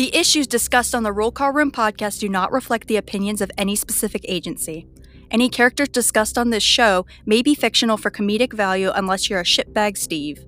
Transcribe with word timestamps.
The 0.00 0.16
issues 0.16 0.46
discussed 0.46 0.94
on 0.94 1.02
the 1.02 1.12
Roll 1.12 1.30
Call 1.30 1.52
Room 1.52 1.70
podcast 1.70 2.20
do 2.20 2.28
not 2.30 2.52
reflect 2.52 2.88
the 2.88 2.96
opinions 2.96 3.42
of 3.42 3.50
any 3.58 3.76
specific 3.76 4.24
agency. 4.26 4.86
Any 5.30 5.50
characters 5.50 5.90
discussed 5.90 6.38
on 6.38 6.48
this 6.48 6.62
show 6.62 7.04
may 7.26 7.42
be 7.42 7.54
fictional 7.54 7.98
for 7.98 8.10
comedic 8.10 8.54
value 8.54 8.90
unless 8.94 9.28
you're 9.28 9.40
a 9.40 9.44
shitbag 9.44 9.98
Steve. 9.98 10.42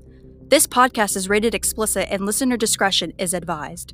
This 0.48 0.66
podcast 0.66 1.16
is 1.16 1.28
rated 1.28 1.54
explicit 1.54 2.08
and 2.10 2.24
listener 2.24 2.56
discretion 2.56 3.12
is 3.18 3.34
advised. 3.34 3.92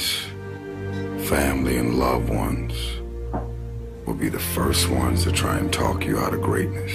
Friends, 0.00 1.28
family, 1.28 1.76
and 1.76 1.98
loved 1.98 2.28
ones 2.28 2.74
will 4.06 4.14
be 4.14 4.28
the 4.28 4.38
first 4.38 4.88
ones 4.88 5.24
to 5.24 5.32
try 5.32 5.58
and 5.58 5.72
talk 5.72 6.04
you 6.04 6.18
out 6.18 6.34
of 6.34 6.40
greatness. 6.40 6.92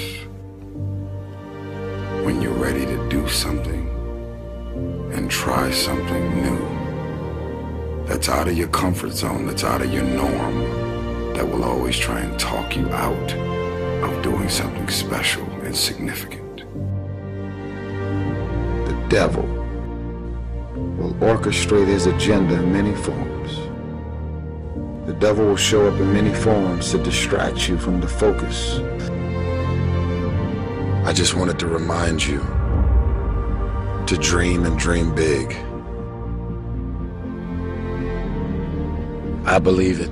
When 2.25 2.41
you're 2.41 2.53
ready 2.53 2.85
to 2.85 3.09
do 3.09 3.27
something 3.27 3.89
and 5.13 5.29
try 5.29 5.71
something 5.71 6.41
new 6.41 8.05
that's 8.05 8.29
out 8.29 8.47
of 8.47 8.57
your 8.57 8.67
comfort 8.69 9.11
zone, 9.11 9.45
that's 9.45 9.63
out 9.63 9.81
of 9.81 9.93
your 9.93 10.03
norm, 10.03 11.33
that 11.33 11.47
will 11.47 11.63
always 11.63 11.97
try 11.97 12.19
and 12.19 12.39
talk 12.39 12.75
you 12.75 12.87
out 12.89 13.33
of 14.03 14.23
doing 14.23 14.49
something 14.49 14.87
special 14.89 15.43
and 15.63 15.75
significant 15.75 16.57
The 18.87 19.05
devil 19.09 19.54
orchestrate 21.19 21.87
his 21.87 22.07
agenda 22.07 22.55
in 22.55 22.71
many 22.71 22.93
forms. 22.95 23.55
The 25.07 25.13
devil 25.13 25.45
will 25.45 25.55
show 25.55 25.87
up 25.87 25.99
in 25.99 26.13
many 26.13 26.33
forms 26.33 26.91
to 26.91 26.97
distract 26.97 27.69
you 27.69 27.77
from 27.77 28.01
the 28.01 28.07
focus. 28.07 28.79
I 31.05 31.13
just 31.13 31.35
wanted 31.35 31.59
to 31.59 31.67
remind 31.67 32.25
you 32.25 32.39
to 34.07 34.17
dream 34.19 34.65
and 34.65 34.77
dream 34.77 35.13
big. 35.15 35.55
I 39.45 39.59
believe 39.59 40.01
it, 40.01 40.09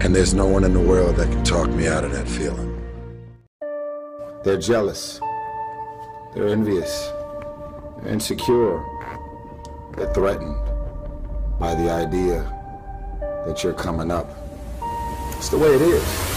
and 0.00 0.14
there's 0.14 0.34
no 0.34 0.46
one 0.46 0.64
in 0.64 0.72
the 0.72 0.80
world 0.80 1.16
that 1.16 1.30
can 1.30 1.44
talk 1.44 1.68
me 1.68 1.86
out 1.86 2.04
of 2.04 2.12
that 2.12 2.28
feeling. 2.28 2.70
They're 4.42 4.58
jealous. 4.58 5.20
They're 6.34 6.48
envious 6.48 7.12
insecure, 8.06 8.84
they're 9.96 10.12
threatened 10.12 10.56
by 11.58 11.74
the 11.74 11.90
idea 11.90 12.42
that 13.46 13.62
you're 13.62 13.74
coming 13.74 14.10
up. 14.10 14.28
It's 15.36 15.48
the 15.48 15.58
way 15.58 15.74
it 15.74 15.82
is. 15.82 16.30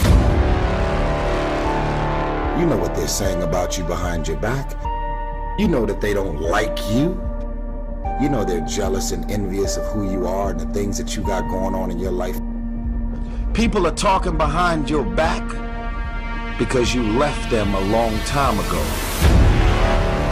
You 2.59 2.65
know 2.65 2.77
what 2.77 2.95
they're 2.95 3.07
saying 3.07 3.43
about 3.43 3.77
you 3.77 3.83
behind 3.83 4.27
your 4.27 4.37
back. 4.37 4.71
You 5.59 5.67
know 5.67 5.85
that 5.85 6.01
they 6.01 6.13
don't 6.13 6.41
like 6.41 6.77
you. 6.91 7.21
You 8.21 8.29
know 8.29 8.43
they're 8.43 8.65
jealous 8.65 9.11
and 9.11 9.29
envious 9.31 9.77
of 9.77 9.85
who 9.91 10.11
you 10.11 10.27
are 10.27 10.51
and 10.51 10.59
the 10.59 10.65
things 10.73 10.97
that 10.97 11.15
you 11.15 11.23
got 11.23 11.47
going 11.49 11.75
on 11.75 11.91
in 11.91 11.99
your 11.99 12.11
life. 12.11 12.39
People 13.53 13.87
are 13.87 13.95
talking 13.95 14.37
behind 14.37 14.89
your 14.89 15.03
back 15.03 15.47
because 16.59 16.93
you 16.93 17.03
left 17.03 17.49
them 17.49 17.73
a 17.73 17.79
long 17.79 18.17
time 18.19 18.59
ago. 18.59 18.83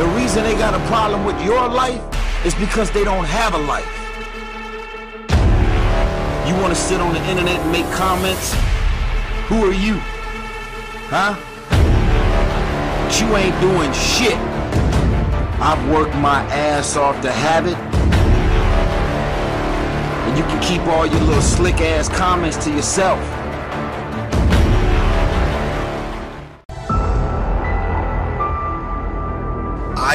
The 0.04 0.10
reason 0.20 0.44
they 0.44 0.56
got 0.56 0.74
a 0.74 0.86
problem 0.88 1.26
with 1.26 1.40
your 1.44 1.68
life 1.70 2.15
is 2.46 2.54
because 2.56 2.92
they 2.92 3.04
don't 3.04 3.26
have 3.26 3.56
a 3.56 3.58
life. 3.58 3.90
You 6.48 6.54
want 6.62 6.76
to 6.76 6.80
sit 6.80 7.02
on 7.02 7.14
the 7.14 7.24
internet 7.28 7.60
and 7.60 7.72
make 7.72 7.86
comments? 7.92 8.54
Who 9.48 9.66
are 9.66 9.74
you? 9.74 9.96
Huh? 11.10 11.36
But 13.04 13.20
you 13.20 13.36
ain't 13.36 13.60
doing 13.60 13.92
shit. 13.94 14.38
I've 15.60 15.90
worked 15.90 16.14
my 16.16 16.42
ass 16.52 16.96
off 16.96 17.20
to 17.24 17.32
have 17.32 17.66
it. 17.66 17.78
And 20.28 20.38
you 20.38 20.44
can 20.44 20.62
keep 20.62 20.82
all 20.88 21.08
your 21.08 21.22
little 21.22 21.42
slick 21.42 21.82
ass 21.82 22.10
comments 22.10 22.64
to 22.66 22.72
yourself. 22.72 23.20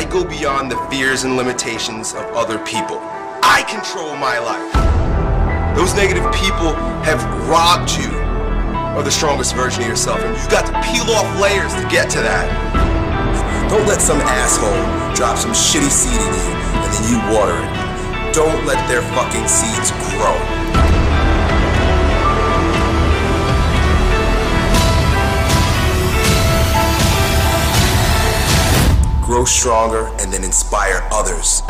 I 0.00 0.04
go 0.04 0.24
beyond 0.24 0.72
the 0.72 0.80
fears 0.88 1.24
and 1.24 1.36
limitations 1.36 2.14
of 2.14 2.24
other 2.32 2.56
people. 2.64 2.96
I 3.44 3.68
control 3.68 4.16
my 4.16 4.40
life. 4.40 5.76
Those 5.76 5.92
negative 5.92 6.24
people 6.32 6.72
have 7.04 7.20
robbed 7.44 7.92
you 7.92 8.08
of 8.96 9.04
the 9.04 9.10
strongest 9.10 9.54
version 9.54 9.82
of 9.82 9.88
yourself, 9.90 10.18
and 10.24 10.32
you've 10.32 10.48
got 10.48 10.64
to 10.64 10.72
peel 10.88 11.04
off 11.12 11.28
layers 11.38 11.74
to 11.74 11.84
get 11.92 12.08
to 12.16 12.20
that. 12.24 12.48
Don't 13.68 13.86
let 13.86 14.00
some 14.00 14.16
asshole 14.24 14.72
drop 15.14 15.36
some 15.36 15.52
shitty 15.52 15.92
seed 15.92 16.16
in 16.16 16.32
you 16.32 16.48
and 16.48 16.90
then 16.96 17.04
you 17.04 17.18
water 17.36 17.60
it. 17.60 18.32
Don't 18.32 18.64
let 18.64 18.80
their 18.88 19.04
fucking 19.12 19.46
seeds 19.52 19.92
grow. 20.16 20.59
Grow 29.30 29.44
stronger, 29.44 30.08
and 30.18 30.32
then 30.32 30.42
inspire 30.42 31.06
others. 31.12 31.62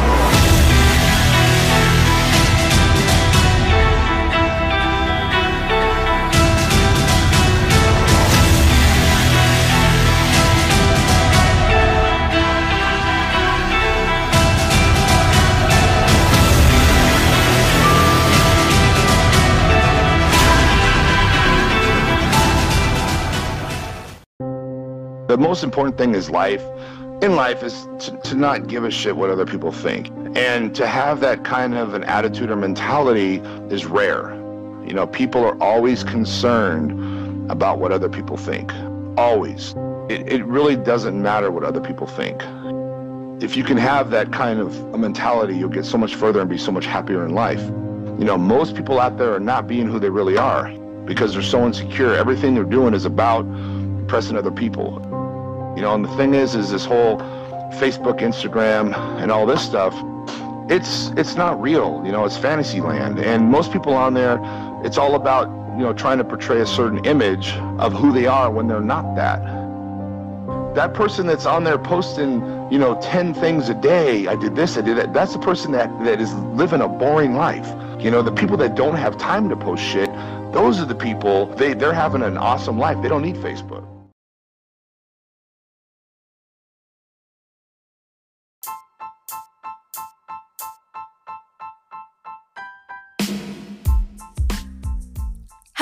The 25.28 25.36
most 25.38 25.62
important 25.62 25.98
thing 25.98 26.14
is 26.14 26.30
life 26.30 26.62
in 27.22 27.36
life 27.36 27.62
is 27.62 27.86
to, 27.98 28.16
to 28.24 28.34
not 28.34 28.66
give 28.66 28.84
a 28.84 28.90
shit 28.90 29.16
what 29.16 29.30
other 29.30 29.46
people 29.46 29.72
think. 29.72 30.10
And 30.36 30.74
to 30.76 30.86
have 30.86 31.20
that 31.20 31.44
kind 31.44 31.74
of 31.74 31.94
an 31.94 32.04
attitude 32.04 32.50
or 32.50 32.56
mentality 32.56 33.36
is 33.74 33.84
rare. 33.84 34.34
You 34.86 34.94
know, 34.94 35.06
people 35.06 35.44
are 35.44 35.60
always 35.62 36.02
concerned 36.02 37.50
about 37.50 37.78
what 37.78 37.92
other 37.92 38.08
people 38.08 38.36
think. 38.36 38.72
Always. 39.18 39.74
It, 40.08 40.32
it 40.32 40.44
really 40.46 40.76
doesn't 40.76 41.20
matter 41.20 41.50
what 41.50 41.64
other 41.64 41.80
people 41.80 42.06
think. 42.06 42.42
If 43.42 43.56
you 43.56 43.64
can 43.64 43.76
have 43.76 44.10
that 44.10 44.32
kind 44.32 44.60
of 44.60 44.76
a 44.94 44.98
mentality, 44.98 45.56
you'll 45.56 45.68
get 45.68 45.84
so 45.84 45.98
much 45.98 46.14
further 46.14 46.40
and 46.40 46.48
be 46.48 46.58
so 46.58 46.72
much 46.72 46.86
happier 46.86 47.24
in 47.24 47.34
life. 47.34 47.62
You 48.18 48.24
know, 48.24 48.38
most 48.38 48.74
people 48.76 49.00
out 49.00 49.18
there 49.18 49.34
are 49.34 49.40
not 49.40 49.66
being 49.66 49.86
who 49.86 49.98
they 49.98 50.10
really 50.10 50.36
are. 50.36 50.70
because 51.10 51.32
they're 51.32 51.42
so 51.42 51.66
insecure. 51.66 52.14
Everything 52.14 52.54
they're 52.54 52.62
doing 52.62 52.94
is 52.94 53.04
about 53.04 53.44
impressing 53.44 54.36
other 54.36 54.52
people. 54.52 55.00
You 55.80 55.86
know, 55.86 55.94
and 55.94 56.04
the 56.04 56.14
thing 56.18 56.34
is, 56.34 56.54
is 56.54 56.70
this 56.70 56.84
whole 56.84 57.16
Facebook, 57.80 58.20
Instagram, 58.20 58.94
and 59.18 59.32
all 59.32 59.46
this 59.46 59.62
stuff, 59.62 59.94
it's 60.70 61.08
it's 61.16 61.36
not 61.36 61.58
real. 61.58 62.02
You 62.04 62.12
know, 62.12 62.26
it's 62.26 62.36
fantasy 62.36 62.82
land. 62.82 63.18
And 63.18 63.50
most 63.50 63.72
people 63.72 63.94
on 63.94 64.12
there, 64.12 64.38
it's 64.84 64.98
all 64.98 65.14
about, 65.14 65.48
you 65.78 65.82
know, 65.82 65.94
trying 65.94 66.18
to 66.18 66.24
portray 66.24 66.60
a 66.60 66.66
certain 66.66 67.02
image 67.06 67.54
of 67.78 67.94
who 67.94 68.12
they 68.12 68.26
are 68.26 68.50
when 68.50 68.68
they're 68.68 68.82
not 68.82 69.14
that. 69.16 69.42
That 70.74 70.92
person 70.92 71.26
that's 71.26 71.46
on 71.46 71.64
there 71.64 71.78
posting, 71.78 72.42
you 72.70 72.78
know, 72.78 73.00
10 73.00 73.32
things 73.32 73.70
a 73.70 73.74
day, 73.74 74.26
I 74.26 74.36
did 74.36 74.56
this, 74.56 74.76
I 74.76 74.82
did 74.82 74.98
that, 74.98 75.14
that's 75.14 75.32
the 75.32 75.38
person 75.38 75.72
that, 75.72 75.88
that 76.04 76.20
is 76.20 76.30
living 76.60 76.82
a 76.82 76.88
boring 76.88 77.36
life. 77.36 77.68
You 77.98 78.10
know, 78.10 78.20
the 78.20 78.32
people 78.32 78.58
that 78.58 78.74
don't 78.74 78.96
have 78.96 79.16
time 79.16 79.48
to 79.48 79.56
post 79.56 79.82
shit, 79.82 80.10
those 80.52 80.78
are 80.78 80.84
the 80.84 80.94
people, 80.94 81.46
they, 81.54 81.72
they're 81.72 81.94
having 81.94 82.20
an 82.20 82.36
awesome 82.36 82.78
life. 82.78 83.00
They 83.00 83.08
don't 83.08 83.22
need 83.22 83.36
Facebook. 83.36 83.89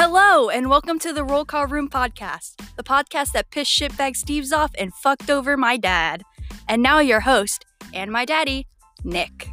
Hello, 0.00 0.48
and 0.48 0.70
welcome 0.70 1.00
to 1.00 1.12
the 1.12 1.24
Roll 1.24 1.44
Call 1.44 1.66
Room 1.66 1.90
podcast, 1.90 2.54
the 2.76 2.84
podcast 2.84 3.32
that 3.32 3.50
pissed 3.50 3.76
shitbag 3.76 4.14
Steve's 4.14 4.52
off 4.52 4.70
and 4.78 4.94
fucked 4.94 5.28
over 5.28 5.56
my 5.56 5.76
dad. 5.76 6.22
And 6.68 6.84
now 6.84 7.00
your 7.00 7.18
host, 7.18 7.64
and 7.92 8.12
my 8.12 8.24
daddy, 8.24 8.68
Nick. 9.02 9.47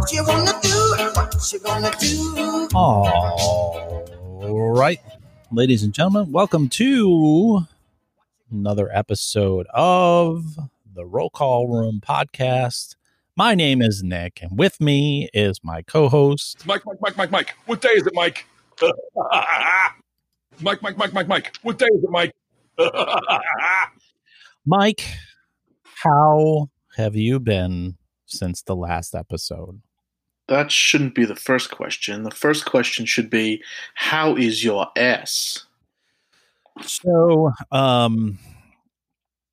What 0.00 0.12
you 0.12 0.24
wanna 0.24 0.58
do, 0.62 0.96
what 1.14 1.52
you 1.52 1.58
gonna 1.58 1.92
do. 2.00 2.68
All 2.74 4.72
right, 4.74 4.98
ladies 5.52 5.82
and 5.82 5.92
gentlemen, 5.92 6.32
welcome 6.32 6.70
to 6.70 7.66
another 8.50 8.88
episode 8.94 9.66
of 9.74 10.56
the 10.90 11.04
Roll 11.04 11.28
Call 11.28 11.68
Room 11.68 12.00
podcast. 12.02 12.96
My 13.36 13.54
name 13.54 13.82
is 13.82 14.02
Nick, 14.02 14.40
and 14.40 14.58
with 14.58 14.80
me 14.80 15.28
is 15.34 15.60
my 15.62 15.82
co-host. 15.82 16.66
Mike, 16.66 16.86
Mike, 16.86 16.96
Mike, 17.02 17.18
Mike, 17.18 17.30
Mike. 17.30 17.54
What 17.66 17.82
day 17.82 17.90
is 17.90 18.06
it, 18.06 18.14
Mike? 18.14 18.46
Mike, 20.62 20.80
Mike, 20.80 20.96
Mike, 20.96 21.12
Mike, 21.12 21.28
Mike. 21.28 21.54
What 21.60 21.78
day 21.78 21.88
is 21.94 22.02
it, 22.02 22.10
Mike? 22.10 22.34
Mike, 24.64 25.04
how 26.02 26.70
have 26.96 27.16
you 27.16 27.38
been 27.38 27.98
since 28.24 28.62
the 28.62 28.74
last 28.74 29.14
episode? 29.14 29.82
That 30.50 30.72
shouldn't 30.72 31.14
be 31.14 31.24
the 31.24 31.36
first 31.36 31.70
question. 31.70 32.24
The 32.24 32.32
first 32.32 32.64
question 32.66 33.06
should 33.06 33.30
be, 33.30 33.62
"How 33.94 34.34
is 34.34 34.64
your 34.64 34.88
ass?" 34.96 35.64
So, 36.82 37.52
um, 37.70 38.36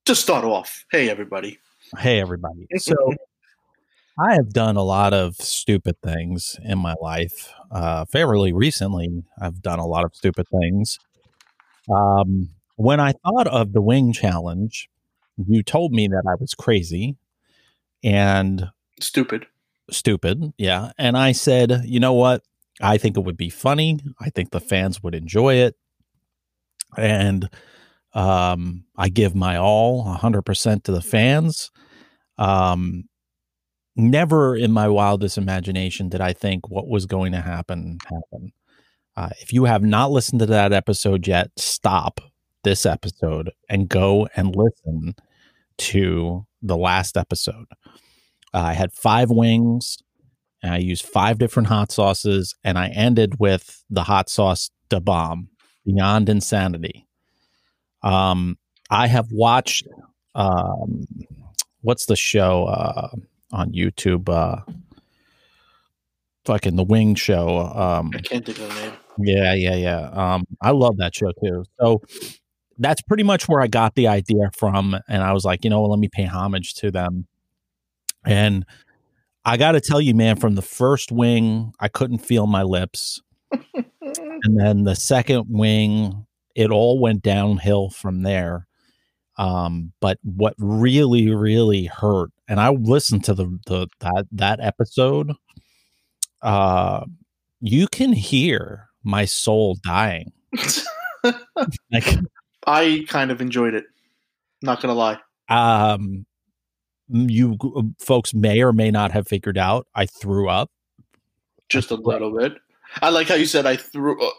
To 0.05 0.15
start 0.15 0.44
off, 0.44 0.85
hey 0.91 1.07
everybody. 1.09 1.59
hey 1.99 2.19
everybody. 2.19 2.67
So, 2.77 2.95
I 4.19 4.33
have 4.33 4.51
done 4.51 4.75
a 4.75 4.81
lot 4.81 5.13
of 5.13 5.35
stupid 5.35 6.01
things 6.01 6.57
in 6.63 6.79
my 6.79 6.95
life. 6.99 7.53
Uh, 7.69 8.05
fairly 8.05 8.51
recently, 8.51 9.23
I've 9.39 9.61
done 9.61 9.77
a 9.77 9.85
lot 9.85 10.03
of 10.03 10.15
stupid 10.15 10.47
things. 10.49 10.97
Um, 11.94 12.49
when 12.77 12.99
I 12.99 13.11
thought 13.23 13.45
of 13.47 13.73
the 13.73 13.81
wing 13.81 14.13
challenge, 14.13 14.89
you 15.47 15.61
told 15.61 15.91
me 15.91 16.07
that 16.07 16.23
I 16.27 16.33
was 16.39 16.55
crazy 16.55 17.17
and 18.03 18.71
Stupid. 18.99 19.45
Stupid. 19.92 20.54
Yeah. 20.57 20.92
And 20.98 21.18
I 21.18 21.31
said, 21.31 21.84
you 21.86 22.00
know 22.00 22.13
what? 22.13 22.44
I 22.81 22.98
think 22.98 23.18
it 23.18 23.22
would 23.22 23.38
be 23.38 23.50
funny. 23.50 24.00
I 24.19 24.30
think 24.30 24.51
the 24.51 24.60
fans 24.60 25.01
would 25.01 25.16
enjoy 25.16 25.56
it. 25.56 25.75
And 26.98 27.50
um, 28.13 28.86
I 28.95 29.10
give 29.10 29.36
my 29.36 29.57
all 29.57 30.06
100% 30.06 30.84
to 30.84 30.92
the 30.92 31.01
fans. 31.01 31.72
Um, 32.38 33.06
never 33.95 34.56
in 34.56 34.72
my 34.72 34.88
wildest 34.88 35.38
imagination 35.38 36.10
did 36.10 36.22
I 36.22 36.33
think 36.33 36.69
what 36.69 36.88
was 36.88 37.06
going 37.06 37.31
to 37.31 37.42
happen 37.42 37.98
happen. 38.06 38.51
Uh, 39.16 39.30
if 39.42 39.51
you 39.51 39.66
have 39.66 39.81
not 39.81 40.12
listened 40.12 40.40
to 40.40 40.45
that 40.45 40.72
episode 40.72 41.28
yet, 41.28 41.50
stop 41.57 42.22
this 42.63 42.86
episode 42.86 43.51
and 43.68 43.90
go 43.90 44.28
and 44.36 44.56
listen 44.56 45.16
to 45.78 46.45
the 46.62 46.78
last 46.78 47.18
episode. 47.18 47.66
Uh, 48.53 48.59
I 48.59 48.73
had 48.73 48.94
five 48.94 49.29
wings, 49.29 49.97
and 50.63 50.73
I 50.73 50.77
used 50.77 51.05
five 51.05 51.38
different 51.38 51.67
hot 51.67 51.91
sauces, 51.91 52.55
and 52.63 52.77
I 52.77 52.88
ended 52.89 53.39
with 53.39 53.83
the 53.89 54.03
hot 54.03 54.29
sauce 54.29 54.69
da 54.89 54.99
bomb, 54.99 55.49
Beyond 55.85 56.29
Insanity. 56.29 57.07
Um, 58.03 58.57
I 58.89 59.07
have 59.07 59.27
watched 59.31 59.88
um, 60.35 61.07
what's 61.81 62.05
the 62.05 62.15
show 62.15 62.65
uh, 62.65 63.09
on 63.51 63.71
YouTube? 63.71 64.29
Uh, 64.29 64.61
fucking 66.45 66.75
the 66.75 66.83
Wing 66.83 67.15
Show. 67.15 67.59
Um, 67.59 68.11
I 68.15 68.19
can't 68.19 68.45
think 68.45 68.59
of 68.59 68.69
the 68.69 68.81
name. 68.81 68.94
yeah, 69.19 69.53
yeah, 69.53 69.75
yeah. 69.75 70.09
Um, 70.09 70.45
I 70.61 70.71
love 70.71 70.97
that 70.97 71.15
show 71.15 71.31
too. 71.44 71.65
So 71.79 72.01
that's 72.77 73.01
pretty 73.01 73.23
much 73.23 73.47
where 73.47 73.61
I 73.61 73.67
got 73.67 73.95
the 73.95 74.07
idea 74.07 74.49
from, 74.57 74.97
and 75.07 75.23
I 75.23 75.33
was 75.33 75.44
like, 75.44 75.63
you 75.63 75.69
know, 75.69 75.81
what, 75.81 75.91
let 75.91 75.99
me 75.99 76.09
pay 76.11 76.25
homage 76.25 76.73
to 76.75 76.91
them. 76.91 77.27
And 78.27 78.65
I 79.45 79.56
got 79.56 79.71
to 79.71 79.81
tell 79.81 80.01
you, 80.01 80.13
man, 80.13 80.35
from 80.35 80.56
the 80.56 80.62
first 80.62 81.12
wing, 81.12 81.74
I 81.79 81.88
couldn't 81.88 82.19
feel 82.19 82.45
my 82.45 82.63
lips, 82.63 83.21
and 83.74 84.59
then 84.59 84.83
the 84.83 84.95
second 84.95 85.45
wing, 85.50 86.27
it 86.53 86.69
all 86.69 87.00
went 87.00 87.24
downhill 87.24 87.89
from 87.89 88.24
there. 88.24 88.68
Um, 89.38 89.94
but 90.01 90.18
what 90.24 90.56
really, 90.57 91.30
really 91.30 91.85
hurt, 91.85 92.31
and 92.49 92.59
I 92.59 92.69
listened 92.69 93.23
to 93.25 93.33
the 93.33 93.45
the 93.66 93.87
that 94.02 94.25
that 94.33 94.59
episode. 94.59 95.31
Uh, 96.42 97.06
you 97.61 97.87
can 97.87 98.13
hear 98.13 98.90
my 99.04 99.25
soul 99.25 99.78
dying. 99.83 100.31
Like, 101.92 102.19
I 102.68 103.06
kind 103.09 103.31
of 103.31 103.42
enjoyed 103.42 103.73
it. 103.73 103.85
Not 104.61 104.81
gonna 104.81 104.94
lie. 104.94 105.18
um, 105.49 106.25
you 107.09 107.57
folks 107.99 108.33
may 108.33 108.61
or 108.61 108.73
may 108.73 108.92
not 108.92 109.11
have 109.11 109.28
figured 109.28 109.57
out 109.57 109.87
I 109.95 110.06
threw 110.06 110.49
up. 110.49 110.71
Just 111.69 111.92
a 111.92 111.95
little 111.95 112.35
bit. 112.37 112.57
I 113.02 113.09
like 113.09 113.28
how 113.28 113.35
you 113.35 113.45
said 113.45 113.66
I 113.66 113.76
threw, 113.76 114.21
uh, 114.21 114.31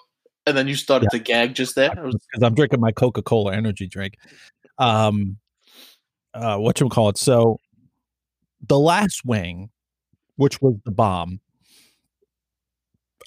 and 0.46 0.56
then 0.56 0.68
you 0.68 0.74
started 0.74 1.10
to 1.10 1.18
gag 1.18 1.54
just 1.54 1.74
there. 1.74 1.92
I 1.96 2.02
was, 2.02 2.14
because 2.32 2.42
I'm 2.42 2.54
drinking 2.54 2.80
my 2.80 2.92
Coca 2.92 3.22
Cola 3.22 3.54
energy 3.54 3.86
drink. 3.86 4.16
Um, 4.78 5.36
uh, 6.34 6.56
what 6.56 6.80
you 6.80 6.88
call 6.88 7.10
it? 7.10 7.18
So, 7.18 7.60
the 8.66 8.78
last 8.78 9.24
wing, 9.24 9.70
which 10.36 10.62
was 10.62 10.76
the 10.84 10.90
bomb, 10.90 11.40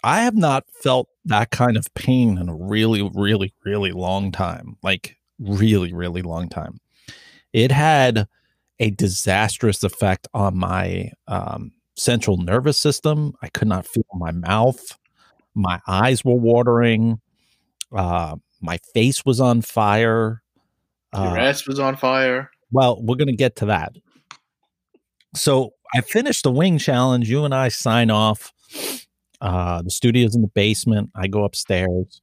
I 0.03 0.21
have 0.21 0.35
not 0.35 0.65
felt 0.71 1.09
that 1.25 1.51
kind 1.51 1.77
of 1.77 1.93
pain 1.93 2.37
in 2.37 2.49
a 2.49 2.55
really, 2.55 3.07
really, 3.13 3.53
really 3.63 3.91
long 3.91 4.31
time. 4.31 4.77
Like 4.81 5.17
really, 5.39 5.93
really 5.93 6.21
long 6.21 6.49
time. 6.49 6.79
It 7.53 7.71
had 7.71 8.27
a 8.81 8.89
disastrous 8.89 9.83
effect 9.83 10.27
on 10.33 10.57
my 10.57 11.11
um, 11.27 11.71
central 11.95 12.35
nervous 12.37 12.77
system. 12.77 13.33
I 13.41 13.47
could 13.47 13.67
not 13.69 13.85
feel 13.87 14.03
my 14.15 14.31
mouth. 14.31 14.97
My 15.55 15.79
eyes 15.87 16.25
were 16.25 16.35
watering. 16.35 17.21
Uh, 17.95 18.35
my 18.61 18.79
face 18.93 19.23
was 19.23 19.39
on 19.39 19.61
fire. 19.61 20.41
your 21.13 21.37
Uh, 21.37 21.41
ass 21.41 21.65
was 21.67 21.79
on 21.79 21.95
fire. 21.95 22.49
well, 22.71 23.01
we're 23.01 23.15
going 23.15 23.27
to 23.27 23.35
get 23.35 23.55
to 23.57 23.65
that. 23.67 23.93
So 25.35 25.73
I 25.95 26.01
finished 26.01 26.43
the 26.43 26.51
wing 26.51 26.77
challenge. 26.77 27.29
You 27.29 27.45
and 27.45 27.53
I 27.53 27.69
sign 27.69 28.09
off. 28.09 28.51
Uh, 29.39 29.81
the 29.81 29.89
studio's 29.91 30.35
in 30.35 30.41
the 30.41 30.47
basement. 30.49 31.09
I 31.15 31.27
go 31.27 31.43
upstairs 31.43 32.19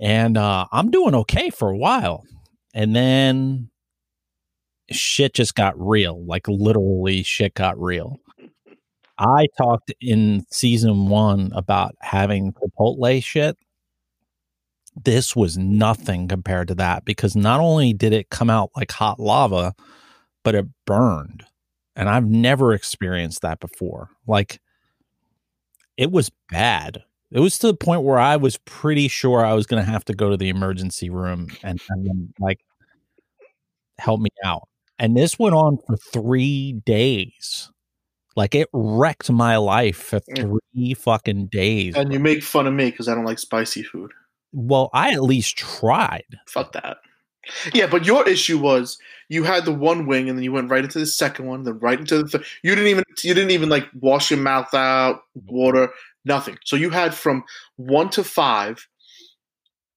and 0.00 0.36
uh, 0.38 0.66
I'm 0.72 0.90
doing 0.90 1.14
okay 1.14 1.50
for 1.50 1.68
a 1.70 1.76
while. 1.76 2.24
And 2.74 2.94
then 2.96 3.70
shit 4.92 5.34
just 5.34 5.54
got 5.54 5.78
real. 5.80 6.24
Like 6.24 6.48
literally, 6.48 7.22
shit 7.22 7.54
got 7.54 7.80
real. 7.80 8.20
I 9.18 9.46
talked 9.58 9.92
in 10.00 10.44
season 10.50 11.08
one 11.08 11.52
about 11.54 11.94
having 12.00 12.52
Chipotle 12.54 13.22
shit. 13.22 13.56
This 15.04 15.36
was 15.36 15.56
nothing 15.56 16.28
compared 16.28 16.68
to 16.68 16.74
that 16.76 17.04
because 17.04 17.36
not 17.36 17.60
only 17.60 17.92
did 17.92 18.12
it 18.12 18.30
come 18.30 18.50
out 18.50 18.70
like 18.76 18.90
hot 18.92 19.20
lava, 19.20 19.74
but 20.44 20.54
it 20.54 20.66
burned. 20.86 21.44
and 21.96 22.08
I've 22.08 22.26
never 22.26 22.72
experienced 22.74 23.42
that 23.42 23.60
before. 23.60 24.10
Like 24.26 24.60
it 25.96 26.10
was 26.10 26.30
bad. 26.50 27.02
It 27.30 27.40
was 27.40 27.58
to 27.58 27.68
the 27.68 27.74
point 27.76 28.02
where 28.02 28.18
I 28.18 28.36
was 28.36 28.58
pretty 28.58 29.08
sure 29.08 29.44
I 29.44 29.54
was 29.54 29.66
going 29.66 29.84
to 29.84 29.90
have 29.90 30.04
to 30.06 30.14
go 30.14 30.30
to 30.30 30.36
the 30.36 30.48
emergency 30.48 31.10
room 31.10 31.48
and, 31.62 31.80
and 31.90 32.32
like 32.40 32.60
help 33.98 34.20
me 34.20 34.30
out. 34.44 34.68
And 35.00 35.16
this 35.16 35.38
went 35.38 35.54
on 35.54 35.78
for 35.78 35.96
three 35.96 36.74
days. 36.84 37.70
Like 38.36 38.54
it 38.54 38.68
wrecked 38.72 39.30
my 39.30 39.56
life 39.56 39.96
for 39.96 40.20
mm. 40.20 40.60
three 40.74 40.94
fucking 40.94 41.46
days. 41.46 41.96
And 41.96 42.12
you 42.12 42.20
make 42.20 42.42
fun 42.42 42.66
of 42.66 42.74
me 42.74 42.90
because 42.90 43.08
I 43.08 43.14
don't 43.14 43.24
like 43.24 43.38
spicy 43.38 43.82
food. 43.82 44.12
Well, 44.52 44.90
I 44.92 45.12
at 45.12 45.22
least 45.22 45.56
tried. 45.56 46.38
Fuck 46.46 46.72
that. 46.72 46.98
Yeah, 47.72 47.86
but 47.86 48.04
your 48.04 48.28
issue 48.28 48.58
was 48.58 48.98
you 49.30 49.44
had 49.44 49.64
the 49.64 49.72
one 49.72 50.06
wing 50.06 50.28
and 50.28 50.36
then 50.36 50.44
you 50.44 50.52
went 50.52 50.70
right 50.70 50.84
into 50.84 50.98
the 50.98 51.06
second 51.06 51.46
one, 51.46 51.62
then 51.62 51.78
right 51.78 51.98
into 51.98 52.22
the 52.22 52.28
third. 52.28 52.44
You 52.62 52.74
didn't 52.74 52.90
even 52.90 53.04
you 53.24 53.32
didn't 53.32 53.52
even 53.52 53.70
like 53.70 53.88
wash 53.98 54.30
your 54.30 54.38
mouth 54.38 54.72
out, 54.74 55.22
water, 55.46 55.88
nothing. 56.26 56.58
So 56.64 56.76
you 56.76 56.90
had 56.90 57.14
from 57.14 57.44
one 57.76 58.10
to 58.10 58.22
five 58.22 58.86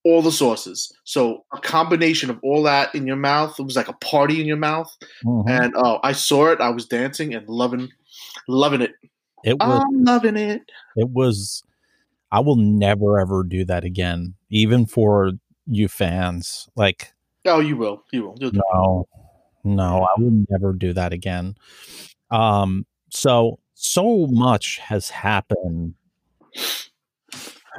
all 0.05 0.21
the 0.21 0.31
sauces. 0.31 0.91
So 1.05 1.45
a 1.53 1.59
combination 1.59 2.29
of 2.29 2.39
all 2.43 2.63
that 2.63 2.93
in 2.93 3.07
your 3.07 3.15
mouth. 3.15 3.59
It 3.59 3.63
was 3.63 3.75
like 3.75 3.87
a 3.87 3.93
party 3.93 4.41
in 4.41 4.47
your 4.47 4.57
mouth. 4.57 4.95
Mhm. 5.23 5.49
And 5.49 5.73
oh, 5.77 5.99
I 6.03 6.11
saw 6.11 6.47
it. 6.47 6.59
I 6.59 6.69
was 6.69 6.85
dancing 6.85 7.33
and 7.33 7.47
loving 7.47 7.89
loving 8.47 8.81
it. 8.81 8.93
It 9.43 9.59
was 9.59 9.83
I'm 9.83 10.03
loving 10.03 10.37
it. 10.37 10.61
it 10.95 11.09
was 11.09 11.63
I 12.31 12.39
will 12.39 12.55
never 12.55 13.19
ever 13.19 13.43
do 13.43 13.63
that 13.65 13.83
again, 13.83 14.35
even 14.49 14.85
for 14.85 15.31
you 15.67 15.87
fans. 15.87 16.67
Like 16.75 17.13
Oh, 17.45 17.59
you 17.59 17.75
will. 17.77 18.03
You 18.11 18.23
will. 18.23 18.35
It. 18.39 18.53
no, 18.53 19.07
no, 19.63 20.03
I 20.03 20.19
will 20.19 20.45
never 20.49 20.73
do 20.73 20.93
that 20.93 21.13
again. 21.13 21.55
Um, 22.31 22.85
so 23.09 23.59
so 23.73 24.27
much 24.27 24.79
has 24.79 25.09
happened. 25.09 25.95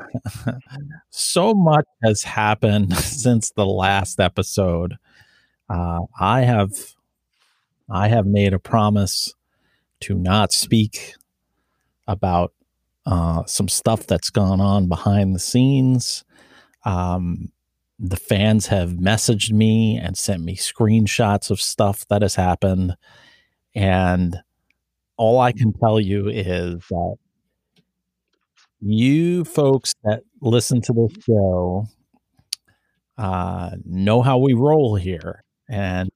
so 1.10 1.54
much 1.54 1.86
has 2.02 2.22
happened 2.22 2.96
since 2.98 3.50
the 3.50 3.66
last 3.66 4.20
episode. 4.20 4.94
Uh, 5.68 6.00
I 6.20 6.42
have 6.42 6.72
I 7.90 8.08
have 8.08 8.26
made 8.26 8.52
a 8.52 8.58
promise 8.58 9.34
to 10.00 10.14
not 10.14 10.52
speak 10.52 11.14
about 12.06 12.52
uh, 13.06 13.44
some 13.46 13.68
stuff 13.68 14.06
that's 14.06 14.30
gone 14.30 14.60
on 14.60 14.88
behind 14.88 15.34
the 15.34 15.38
scenes. 15.40 16.24
Um, 16.84 17.50
the 17.98 18.16
fans 18.16 18.66
have 18.66 18.90
messaged 18.92 19.52
me 19.52 19.98
and 19.98 20.16
sent 20.16 20.42
me 20.42 20.56
screenshots 20.56 21.50
of 21.50 21.60
stuff 21.60 22.06
that 22.08 22.22
has 22.22 22.34
happened. 22.34 22.96
And 23.74 24.36
all 25.16 25.40
I 25.40 25.52
can 25.52 25.72
tell 25.72 26.00
you 26.00 26.28
is 26.28 26.82
that 26.90 27.16
you 28.84 29.44
folks 29.44 29.94
that 30.04 30.22
listen 30.40 30.80
to 30.82 30.92
this 30.92 31.24
show 31.24 31.86
uh, 33.16 33.70
know 33.84 34.22
how 34.22 34.38
we 34.38 34.52
roll 34.52 34.96
here. 34.96 35.44
And 35.68 36.10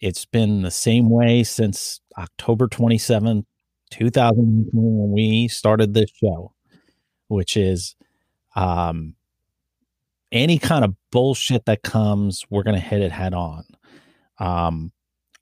it's 0.00 0.24
been 0.24 0.62
the 0.62 0.70
same 0.70 1.10
way 1.10 1.42
since 1.42 2.00
October 2.18 2.68
27th, 2.68 3.44
2018, 3.90 4.70
when 4.72 5.12
we 5.12 5.48
started 5.48 5.94
this 5.94 6.10
show, 6.22 6.52
which 7.28 7.56
is 7.56 7.96
um, 8.54 9.14
any 10.30 10.58
kind 10.58 10.84
of 10.84 10.94
bullshit 11.10 11.64
that 11.66 11.82
comes, 11.82 12.44
we're 12.50 12.62
going 12.62 12.76
to 12.76 12.80
hit 12.80 13.00
it 13.00 13.12
head 13.12 13.34
on. 13.34 13.64
Um, 14.38 14.92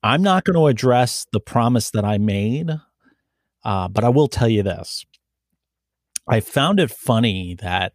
I'm 0.03 0.23
not 0.23 0.45
going 0.45 0.57
to 0.57 0.67
address 0.67 1.27
the 1.33 1.41
promise 1.41 1.91
that 1.91 2.05
I 2.05 2.19
made, 2.19 2.71
uh, 3.65 3.89
but 3.89 4.05
I 4.05 4.09
will 4.09 4.29
tell 4.29 4.49
you 4.49 4.63
this. 4.63 5.05
I 6.33 6.41
found 6.41 6.81
it 6.81 6.91
funny 6.91 7.59
that 7.61 7.93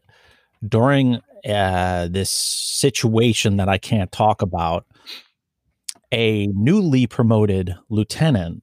during 0.64 1.22
uh, 1.44 2.08
this 2.08 2.30
situation 2.30 3.58
that 3.58 3.68
I 3.68 3.80
can't 3.80 4.12
talk 4.12 4.44
about, 4.44 4.86
a 6.14 6.46
newly 6.54 7.08
promoted 7.08 7.74
lieutenant 7.90 8.62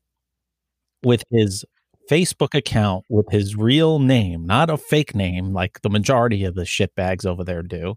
with 1.02 1.24
his 1.32 1.64
Facebook 2.08 2.54
account 2.54 3.04
with 3.08 3.26
his 3.32 3.56
real 3.56 3.98
name, 3.98 4.46
not 4.46 4.70
a 4.70 4.76
fake 4.76 5.12
name 5.12 5.52
like 5.52 5.80
the 5.82 5.90
majority 5.90 6.44
of 6.44 6.54
the 6.54 6.62
shitbags 6.62 7.26
over 7.26 7.42
there 7.42 7.64
do, 7.64 7.96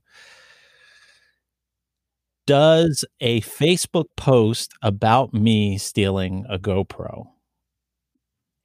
does 2.47 3.05
a 3.21 3.39
Facebook 3.41 4.07
post 4.15 4.73
about 4.81 5.31
me 5.31 5.77
stealing 5.77 6.43
a 6.49 6.57
GoPro. 6.57 7.27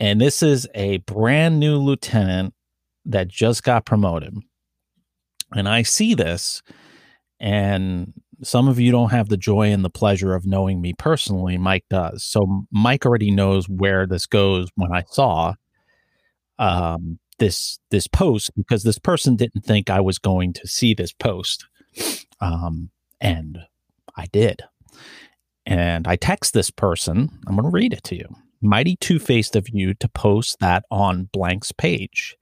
And 0.01 0.19
this 0.19 0.43
is 0.43 0.67
a 0.75 0.97
brand 0.99 1.61
new 1.61 1.77
lieutenant 1.77 2.55
that 3.07 3.29
just 3.29 3.63
got 3.63 3.85
promoted. 3.85 4.37
And 5.55 5.69
I 5.69 5.83
see 5.83 6.15
this, 6.15 6.63
and 7.41 8.13
some 8.43 8.69
of 8.69 8.81
you 8.81 8.91
don't 8.91 9.11
have 9.11 9.29
the 9.29 9.37
joy 9.37 9.71
and 9.71 9.85
the 9.85 9.91
pleasure 9.91 10.35
of 10.35 10.47
knowing 10.47 10.81
me 10.81 10.95
personally. 10.99 11.59
Mike 11.59 11.85
does. 11.91 12.25
So 12.25 12.67
Mike 12.71 13.07
already 13.07 13.31
knows 13.31 13.69
where 13.69 14.07
this 14.07 14.27
goes 14.27 14.69
when 14.75 14.93
I 14.93 15.05
saw 15.09 15.55
um, 16.59 17.19
this 17.39 17.79
this 17.91 18.07
post 18.07 18.53
because 18.57 18.83
this 18.83 18.99
person 18.99 19.37
didn't 19.37 19.63
think 19.63 19.91
I 19.91 20.01
was 20.01 20.19
going 20.19 20.53
to 20.55 20.67
see 20.67 20.95
this 20.95 21.13
post, 21.13 21.67
um, 22.41 22.91
and 23.21 23.59
I 24.17 24.27
did. 24.27 24.63
And 25.65 26.09
I 26.09 26.17
text 26.17 26.55
this 26.55 26.71
person. 26.71 27.31
I'm 27.47 27.57
going 27.57 27.71
to 27.71 27.75
read 27.75 27.93
it 27.93 28.03
to 28.05 28.17
you. 28.17 28.27
Mighty 28.61 28.97
two 28.97 29.19
faced 29.19 29.57
of 29.57 29.69
you 29.73 29.95
to 29.95 30.09
post 30.09 30.59
that 30.61 30.85
on 30.91 31.29
Blank's 31.33 31.73
page. 31.73 32.37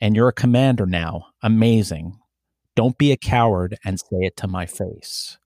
And 0.00 0.14
you're 0.14 0.28
a 0.28 0.32
commander 0.32 0.86
now. 0.86 1.26
Amazing. 1.42 2.18
Don't 2.76 2.96
be 2.98 3.10
a 3.10 3.16
coward 3.16 3.76
and 3.84 3.98
say 3.98 4.18
it 4.20 4.36
to 4.36 4.46
my 4.46 4.66
face. 4.66 5.38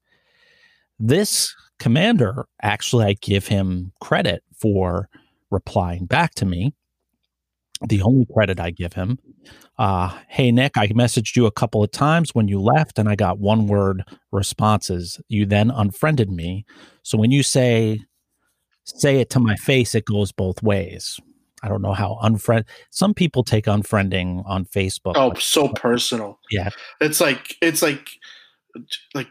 This 0.99 1.55
commander, 1.79 2.47
actually, 2.63 3.07
I 3.07 3.15
give 3.15 3.49
him 3.49 3.93
credit 4.01 4.43
for 4.61 5.09
replying 5.51 6.07
back 6.07 6.35
to 6.37 6.45
me. 6.45 6.75
The 7.81 8.03
only 8.03 8.27
credit 8.33 8.61
I 8.61 8.71
give 8.71 8.93
him. 8.93 9.19
Uh, 9.79 10.17
hey, 10.29 10.53
Nick, 10.53 10.77
I 10.77 10.87
messaged 10.89 11.35
you 11.35 11.47
a 11.47 11.51
couple 11.51 11.83
of 11.83 11.91
times 11.91 12.35
when 12.35 12.47
you 12.47 12.61
left, 12.61 12.99
and 12.99 13.09
I 13.09 13.17
got 13.17 13.41
one 13.41 13.67
word 13.67 14.05
responses. 14.31 15.21
You 15.29 15.47
then 15.47 15.71
unfriended 15.71 16.31
me. 16.31 16.65
So 17.03 17.19
when 17.19 17.31
you 17.33 17.43
say, 17.43 18.01
say 18.85 19.21
it 19.21 19.31
to 19.31 19.41
my 19.41 19.57
face, 19.57 19.95
it 19.95 20.05
goes 20.05 20.31
both 20.31 20.63
ways. 20.63 21.19
I 21.63 21.69
don't 21.69 21.83
know 21.83 21.93
how 21.93 22.19
unfriend. 22.23 22.65
Some 22.91 23.15
people 23.15 23.45
take 23.45 23.67
unfriending 23.67 24.43
on 24.47 24.65
Facebook. 24.65 25.13
Oh, 25.17 25.29
like, 25.29 25.41
so 25.41 25.69
personal. 25.69 26.39
yeah, 26.51 26.71
It's 27.01 27.21
like 27.21 27.57
it's 27.63 27.83
like 27.83 28.09
like 29.15 29.29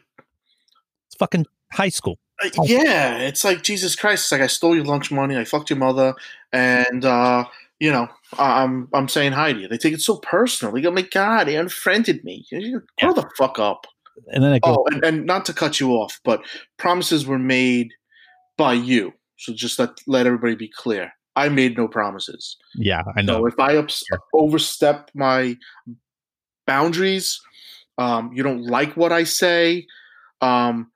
it's 1.08 1.16
fucking 1.18 1.46
high 1.74 1.90
school. 1.90 2.20
Uh, 2.44 2.50
yeah, 2.64 3.18
it's 3.20 3.44
like 3.44 3.64
Jesus 3.64 3.96
Christ. 3.96 4.26
It's 4.26 4.32
like 4.32 4.42
I 4.42 4.48
stole 4.48 4.76
your 4.76 4.86
lunch 4.86 5.12
money, 5.12 5.38
I 5.38 5.44
fucked 5.44 5.70
your 5.70 5.78
mother, 5.80 6.16
and 6.52 7.06
uh, 7.06 7.46
you 7.80 7.92
know, 7.92 8.08
I'm 8.40 8.88
I'm 8.94 9.08
saying 9.08 9.34
hi 9.34 9.54
to 9.54 9.60
you. 9.60 9.68
They 9.68 9.78
take 9.78 9.94
it 9.94 10.02
so 10.02 10.18
personal. 10.18 10.74
They 10.74 10.82
go, 10.82 10.92
"My 10.92 11.02
God, 11.04 11.48
they 11.48 11.56
unfriended 11.56 12.24
me." 12.24 12.46
You- 12.50 12.84
Grow 13.00 13.14
the 13.14 13.30
fuck 13.38 13.60
up. 13.60 13.86
And 14.32 14.44
then 14.44 14.54
it 14.54 14.62
goes, 14.62 14.78
Oh, 14.78 14.86
and, 14.92 15.04
and 15.04 15.26
not 15.26 15.46
to 15.46 15.54
cut 15.54 15.80
you 15.80 15.92
off, 15.94 16.20
but 16.24 16.42
promises 16.78 17.26
were 17.26 17.40
made 17.40 17.94
by 18.58 18.74
you. 18.74 19.14
So 19.38 19.54
just 19.54 19.80
let 19.80 19.90
let 20.06 20.28
everybody 20.28 20.56
be 20.56 20.68
clear. 20.70 21.14
I 21.46 21.50
made 21.50 21.78
no 21.78 21.88
promises. 21.88 22.58
yeah, 22.76 23.04
I 23.16 23.22
know. 23.22 23.40
So 23.40 23.46
if 23.48 23.60
I 23.60 23.78
ups- 23.78 24.04
overstep 24.34 25.10
my 25.16 25.56
boundaries, 26.68 27.40
um, 27.98 28.32
you 28.34 28.44
don't 28.44 28.64
like 28.66 28.96
what 28.98 29.12
I 29.12 29.24
say, 29.24 29.86
um, 30.42 30.92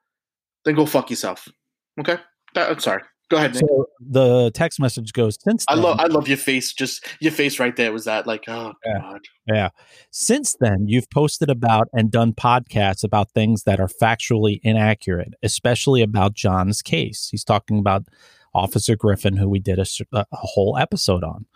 then 0.64 0.74
go 0.74 0.86
fuck 0.86 1.10
yourself. 1.10 1.48
Okay. 2.00 2.18
That, 2.54 2.70
I'm 2.70 2.78
sorry. 2.80 3.02
Go 3.28 3.38
ahead. 3.38 3.54
Nick. 3.54 3.64
So 3.66 3.86
the 4.00 4.50
text 4.52 4.78
message 4.78 5.12
goes 5.12 5.36
since 5.42 5.64
I 5.68 5.74
love 5.74 5.98
I 5.98 6.06
love 6.06 6.28
your 6.28 6.36
face. 6.36 6.72
Just 6.72 7.04
your 7.20 7.32
face 7.32 7.58
right 7.58 7.74
there 7.74 7.92
was 7.92 8.04
that 8.04 8.24
like 8.24 8.44
oh 8.46 8.72
Yeah. 8.84 8.98
god. 9.00 9.20
Yeah. 9.48 9.68
Since 10.12 10.54
then, 10.60 10.84
you've 10.86 11.10
posted 11.10 11.50
about 11.50 11.88
and 11.92 12.08
done 12.10 12.32
podcasts 12.34 13.02
about 13.02 13.32
things 13.32 13.64
that 13.64 13.80
are 13.80 13.88
factually 13.88 14.60
inaccurate, 14.62 15.34
especially 15.42 16.02
about 16.02 16.34
John's 16.34 16.82
case. 16.82 17.28
He's 17.28 17.42
talking 17.42 17.80
about 17.80 18.04
Officer 18.56 18.96
Griffin, 18.96 19.36
who 19.36 19.48
we 19.48 19.58
did 19.58 19.78
a 19.78 20.26
whole 20.32 20.78
episode 20.78 21.22
on, 21.22 21.46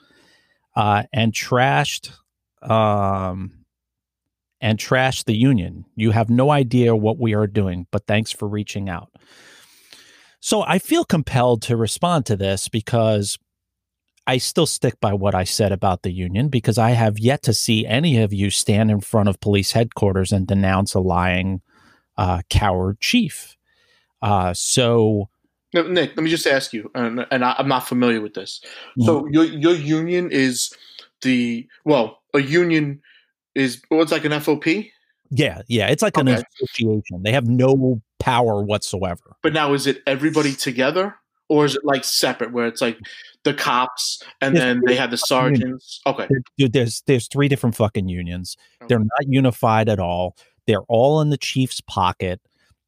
uh, 0.77 1.05
and 1.13 1.33
trashed, 1.33 2.13
um, 2.63 3.65
and 4.61 4.79
trashed 4.79 5.25
the 5.25 5.37
union. 5.37 5.87
You 5.97 6.11
have 6.11 6.29
no 6.29 6.51
idea 6.51 6.95
what 6.95 7.19
we 7.19 7.35
are 7.35 7.47
doing, 7.47 7.87
but 7.91 8.07
thanks 8.07 8.31
for 8.31 8.47
reaching 8.47 8.89
out. 8.89 9.11
So 10.41 10.63
I 10.63 10.79
feel 10.79 11.05
compelled 11.05 11.63
to 11.63 11.77
respond 11.77 12.27
to 12.27 12.37
this 12.37 12.69
because 12.69 13.39
I 14.27 14.39
still 14.39 14.67
stick 14.67 15.01
by 15.01 15.15
what 15.15 15.35
I 15.35 15.45
said 15.45 15.73
about 15.73 16.03
the 16.03 16.13
union 16.13 16.49
because 16.49 16.79
I 16.79 16.91
have 16.91 17.19
yet 17.19 17.43
to 17.45 17.55
see 17.55 17.87
any 17.87 18.19
of 18.19 18.33
you 18.33 18.51
stand 18.51 18.91
in 18.91 19.01
front 19.01 19.29
of 19.29 19.41
police 19.41 19.73
headquarters 19.73 20.33
and 20.33 20.47
denounce 20.47 20.95
a 20.95 21.01
lying 21.01 21.63
uh, 22.17 22.43
coward 22.49 23.01
chief. 23.01 23.57
Uh, 24.23 24.53
so 24.55 25.31
Now, 25.73 25.83
Nick, 25.83 26.11
let 26.17 26.23
me 26.25 26.31
just 26.31 26.47
ask 26.47 26.73
you, 26.73 26.91
and, 26.95 27.25
and 27.31 27.45
I, 27.45 27.55
I'm 27.59 27.69
not 27.69 27.87
familiar 27.87 28.21
with 28.21 28.35
this. 28.35 28.61
So 29.01 29.23
Mm-hmm. 29.23 29.33
your 29.35 29.45
your 29.45 29.75
union 29.75 30.31
is 30.33 30.73
the 31.23 31.67
well, 31.85 32.21
a 32.35 32.41
union 32.41 33.01
is 33.55 33.81
what's 33.89 34.13
like 34.13 34.25
an 34.25 34.33
FOP, 34.33 34.91
Yeah, 35.31 35.63
yeah. 35.69 35.89
It's 35.89 36.03
like 36.03 36.17
an 36.17 36.29
association. 36.29 37.23
They 37.23 37.33
have 37.33 37.49
no 37.49 38.01
power 38.19 38.63
whatsoever. 38.63 39.37
but 39.43 39.53
now 39.53 39.73
is 39.75 39.87
it 39.87 40.03
everybody 40.07 40.53
together, 40.55 41.15
or 41.49 41.65
is 41.65 41.77
it 41.77 41.85
like 41.85 42.05
separate, 42.05 42.53
where 42.53 42.67
it's 42.67 42.81
like 42.81 42.99
the 43.45 43.55
cops 43.55 44.23
and 44.41 44.57
It's 44.57 44.65
then 44.65 44.83
they 44.87 44.97
have 44.97 45.11
the 45.11 45.17
sergeants? 45.19 46.01
Okay, 46.07 46.27
Dude, 46.59 46.73
there's 46.73 47.03
there's 47.07 47.29
three 47.29 47.49
different 47.49 47.77
fucking 47.77 48.09
unions. 48.09 48.57
They're 48.89 48.99
not 48.99 49.27
unified 49.29 49.89
at 49.89 49.99
all. 50.01 50.37
They're 50.67 50.83
all 50.89 51.21
in 51.21 51.31
the 51.31 51.39
chief's 51.39 51.81
pocket. 51.81 52.41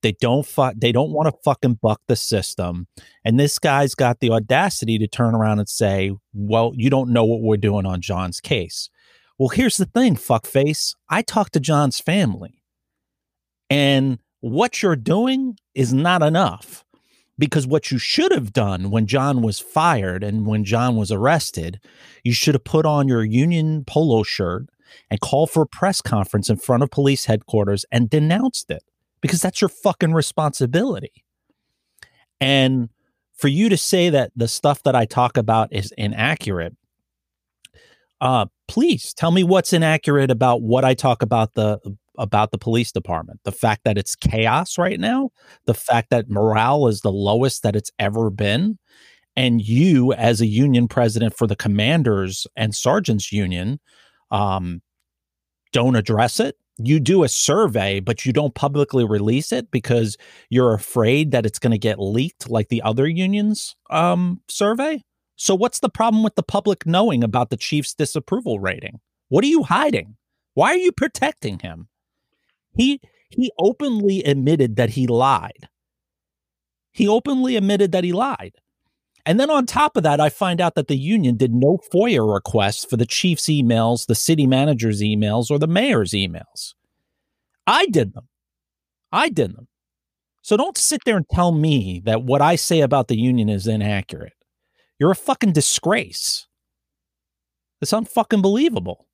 They 0.02 0.12
don't 0.20 0.46
fu- 0.46 0.72
they 0.76 0.92
don't 0.92 1.12
want 1.12 1.28
to 1.28 1.40
fucking 1.44 1.78
buck 1.80 2.00
the 2.08 2.16
system. 2.16 2.86
And 3.24 3.38
this 3.38 3.58
guy's 3.58 3.94
got 3.94 4.20
the 4.20 4.30
audacity 4.30 4.98
to 4.98 5.06
turn 5.06 5.34
around 5.34 5.60
and 5.60 5.68
say, 5.68 6.12
"Well, 6.34 6.72
you 6.74 6.90
don't 6.90 7.12
know 7.12 7.24
what 7.24 7.40
we're 7.40 7.56
doing 7.56 7.86
on 7.86 8.00
John's 8.00 8.40
case." 8.40 8.90
Well, 9.38 9.48
here's 9.48 9.76
the 9.76 9.86
thing, 9.86 10.16
fuckface. 10.16 10.94
I 11.08 11.22
talked 11.22 11.54
to 11.54 11.60
John's 11.60 11.98
family. 11.98 12.62
And 13.70 14.18
what 14.40 14.82
you're 14.82 14.96
doing 14.96 15.56
is 15.74 15.92
not 15.92 16.22
enough. 16.22 16.84
Because 17.38 17.66
what 17.66 17.90
you 17.90 17.98
should 17.98 18.30
have 18.30 18.52
done 18.52 18.90
when 18.90 19.06
John 19.06 19.40
was 19.40 19.58
fired 19.58 20.22
and 20.22 20.46
when 20.46 20.64
John 20.64 20.96
was 20.96 21.10
arrested, 21.10 21.80
you 22.22 22.32
should 22.32 22.54
have 22.54 22.62
put 22.62 22.84
on 22.84 23.08
your 23.08 23.24
union 23.24 23.84
polo 23.84 24.22
shirt 24.22 24.66
and 25.10 25.20
called 25.20 25.50
for 25.50 25.62
a 25.62 25.66
press 25.66 26.00
conference 26.02 26.50
in 26.50 26.58
front 26.58 26.82
of 26.82 26.90
police 26.90 27.24
headquarters 27.24 27.86
and 27.90 28.10
denounced 28.10 28.70
it 28.70 28.84
because 29.22 29.40
that's 29.40 29.62
your 29.62 29.70
fucking 29.70 30.12
responsibility. 30.12 31.24
And 32.40 32.90
for 33.32 33.48
you 33.48 33.70
to 33.70 33.76
say 33.78 34.10
that 34.10 34.32
the 34.36 34.48
stuff 34.48 34.82
that 34.82 34.94
I 34.94 35.06
talk 35.06 35.38
about 35.38 35.72
is 35.72 35.94
inaccurate, 35.96 36.76
uh, 38.20 38.46
please 38.68 39.14
tell 39.14 39.30
me 39.30 39.42
what's 39.42 39.72
inaccurate 39.72 40.30
about 40.30 40.60
what 40.60 40.84
I 40.84 40.92
talk 40.92 41.22
about 41.22 41.54
the 41.54 41.78
about 42.18 42.50
the 42.50 42.58
police 42.58 42.92
department. 42.92 43.40
The 43.44 43.52
fact 43.52 43.84
that 43.84 43.96
it's 43.96 44.14
chaos 44.14 44.76
right 44.76 45.00
now, 45.00 45.30
the 45.64 45.74
fact 45.74 46.10
that 46.10 46.28
morale 46.28 46.86
is 46.86 47.00
the 47.00 47.10
lowest 47.10 47.62
that 47.62 47.74
it's 47.74 47.90
ever 47.98 48.28
been, 48.28 48.78
and 49.34 49.66
you 49.66 50.12
as 50.12 50.40
a 50.40 50.46
union 50.46 50.88
president 50.88 51.36
for 51.36 51.46
the 51.46 51.56
commanders 51.56 52.46
and 52.54 52.74
sergeants 52.74 53.32
union 53.32 53.80
um, 54.30 54.82
don't 55.72 55.96
address 55.96 56.38
it. 56.38 56.56
You 56.78 57.00
do 57.00 57.22
a 57.22 57.28
survey, 57.28 58.00
but 58.00 58.24
you 58.24 58.32
don't 58.32 58.54
publicly 58.54 59.04
release 59.04 59.52
it 59.52 59.70
because 59.70 60.16
you're 60.48 60.74
afraid 60.74 61.30
that 61.32 61.44
it's 61.44 61.58
going 61.58 61.72
to 61.72 61.78
get 61.78 61.98
leaked 61.98 62.48
like 62.48 62.68
the 62.68 62.82
other 62.82 63.06
unions 63.06 63.76
um, 63.90 64.40
survey. 64.48 65.02
So, 65.36 65.54
what's 65.54 65.80
the 65.80 65.88
problem 65.88 66.22
with 66.22 66.34
the 66.34 66.42
public 66.42 66.86
knowing 66.86 67.22
about 67.22 67.50
the 67.50 67.56
chief's 67.56 67.94
disapproval 67.94 68.58
rating? 68.60 69.00
What 69.28 69.44
are 69.44 69.48
you 69.48 69.64
hiding? 69.64 70.16
Why 70.54 70.70
are 70.70 70.76
you 70.76 70.92
protecting 70.92 71.58
him? 71.58 71.88
He 72.76 73.00
he 73.30 73.50
openly 73.58 74.22
admitted 74.22 74.76
that 74.76 74.90
he 74.90 75.06
lied. 75.06 75.68
He 76.92 77.08
openly 77.08 77.56
admitted 77.56 77.92
that 77.92 78.04
he 78.04 78.12
lied. 78.12 78.52
And 79.24 79.38
then 79.38 79.50
on 79.50 79.66
top 79.66 79.96
of 79.96 80.02
that, 80.02 80.20
I 80.20 80.28
find 80.28 80.60
out 80.60 80.74
that 80.74 80.88
the 80.88 80.96
union 80.96 81.36
did 81.36 81.54
no 81.54 81.78
FOIA 81.92 82.32
requests 82.32 82.84
for 82.84 82.96
the 82.96 83.06
chief's 83.06 83.44
emails, 83.44 84.06
the 84.06 84.14
city 84.14 84.46
manager's 84.46 85.00
emails, 85.00 85.50
or 85.50 85.58
the 85.58 85.68
mayor's 85.68 86.10
emails. 86.10 86.74
I 87.66 87.86
did 87.86 88.14
them. 88.14 88.28
I 89.12 89.28
did 89.28 89.56
them. 89.56 89.68
So 90.42 90.56
don't 90.56 90.76
sit 90.76 91.02
there 91.04 91.16
and 91.16 91.28
tell 91.28 91.52
me 91.52 92.02
that 92.04 92.24
what 92.24 92.42
I 92.42 92.56
say 92.56 92.80
about 92.80 93.06
the 93.06 93.16
union 93.16 93.48
is 93.48 93.68
inaccurate. 93.68 94.32
You're 94.98 95.12
a 95.12 95.16
fucking 95.16 95.52
disgrace. 95.52 96.48
It's 97.80 97.92
unfucking 97.92 98.42
believable. 98.42 99.06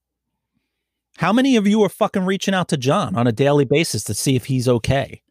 How 1.18 1.32
many 1.32 1.56
of 1.56 1.66
you 1.66 1.82
are 1.82 1.88
fucking 1.90 2.24
reaching 2.24 2.54
out 2.54 2.68
to 2.68 2.76
John 2.78 3.14
on 3.16 3.26
a 3.26 3.32
daily 3.32 3.66
basis 3.66 4.04
to 4.04 4.14
see 4.14 4.36
if 4.36 4.46
he's 4.46 4.68
okay? 4.68 5.22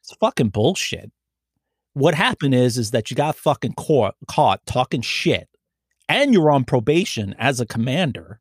It's 0.00 0.14
fucking 0.14 0.48
bullshit 0.48 1.12
what 1.98 2.14
happened 2.14 2.54
is 2.54 2.78
is 2.78 2.92
that 2.92 3.10
you 3.10 3.16
got 3.16 3.34
fucking 3.34 3.74
caught 3.74 4.14
caught 4.28 4.64
talking 4.66 5.02
shit 5.02 5.48
and 6.08 6.32
you're 6.32 6.50
on 6.50 6.64
probation 6.64 7.34
as 7.38 7.60
a 7.60 7.66
commander 7.66 8.40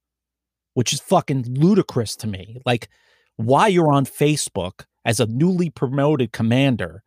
which 0.76 0.94
is 0.94 1.00
fucking 1.00 1.44
ludicrous 1.56 2.16
to 2.16 2.28
me. 2.28 2.62
Like 2.68 2.88
why 3.36 3.68
you're 3.68 3.92
on 3.92 4.06
facebook 4.06 4.86
as 5.06 5.20
a 5.20 5.26
newly 5.26 5.72
promoted 5.72 6.32
commander 6.32 7.02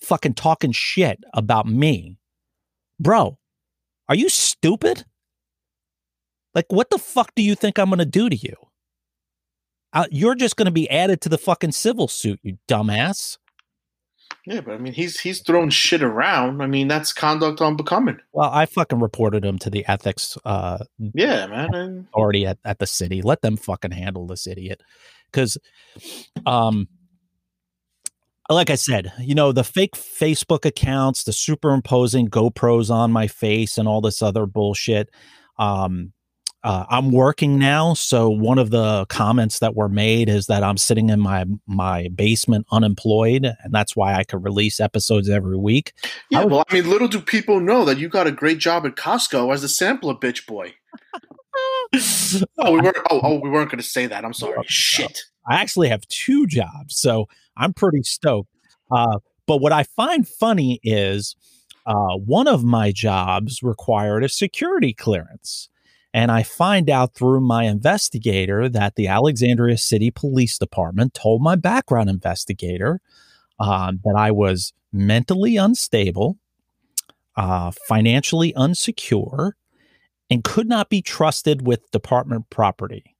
fucking 0.00 0.34
talking 0.34 0.72
shit 0.72 1.20
about 1.32 1.66
me? 1.66 2.18
Bro 2.98 3.38
are 4.08 4.16
you 4.16 4.28
stupid? 4.28 5.04
Like 6.54 6.66
what 6.70 6.90
the 6.90 6.98
fuck 6.98 7.34
do 7.36 7.42
you 7.42 7.54
think 7.54 7.78
i'm 7.78 7.90
gonna 7.90 8.04
do 8.04 8.28
to 8.28 8.36
you? 8.36 8.56
Uh, 9.92 10.06
you're 10.10 10.34
just 10.34 10.56
gonna 10.56 10.72
be 10.72 10.90
added 10.90 11.20
to 11.20 11.28
the 11.28 11.38
fucking 11.38 11.72
civil 11.72 12.08
suit 12.08 12.40
you 12.42 12.58
dumbass 12.66 13.38
yeah, 14.48 14.62
but 14.62 14.74
I 14.74 14.78
mean, 14.78 14.94
he's 14.94 15.20
he's 15.20 15.40
thrown 15.40 15.68
shit 15.68 16.02
around. 16.02 16.62
I 16.62 16.66
mean, 16.66 16.88
that's 16.88 17.12
conduct 17.12 17.60
unbecoming. 17.60 18.18
Well, 18.32 18.48
I 18.50 18.64
fucking 18.64 18.98
reported 18.98 19.44
him 19.44 19.58
to 19.58 19.68
the 19.70 19.86
ethics 19.86 20.38
uh 20.44 20.78
Yeah, 20.98 21.46
man. 21.46 22.08
Already 22.14 22.46
at, 22.46 22.58
at 22.64 22.78
the 22.78 22.86
city. 22.86 23.20
Let 23.20 23.42
them 23.42 23.58
fucking 23.58 23.90
handle 23.90 24.26
this 24.26 24.46
idiot. 24.46 24.82
Cause 25.32 25.58
um 26.46 26.88
like 28.48 28.70
I 28.70 28.76
said, 28.76 29.12
you 29.20 29.34
know, 29.34 29.52
the 29.52 29.64
fake 29.64 29.94
Facebook 29.94 30.64
accounts, 30.64 31.24
the 31.24 31.34
superimposing 31.34 32.28
GoPros 32.28 32.90
on 32.90 33.12
my 33.12 33.26
face 33.26 33.76
and 33.76 33.86
all 33.86 34.00
this 34.00 34.22
other 34.22 34.46
bullshit. 34.46 35.10
Um 35.58 36.14
uh, 36.68 36.84
I'm 36.90 37.12
working 37.12 37.58
now, 37.58 37.94
so 37.94 38.28
one 38.28 38.58
of 38.58 38.68
the 38.68 39.06
comments 39.06 39.60
that 39.60 39.74
were 39.74 39.88
made 39.88 40.28
is 40.28 40.48
that 40.48 40.62
I'm 40.62 40.76
sitting 40.76 41.08
in 41.08 41.18
my 41.18 41.46
my 41.66 42.08
basement 42.14 42.66
unemployed, 42.70 43.46
and 43.46 43.72
that's 43.72 43.96
why 43.96 44.12
I 44.12 44.22
could 44.22 44.44
release 44.44 44.78
episodes 44.78 45.30
every 45.30 45.56
week. 45.56 45.94
yeah, 46.30 46.44
well, 46.44 46.66
I 46.68 46.74
mean, 46.74 46.90
little 46.90 47.08
do 47.08 47.22
people 47.22 47.58
know 47.58 47.86
that 47.86 47.96
you 47.96 48.10
got 48.10 48.26
a 48.26 48.30
great 48.30 48.58
job 48.58 48.84
at 48.84 48.96
Costco 48.96 49.50
as 49.54 49.64
a 49.64 49.68
sampler 49.68 50.12
bitch 50.12 50.46
boy. 50.46 50.74
oh, 52.58 52.72
we 52.72 52.82
weren't. 52.82 52.98
Oh, 53.10 53.20
oh, 53.22 53.40
we 53.40 53.48
weren't 53.48 53.70
going 53.70 53.80
to 53.80 53.88
say 53.88 54.06
that. 54.06 54.22
I'm 54.22 54.34
sorry. 54.34 54.58
Shit. 54.66 55.22
I 55.46 55.62
actually 55.62 55.88
have 55.88 56.06
two 56.08 56.46
jobs, 56.46 56.98
so 56.98 57.30
I'm 57.56 57.72
pretty 57.72 58.02
stoked. 58.02 58.50
Uh, 58.90 59.20
but 59.46 59.62
what 59.62 59.72
I 59.72 59.84
find 59.84 60.28
funny 60.28 60.80
is 60.82 61.34
uh, 61.86 62.18
one 62.18 62.46
of 62.46 62.62
my 62.62 62.92
jobs 62.92 63.62
required 63.62 64.22
a 64.22 64.28
security 64.28 64.92
clearance. 64.92 65.70
And 66.18 66.32
I 66.32 66.42
find 66.42 66.90
out 66.90 67.14
through 67.14 67.40
my 67.40 67.64
investigator 67.64 68.68
that 68.68 68.96
the 68.96 69.06
Alexandria 69.06 69.78
City 69.78 70.10
Police 70.10 70.58
Department 70.58 71.14
told 71.14 71.42
my 71.42 71.54
background 71.54 72.10
investigator 72.10 73.00
um, 73.60 74.00
that 74.04 74.16
I 74.16 74.30
was 74.32 74.72
mentally 74.92 75.56
unstable, 75.56 76.38
uh, 77.36 77.70
financially 77.86 78.52
unsecure, 78.54 79.52
and 80.28 80.42
could 80.42 80.68
not 80.68 80.88
be 80.88 81.02
trusted 81.02 81.66
with 81.66 81.90
department 81.92 82.50
property 82.50 83.14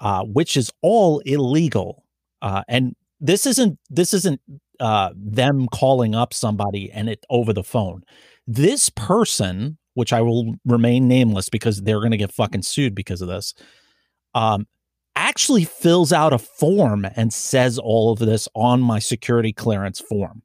uh, 0.00 0.24
which 0.24 0.56
is 0.56 0.72
all 0.82 1.20
illegal. 1.20 2.04
Uh, 2.42 2.62
and 2.68 2.96
this 3.20 3.46
isn't 3.46 3.78
this 3.90 4.14
isn't 4.14 4.40
uh, 4.80 5.10
them 5.14 5.68
calling 5.68 6.14
up 6.14 6.32
somebody 6.32 6.90
and 6.90 7.08
it 7.08 7.24
over 7.28 7.52
the 7.52 7.62
phone. 7.62 8.02
This 8.46 8.88
person, 8.88 9.76
which 9.94 10.12
I 10.12 10.20
will 10.20 10.54
remain 10.64 11.08
nameless 11.08 11.48
because 11.48 11.82
they're 11.82 12.00
going 12.00 12.10
to 12.12 12.16
get 12.16 12.32
fucking 12.32 12.62
sued 12.62 12.94
because 12.94 13.20
of 13.20 13.28
this, 13.28 13.54
um, 14.34 14.66
actually 15.16 15.64
fills 15.64 16.12
out 16.12 16.32
a 16.32 16.38
form 16.38 17.06
and 17.16 17.32
says 17.32 17.78
all 17.78 18.12
of 18.12 18.20
this 18.20 18.48
on 18.54 18.80
my 18.80 18.98
security 18.98 19.52
clearance 19.52 20.00
form. 20.00 20.42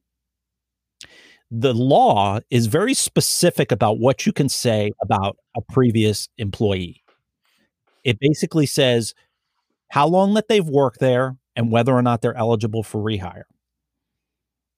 The 1.50 1.72
law 1.72 2.40
is 2.50 2.66
very 2.66 2.94
specific 2.94 3.70
about 3.70 3.98
what 3.98 4.26
you 4.26 4.32
can 4.32 4.48
say 4.48 4.90
about 5.00 5.36
a 5.56 5.60
previous 5.72 6.28
employee. 6.38 7.02
It 8.02 8.18
basically 8.20 8.66
says 8.66 9.14
how 9.90 10.08
long 10.08 10.34
that 10.34 10.48
they've 10.48 10.66
worked 10.68 10.98
there 11.00 11.36
and 11.54 11.70
whether 11.70 11.94
or 11.94 12.02
not 12.02 12.20
they're 12.20 12.36
eligible 12.36 12.82
for 12.82 13.02
rehire. 13.02 13.44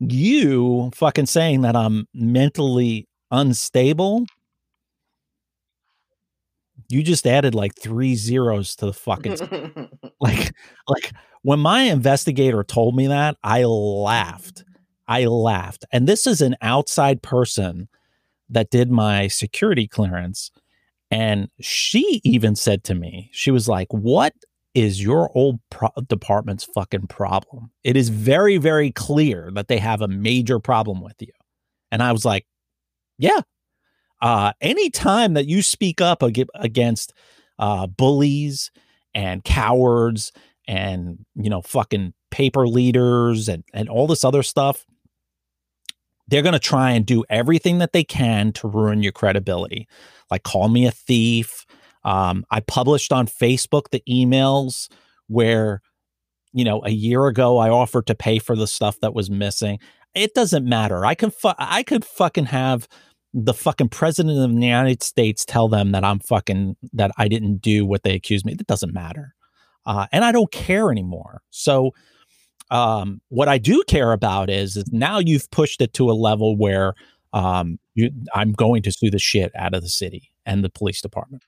You 0.00 0.90
fucking 0.94 1.26
saying 1.26 1.62
that 1.62 1.74
I'm 1.74 2.06
mentally 2.14 3.08
unstable. 3.30 4.26
You 6.88 7.02
just 7.02 7.26
added 7.26 7.54
like 7.54 7.74
three 7.74 8.14
zeros 8.14 8.74
to 8.76 8.86
the 8.86 8.92
fucking 8.92 9.36
like 10.20 10.52
like 10.88 11.12
when 11.42 11.60
my 11.60 11.82
investigator 11.82 12.64
told 12.64 12.96
me 12.96 13.06
that, 13.06 13.36
I 13.42 13.64
laughed. 13.64 14.64
I 15.06 15.26
laughed. 15.26 15.84
And 15.92 16.06
this 16.06 16.26
is 16.26 16.40
an 16.40 16.56
outside 16.60 17.22
person 17.22 17.88
that 18.50 18.70
did 18.70 18.90
my 18.90 19.28
security 19.28 19.86
clearance 19.86 20.50
and 21.10 21.48
she 21.60 22.20
even 22.24 22.54
said 22.54 22.84
to 22.84 22.94
me, 22.94 23.30
she 23.32 23.50
was 23.50 23.66
like, 23.66 23.88
"What 23.92 24.34
is 24.78 25.02
your 25.02 25.30
old 25.34 25.58
pro- 25.70 25.90
department's 26.06 26.64
fucking 26.64 27.06
problem. 27.08 27.70
It 27.82 27.96
is 27.96 28.10
very, 28.10 28.58
very 28.58 28.92
clear 28.92 29.50
that 29.54 29.66
they 29.66 29.78
have 29.78 30.00
a 30.00 30.08
major 30.08 30.60
problem 30.60 31.00
with 31.00 31.16
you. 31.20 31.32
And 31.90 32.02
I 32.02 32.12
was 32.12 32.24
like, 32.24 32.46
yeah. 33.18 33.40
Uh, 34.20 34.52
anytime 34.60 35.34
that 35.34 35.46
you 35.46 35.62
speak 35.62 36.00
up 36.00 36.22
ag- 36.22 36.48
against 36.54 37.12
uh, 37.58 37.86
bullies 37.86 38.70
and 39.14 39.44
cowards 39.44 40.32
and, 40.66 41.24
you 41.34 41.48
know, 41.48 41.62
fucking 41.62 42.12
paper 42.30 42.66
leaders 42.66 43.48
and, 43.48 43.64
and 43.72 43.88
all 43.88 44.06
this 44.06 44.24
other 44.24 44.42
stuff, 44.42 44.84
they're 46.26 46.42
going 46.42 46.52
to 46.52 46.58
try 46.58 46.90
and 46.90 47.06
do 47.06 47.24
everything 47.30 47.78
that 47.78 47.92
they 47.92 48.04
can 48.04 48.52
to 48.52 48.68
ruin 48.68 49.02
your 49.02 49.12
credibility. 49.12 49.88
Like 50.30 50.42
call 50.42 50.68
me 50.68 50.86
a 50.86 50.90
thief. 50.90 51.64
Um, 52.04 52.44
I 52.50 52.60
published 52.60 53.12
on 53.12 53.26
Facebook 53.26 53.90
the 53.90 54.02
emails 54.08 54.88
where, 55.26 55.80
you 56.52 56.64
know, 56.64 56.82
a 56.84 56.90
year 56.90 57.26
ago 57.26 57.58
I 57.58 57.70
offered 57.70 58.06
to 58.08 58.14
pay 58.14 58.38
for 58.38 58.56
the 58.56 58.66
stuff 58.66 59.00
that 59.00 59.14
was 59.14 59.30
missing. 59.30 59.78
It 60.14 60.34
doesn't 60.34 60.66
matter. 60.66 61.04
I 61.04 61.14
can 61.14 61.30
fu- 61.30 61.52
I 61.58 61.82
could 61.82 62.04
fucking 62.04 62.46
have 62.46 62.88
the 63.34 63.54
fucking 63.54 63.90
president 63.90 64.38
of 64.38 64.50
the 64.50 64.66
United 64.66 65.02
States 65.02 65.44
tell 65.44 65.68
them 65.68 65.92
that 65.92 66.04
I'm 66.04 66.18
fucking 66.20 66.76
that 66.92 67.10
I 67.18 67.28
didn't 67.28 67.58
do 67.58 67.84
what 67.84 68.02
they 68.02 68.14
accused 68.14 68.46
me. 68.46 68.54
That 68.54 68.66
doesn't 68.66 68.94
matter. 68.94 69.34
Uh, 69.86 70.06
and 70.12 70.24
I 70.24 70.32
don't 70.32 70.52
care 70.52 70.90
anymore. 70.90 71.40
So 71.50 71.92
um, 72.70 73.20
what 73.28 73.48
I 73.48 73.58
do 73.58 73.82
care 73.88 74.12
about 74.12 74.50
is, 74.50 74.76
is 74.76 74.92
now 74.92 75.18
you've 75.18 75.50
pushed 75.50 75.80
it 75.80 75.94
to 75.94 76.10
a 76.10 76.12
level 76.12 76.56
where 76.56 76.94
um, 77.32 77.78
you, 77.94 78.10
I'm 78.34 78.52
going 78.52 78.82
to 78.82 78.92
sue 78.92 79.10
the 79.10 79.18
shit 79.18 79.52
out 79.56 79.74
of 79.74 79.82
the 79.82 79.88
city 79.88 80.30
and 80.44 80.62
the 80.62 80.70
police 80.70 81.00
department. 81.00 81.42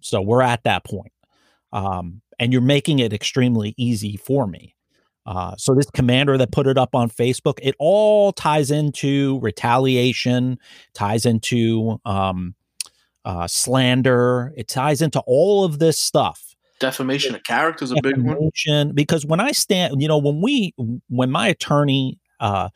So 0.00 0.20
we're 0.20 0.42
at 0.42 0.64
that 0.64 0.84
point. 0.84 1.12
Um, 1.72 2.22
and 2.38 2.52
you're 2.52 2.62
making 2.62 2.98
it 2.98 3.12
extremely 3.12 3.74
easy 3.76 4.16
for 4.16 4.46
me. 4.46 4.75
Uh, 5.26 5.56
so 5.56 5.74
this 5.74 5.90
commander 5.90 6.38
that 6.38 6.52
put 6.52 6.66
it 6.66 6.78
up 6.78 6.94
on 6.94 7.10
Facebook, 7.10 7.58
it 7.62 7.74
all 7.78 8.32
ties 8.32 8.70
into 8.70 9.40
retaliation, 9.40 10.58
ties 10.94 11.26
into 11.26 12.00
um, 12.04 12.54
uh, 13.24 13.48
slander, 13.48 14.52
it 14.56 14.68
ties 14.68 15.02
into 15.02 15.20
all 15.26 15.64
of 15.64 15.80
this 15.80 15.98
stuff. 15.98 16.54
Defamation 16.78 17.34
of 17.34 17.42
character 17.42 17.84
is 17.84 17.90
a 17.90 17.96
big 18.02 18.18
one. 18.18 18.50
Because 18.94 19.24
when 19.24 19.40
i 19.40 19.50
stand 19.50 20.00
you 20.00 20.06
know 20.06 20.18
when 20.18 20.42
we 20.42 20.74
when 21.08 21.30
my 21.30 21.48
attorney 21.48 22.18
uh 22.40 22.68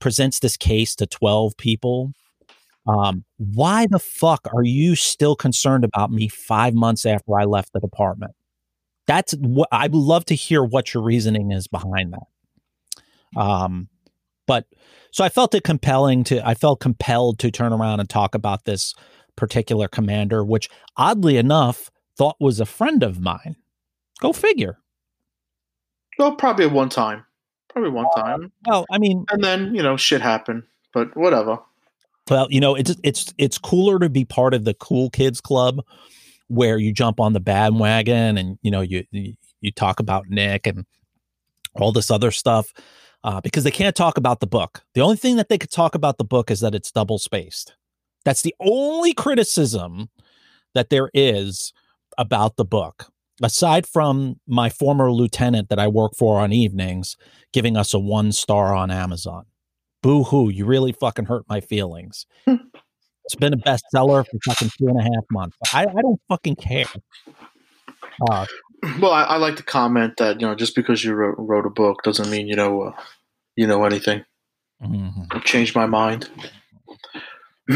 presents 0.00 0.40
this 0.40 0.56
case 0.56 0.96
to 0.96 1.06
12 1.06 1.56
people 1.56 2.12
um 2.88 3.24
why 3.38 3.86
the 3.86 4.00
fuck 4.00 4.48
are 4.52 4.64
you 4.64 4.96
still 4.96 5.36
concerned 5.36 5.84
about 5.84 6.10
me 6.10 6.26
five 6.28 6.74
months 6.74 7.06
after 7.06 7.38
i 7.38 7.44
left 7.44 7.72
the 7.72 7.80
department 7.80 8.32
that's 9.06 9.34
what 9.34 9.68
i'd 9.72 9.94
love 9.94 10.24
to 10.24 10.34
hear 10.34 10.62
what 10.62 10.94
your 10.94 11.02
reasoning 11.02 11.50
is 11.50 11.66
behind 11.66 12.14
that 12.14 13.40
um 13.40 13.88
but 14.46 14.66
so 15.10 15.24
i 15.24 15.28
felt 15.28 15.54
it 15.54 15.64
compelling 15.64 16.24
to 16.24 16.46
i 16.46 16.54
felt 16.54 16.80
compelled 16.80 17.38
to 17.38 17.50
turn 17.50 17.72
around 17.72 18.00
and 18.00 18.08
talk 18.08 18.34
about 18.34 18.64
this 18.64 18.94
particular 19.36 19.88
commander 19.88 20.44
which 20.44 20.68
oddly 20.96 21.36
enough 21.36 21.90
thought 22.16 22.36
was 22.40 22.60
a 22.60 22.66
friend 22.66 23.02
of 23.02 23.20
mine. 23.20 23.56
Go 24.20 24.32
figure. 24.32 24.78
Well, 26.18 26.36
probably 26.36 26.66
one 26.66 26.88
time. 26.88 27.24
Probably 27.68 27.90
one 27.90 28.06
uh, 28.16 28.20
time. 28.20 28.52
Well, 28.66 28.86
I 28.90 28.98
mean, 28.98 29.24
and 29.30 29.42
then 29.42 29.74
you 29.74 29.82
know 29.82 29.96
shit 29.96 30.20
happened, 30.20 30.62
but 30.92 31.16
whatever. 31.16 31.58
Well, 32.30 32.46
you 32.50 32.60
know, 32.60 32.74
it's 32.74 32.94
it's 33.02 33.34
it's 33.36 33.58
cooler 33.58 33.98
to 33.98 34.08
be 34.08 34.24
part 34.24 34.54
of 34.54 34.64
the 34.64 34.74
cool 34.74 35.10
kids 35.10 35.40
club 35.40 35.80
where 36.54 36.78
you 36.78 36.92
jump 36.92 37.20
on 37.20 37.32
the 37.32 37.40
bandwagon 37.40 38.38
and 38.38 38.58
you 38.62 38.70
know 38.70 38.80
you 38.80 39.04
you, 39.10 39.34
talk 39.72 39.98
about 39.98 40.28
Nick 40.28 40.66
and 40.66 40.84
all 41.74 41.90
this 41.90 42.10
other 42.10 42.30
stuff 42.30 42.72
uh, 43.24 43.40
because 43.40 43.64
they 43.64 43.70
can't 43.70 43.96
talk 43.96 44.18
about 44.18 44.40
the 44.40 44.46
book. 44.46 44.82
The 44.94 45.00
only 45.00 45.16
thing 45.16 45.36
that 45.36 45.48
they 45.48 45.58
could 45.58 45.70
talk 45.70 45.94
about 45.94 46.18
the 46.18 46.24
book 46.24 46.50
is 46.50 46.60
that 46.60 46.74
it's 46.74 46.92
double 46.92 47.18
spaced. 47.18 47.74
That's 48.24 48.42
the 48.42 48.54
only 48.60 49.14
criticism 49.14 50.10
that 50.74 50.90
there 50.90 51.10
is 51.14 51.72
about 52.18 52.56
the 52.56 52.64
book. 52.64 53.06
Aside 53.42 53.86
from 53.86 54.38
my 54.46 54.68
former 54.68 55.10
lieutenant 55.10 55.68
that 55.68 55.80
I 55.80 55.88
work 55.88 56.12
for 56.16 56.40
on 56.40 56.52
evenings 56.52 57.16
giving 57.52 57.76
us 57.76 57.94
a 57.94 57.98
one 57.98 58.32
star 58.32 58.74
on 58.74 58.90
Amazon. 58.90 59.46
Boo 60.02 60.24
hoo, 60.24 60.50
you 60.50 60.66
really 60.66 60.92
fucking 60.92 61.24
hurt 61.24 61.44
my 61.48 61.60
feelings. 61.60 62.26
It's 63.24 63.34
been 63.34 63.52
a 63.52 63.56
bestseller 63.56 64.26
for 64.26 64.38
fucking 64.44 64.70
two 64.78 64.88
and 64.88 64.98
a 64.98 65.02
half 65.02 65.24
months. 65.30 65.56
I, 65.72 65.82
I 65.82 66.02
don't 66.02 66.20
fucking 66.28 66.56
care. 66.56 66.86
Uh, 68.28 68.46
well, 69.00 69.12
I, 69.12 69.22
I, 69.24 69.36
like 69.38 69.56
to 69.56 69.62
comment 69.62 70.18
that 70.18 70.40
you 70.40 70.46
know 70.46 70.54
just 70.54 70.74
because 70.74 71.02
you 71.02 71.14
wrote, 71.14 71.36
wrote 71.38 71.66
a 71.66 71.70
book 71.70 72.02
doesn't 72.02 72.30
mean 72.30 72.46
you 72.46 72.54
know 72.54 72.82
uh, 72.82 72.92
you 73.56 73.66
know 73.66 73.84
anything. 73.84 74.24
Mm-hmm. 74.82 75.38
Changed 75.40 75.74
my 75.74 75.86
mind. 75.86 76.28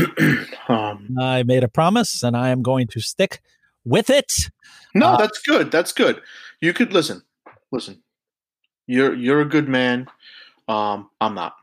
um, 0.69 1.09
I 1.19 1.43
made 1.45 1.65
a 1.65 1.69
promise, 1.69 2.23
and 2.23 2.37
I 2.37 2.51
am 2.51 2.63
going 2.63 2.89
to 2.89 3.01
stick 3.01 3.41
with 3.85 4.11
it. 4.11 4.31
No, 4.95 5.09
uh, 5.09 5.17
that's 5.17 5.41
good. 5.41 5.71
That's 5.71 5.93
good. 5.93 6.21
You 6.61 6.73
could 6.73 6.93
listen. 6.93 7.23
Listen. 7.73 8.03
You're 8.87 9.15
you're 9.15 9.41
a 9.41 9.49
good 9.49 9.69
man. 9.69 10.09
Um, 10.69 11.11
I'm 11.21 11.35
not. 11.35 11.55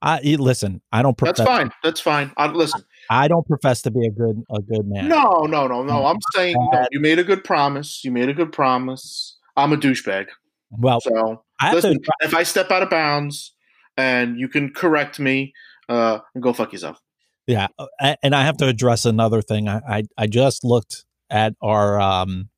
I 0.00 0.20
listen. 0.20 0.82
I 0.92 1.02
don't. 1.02 1.16
Profess, 1.16 1.38
that's 1.38 1.48
fine. 1.48 1.70
That's 1.82 2.00
fine. 2.00 2.32
I, 2.36 2.46
listen. 2.48 2.82
I 3.12 3.28
don't 3.28 3.46
profess 3.46 3.82
to 3.82 3.90
be 3.90 4.06
a 4.06 4.10
good 4.10 4.42
a 4.50 4.60
good 4.60 4.86
man. 4.86 5.08
No, 5.08 5.42
no, 5.42 5.66
no, 5.66 5.82
no. 5.82 6.06
I'm 6.06 6.18
saying 6.34 6.56
no, 6.72 6.86
you 6.90 7.00
made 7.00 7.18
a 7.18 7.24
good 7.24 7.44
promise. 7.44 8.02
You 8.04 8.10
made 8.10 8.28
a 8.28 8.34
good 8.34 8.52
promise. 8.52 9.36
I'm 9.56 9.72
a 9.72 9.76
douchebag. 9.76 10.28
Well, 10.70 11.00
so 11.00 11.44
listen. 11.72 12.02
To, 12.02 12.12
if 12.22 12.34
I 12.34 12.42
step 12.42 12.70
out 12.70 12.82
of 12.82 12.88
bounds, 12.88 13.54
and 13.98 14.38
you 14.38 14.48
can 14.48 14.72
correct 14.72 15.20
me, 15.20 15.52
uh, 15.88 16.20
and 16.34 16.42
go 16.42 16.52
fuck 16.54 16.72
yourself. 16.72 16.98
Yeah, 17.46 17.68
uh, 17.78 18.16
and 18.22 18.34
I 18.34 18.44
have 18.44 18.56
to 18.58 18.66
address 18.66 19.04
another 19.04 19.42
thing. 19.42 19.68
I 19.68 19.80
I, 19.86 20.02
I 20.16 20.26
just 20.26 20.64
looked 20.64 21.04
at 21.28 21.54
our 21.60 22.00
um, 22.00 22.48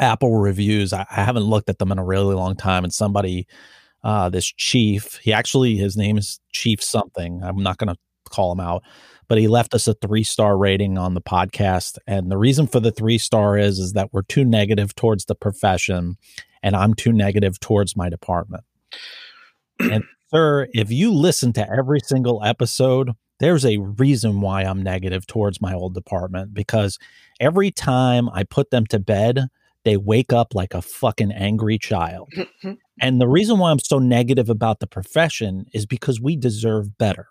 Apple 0.00 0.36
reviews. 0.38 0.92
I, 0.94 1.06
I, 1.10 1.22
haven't 1.22 1.44
looked 1.44 1.68
at 1.68 1.78
them 1.78 1.92
in 1.92 1.98
a 1.98 2.04
really 2.04 2.34
long 2.34 2.56
time, 2.56 2.84
and 2.84 2.92
somebody, 2.92 3.46
uh, 4.02 4.30
this 4.30 4.46
chief, 4.46 5.18
he 5.22 5.32
actually 5.32 5.76
his 5.76 5.96
name 5.96 6.16
is 6.16 6.40
Chief 6.52 6.82
something. 6.82 7.42
I'm 7.42 7.62
not 7.62 7.76
going 7.76 7.92
to 7.92 7.98
call 8.30 8.52
him 8.52 8.60
out, 8.60 8.82
but 9.28 9.38
he 9.38 9.48
left 9.48 9.74
us 9.74 9.86
a 9.88 9.94
three 9.94 10.24
star 10.24 10.56
rating 10.56 10.98
on 10.98 11.14
the 11.14 11.20
podcast, 11.20 11.98
and 12.06 12.30
the 12.30 12.36
reason 12.36 12.66
for 12.66 12.80
the 12.80 12.92
three 12.92 13.18
star 13.18 13.58
is 13.58 13.78
is 13.78 13.92
that 13.92 14.12
we're 14.12 14.22
too 14.22 14.44
negative 14.44 14.94
towards 14.94 15.24
the 15.24 15.34
profession, 15.34 16.16
and 16.62 16.76
I'm 16.76 16.94
too 16.94 17.12
negative 17.12 17.60
towards 17.60 17.96
my 17.96 18.08
department. 18.08 18.64
and 19.80 20.04
sir, 20.34 20.68
if 20.72 20.90
you 20.90 21.12
listen 21.12 21.52
to 21.54 21.70
every 21.70 22.00
single 22.00 22.42
episode, 22.44 23.12
there's 23.40 23.64
a 23.64 23.78
reason 23.78 24.40
why 24.40 24.62
I'm 24.62 24.82
negative 24.82 25.26
towards 25.26 25.60
my 25.60 25.74
old 25.74 25.94
department 25.94 26.54
because 26.54 26.98
every 27.40 27.70
time 27.70 28.28
I 28.30 28.44
put 28.44 28.70
them 28.70 28.86
to 28.86 28.98
bed, 28.98 29.48
they 29.84 29.96
wake 29.96 30.32
up 30.32 30.54
like 30.54 30.74
a 30.74 30.82
fucking 30.82 31.32
angry 31.32 31.78
child. 31.78 32.32
and 33.00 33.20
the 33.20 33.28
reason 33.28 33.58
why 33.58 33.70
I'm 33.70 33.78
so 33.78 33.98
negative 33.98 34.48
about 34.48 34.80
the 34.80 34.86
profession 34.86 35.66
is 35.72 35.86
because 35.86 36.20
we 36.20 36.36
deserve 36.36 36.96
better. 36.96 37.28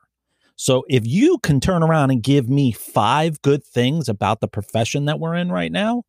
So 0.56 0.84
if 0.88 1.06
you 1.06 1.40
can 1.40 1.60
turn 1.60 1.84
around 1.84 2.12
and 2.12 2.22
give 2.22 2.50
me 2.50 2.72
five 2.72 3.42
good 3.42 3.64
things 3.64 4.08
about 4.08 4.40
the 4.40 4.48
profession 4.48 5.06
that 5.06 5.20
we're 5.20 5.36
in 5.36 5.52
right 5.52 5.72
now, 5.72 6.04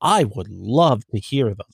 I 0.00 0.24
would 0.24 0.48
love 0.48 1.06
to 1.06 1.18
hear 1.18 1.54
them. 1.54 1.66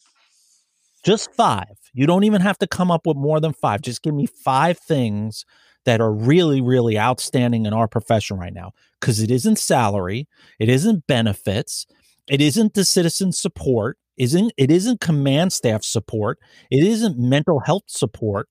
Just 1.02 1.35
five. 1.35 1.76
You 1.94 2.06
don't 2.06 2.24
even 2.24 2.42
have 2.42 2.59
to 2.59 2.66
come 2.66 2.90
up 2.90 3.06
with 3.06 3.16
more 3.16 3.40
than 3.40 3.52
five. 3.52 3.80
Just 3.80 4.02
give 4.02 4.14
me 4.14 4.26
five 4.26 4.78
things 4.78 5.44
that 5.85 6.00
are 6.00 6.12
really, 6.12 6.61
really 6.61 6.98
outstanding 6.98 7.66
in 7.66 7.72
our 7.72 7.88
profession 7.88 8.38
right 8.38 8.52
now 8.52 8.72
because 9.00 9.20
it 9.20 9.30
isn't 9.30 9.59
salary, 9.59 10.28
it 10.59 10.68
isn't 10.68 11.06
benefits, 11.06 11.87
it 12.28 12.40
isn't 12.40 12.74
the 12.74 12.85
citizen 12.85 13.33
support, 13.33 13.96
isn't 14.18 14.52
it 14.59 14.70
isn't 14.70 15.00
command 15.00 15.52
staff 15.52 15.83
support, 15.83 16.38
it 16.70 16.85
isn't 16.85 17.18
mental 17.18 17.61
health 17.61 17.85
support. 17.87 18.48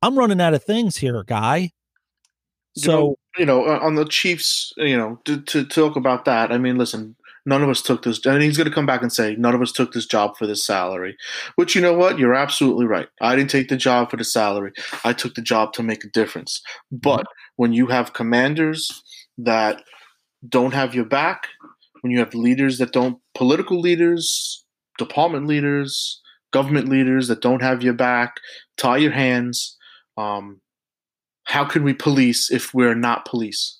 I'm 0.00 0.18
running 0.18 0.40
out 0.40 0.54
of 0.54 0.64
things 0.64 0.96
here, 0.96 1.24
guy. 1.24 1.72
So 2.80 3.16
you 3.36 3.46
know, 3.46 3.64
you 3.64 3.66
know 3.66 3.78
on 3.78 3.94
the 3.94 4.04
Chiefs, 4.04 4.72
you 4.76 4.96
know, 4.96 5.18
to, 5.24 5.40
to 5.42 5.64
talk 5.64 5.96
about 5.96 6.24
that. 6.24 6.52
I 6.52 6.58
mean, 6.58 6.78
listen, 6.78 7.16
none 7.46 7.62
of 7.62 7.68
us 7.68 7.82
took 7.82 8.02
this. 8.02 8.24
And 8.24 8.42
he's 8.42 8.56
going 8.56 8.68
to 8.68 8.74
come 8.74 8.86
back 8.86 9.02
and 9.02 9.12
say, 9.12 9.36
none 9.36 9.54
of 9.54 9.62
us 9.62 9.72
took 9.72 9.92
this 9.92 10.06
job 10.06 10.36
for 10.36 10.46
this 10.46 10.64
salary. 10.64 11.16
Which, 11.56 11.74
you 11.74 11.80
know 11.80 11.94
what? 11.94 12.18
You're 12.18 12.34
absolutely 12.34 12.86
right. 12.86 13.08
I 13.20 13.36
didn't 13.36 13.50
take 13.50 13.68
the 13.68 13.76
job 13.76 14.10
for 14.10 14.16
the 14.16 14.24
salary. 14.24 14.72
I 15.04 15.12
took 15.12 15.34
the 15.34 15.42
job 15.42 15.72
to 15.74 15.82
make 15.82 16.04
a 16.04 16.08
difference. 16.08 16.62
But 16.90 17.26
when 17.56 17.72
you 17.72 17.86
have 17.86 18.12
commanders 18.12 19.02
that 19.38 19.82
don't 20.48 20.74
have 20.74 20.94
your 20.94 21.04
back, 21.04 21.48
when 22.02 22.10
you 22.12 22.18
have 22.18 22.34
leaders 22.34 22.78
that 22.78 22.92
don't, 22.92 23.18
political 23.34 23.80
leaders, 23.80 24.64
department 24.98 25.46
leaders, 25.46 26.20
government 26.52 26.88
leaders 26.88 27.28
that 27.28 27.42
don't 27.42 27.62
have 27.62 27.82
your 27.82 27.94
back, 27.94 28.36
tie 28.76 28.96
your 28.96 29.12
hands. 29.12 29.76
Um, 30.16 30.59
how 31.50 31.64
can 31.64 31.82
we 31.82 31.92
police 31.92 32.50
if 32.50 32.72
we're 32.72 32.94
not 32.94 33.24
police? 33.24 33.78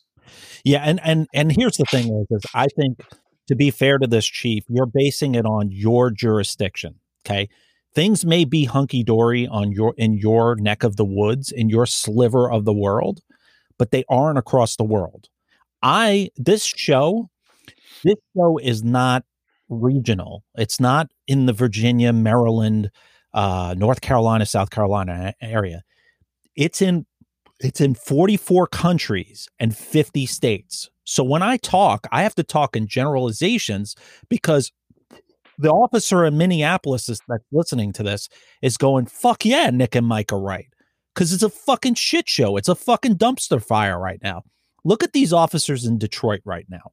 Yeah, 0.64 0.82
and 0.84 1.00
and 1.02 1.26
and 1.32 1.52
here's 1.52 1.76
the 1.76 1.86
thing 1.90 2.04
is, 2.04 2.26
is 2.30 2.42
I 2.54 2.66
think 2.76 3.00
to 3.48 3.56
be 3.56 3.70
fair 3.70 3.98
to 3.98 4.06
this 4.06 4.26
chief, 4.26 4.64
you're 4.68 4.86
basing 4.86 5.34
it 5.34 5.46
on 5.46 5.70
your 5.70 6.10
jurisdiction. 6.10 7.00
Okay. 7.26 7.48
Things 7.92 8.24
may 8.24 8.44
be 8.44 8.64
hunky 8.64 9.02
dory 9.02 9.48
on 9.48 9.72
your 9.72 9.94
in 9.96 10.14
your 10.18 10.54
neck 10.56 10.84
of 10.84 10.96
the 10.96 11.04
woods, 11.04 11.50
in 11.50 11.68
your 11.68 11.86
sliver 11.86 12.50
of 12.50 12.64
the 12.64 12.72
world, 12.72 13.20
but 13.78 13.90
they 13.90 14.04
aren't 14.08 14.38
across 14.38 14.76
the 14.76 14.84
world. 14.84 15.28
I 15.82 16.30
this 16.36 16.64
show, 16.64 17.30
this 18.04 18.16
show 18.36 18.58
is 18.58 18.84
not 18.84 19.24
regional. 19.68 20.44
It's 20.56 20.78
not 20.78 21.08
in 21.26 21.46
the 21.46 21.52
Virginia, 21.52 22.12
Maryland, 22.12 22.90
uh, 23.34 23.74
North 23.76 24.00
Carolina, 24.00 24.46
South 24.46 24.70
Carolina 24.70 25.34
area. 25.40 25.82
It's 26.54 26.80
in 26.80 27.06
it's 27.60 27.80
in 27.80 27.94
44 27.94 28.66
countries 28.68 29.48
and 29.58 29.76
50 29.76 30.26
states. 30.26 30.90
So 31.04 31.22
when 31.22 31.42
I 31.42 31.56
talk, 31.58 32.06
I 32.10 32.22
have 32.22 32.34
to 32.36 32.42
talk 32.42 32.76
in 32.76 32.86
generalizations 32.86 33.96
because 34.28 34.72
the 35.58 35.70
officer 35.70 36.24
in 36.24 36.38
Minneapolis 36.38 37.06
that's 37.06 37.20
listening 37.52 37.92
to 37.94 38.02
this 38.02 38.28
is 38.62 38.76
going, 38.76 39.06
fuck 39.06 39.44
yeah, 39.44 39.70
Nick 39.70 39.94
and 39.94 40.06
Mike 40.06 40.32
are 40.32 40.40
right. 40.40 40.68
Because 41.14 41.32
it's 41.32 41.42
a 41.42 41.50
fucking 41.50 41.94
shit 41.94 42.28
show. 42.28 42.56
It's 42.56 42.68
a 42.68 42.74
fucking 42.74 43.16
dumpster 43.16 43.62
fire 43.62 43.98
right 43.98 44.20
now. 44.22 44.42
Look 44.84 45.02
at 45.02 45.12
these 45.12 45.32
officers 45.32 45.84
in 45.84 45.98
Detroit 45.98 46.40
right 46.44 46.66
now. 46.70 46.92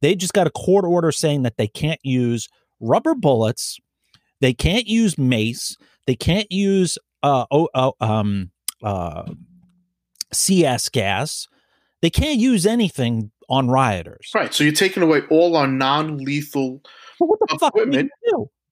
They 0.00 0.14
just 0.14 0.32
got 0.32 0.46
a 0.46 0.50
court 0.50 0.84
order 0.84 1.10
saying 1.10 1.42
that 1.42 1.56
they 1.56 1.66
can't 1.66 1.98
use 2.04 2.48
rubber 2.78 3.14
bullets, 3.14 3.78
they 4.40 4.54
can't 4.54 4.86
use 4.86 5.18
mace, 5.18 5.76
they 6.06 6.14
can't 6.14 6.50
use 6.52 6.98
uh, 7.24 7.46
oh, 7.50 7.68
oh, 7.74 7.94
um, 8.00 8.52
uh, 8.82 9.32
CS 10.32 10.88
gas. 10.88 11.48
They 12.00 12.10
can't 12.10 12.38
use 12.38 12.66
anything 12.66 13.30
on 13.48 13.68
rioters. 13.68 14.30
Right. 14.34 14.52
So 14.52 14.62
you're 14.62 14.72
taking 14.72 15.02
away 15.02 15.22
all 15.30 15.56
our 15.56 15.66
non-lethal 15.66 16.82
what 17.18 17.38
the 17.40 17.54
equipment 17.54 18.10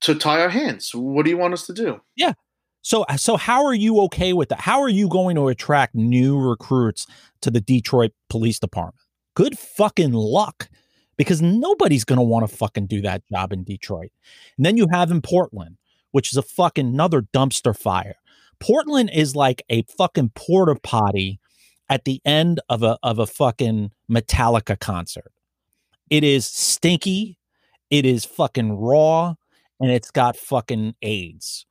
to 0.02 0.14
tie 0.14 0.42
our 0.42 0.48
hands. 0.48 0.94
What 0.94 1.24
do 1.24 1.30
you 1.30 1.38
want 1.38 1.54
us 1.54 1.66
to 1.66 1.72
do? 1.72 2.00
Yeah. 2.14 2.34
So 2.82 3.02
uh, 3.04 3.16
so 3.16 3.36
how 3.36 3.64
are 3.64 3.74
you 3.74 4.00
okay 4.02 4.32
with 4.32 4.50
that? 4.50 4.60
How 4.60 4.80
are 4.80 4.88
you 4.88 5.08
going 5.08 5.36
to 5.36 5.48
attract 5.48 5.94
new 5.94 6.38
recruits 6.38 7.06
to 7.40 7.50
the 7.50 7.60
Detroit 7.60 8.12
Police 8.28 8.58
Department? 8.58 9.02
Good 9.34 9.58
fucking 9.58 10.12
luck. 10.12 10.68
Because 11.16 11.40
nobody's 11.40 12.04
going 12.04 12.18
to 12.18 12.22
want 12.22 12.46
to 12.46 12.54
fucking 12.54 12.88
do 12.88 13.00
that 13.00 13.26
job 13.32 13.50
in 13.50 13.64
Detroit. 13.64 14.10
And 14.58 14.66
then 14.66 14.76
you 14.76 14.86
have 14.92 15.10
in 15.10 15.22
Portland, 15.22 15.78
which 16.10 16.30
is 16.30 16.36
a 16.36 16.42
fucking 16.42 16.86
another 16.86 17.22
dumpster 17.22 17.74
fire. 17.74 18.16
Portland 18.60 19.10
is 19.12 19.34
like 19.34 19.62
a 19.70 19.82
fucking 19.96 20.32
porta 20.34 20.78
potty 20.82 21.40
at 21.88 22.04
the 22.04 22.20
end 22.24 22.60
of 22.68 22.82
a 22.82 22.98
of 23.02 23.18
a 23.18 23.26
fucking 23.26 23.90
Metallica 24.10 24.78
concert. 24.78 25.32
It 26.10 26.24
is 26.24 26.46
stinky, 26.46 27.38
it 27.90 28.06
is 28.06 28.24
fucking 28.24 28.78
raw, 28.78 29.34
and 29.80 29.90
it's 29.90 30.10
got 30.10 30.36
fucking 30.36 30.94
AIDS. 31.02 31.66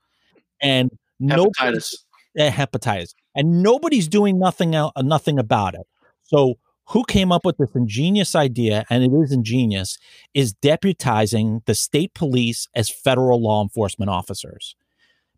And 0.61 0.91
hepatitis. 1.21 1.93
No, 2.35 2.43
eh, 2.43 2.51
hepatitis. 2.51 3.13
And 3.35 3.61
nobody's 3.61 4.07
doing 4.07 4.39
nothing 4.39 4.75
else, 4.75 4.93
uh, 4.95 5.01
nothing 5.01 5.39
about 5.39 5.75
it. 5.75 5.87
So 6.23 6.55
who 6.89 7.03
came 7.05 7.31
up 7.31 7.45
with 7.45 7.57
this 7.57 7.73
ingenious 7.75 8.35
idea, 8.35 8.85
and 8.89 9.03
it 9.03 9.11
is 9.11 9.31
ingenious, 9.31 9.97
is 10.33 10.53
deputizing 10.53 11.65
the 11.65 11.75
state 11.75 12.13
police 12.13 12.67
as 12.75 12.89
federal 12.89 13.41
law 13.41 13.61
enforcement 13.61 14.09
officers 14.09 14.75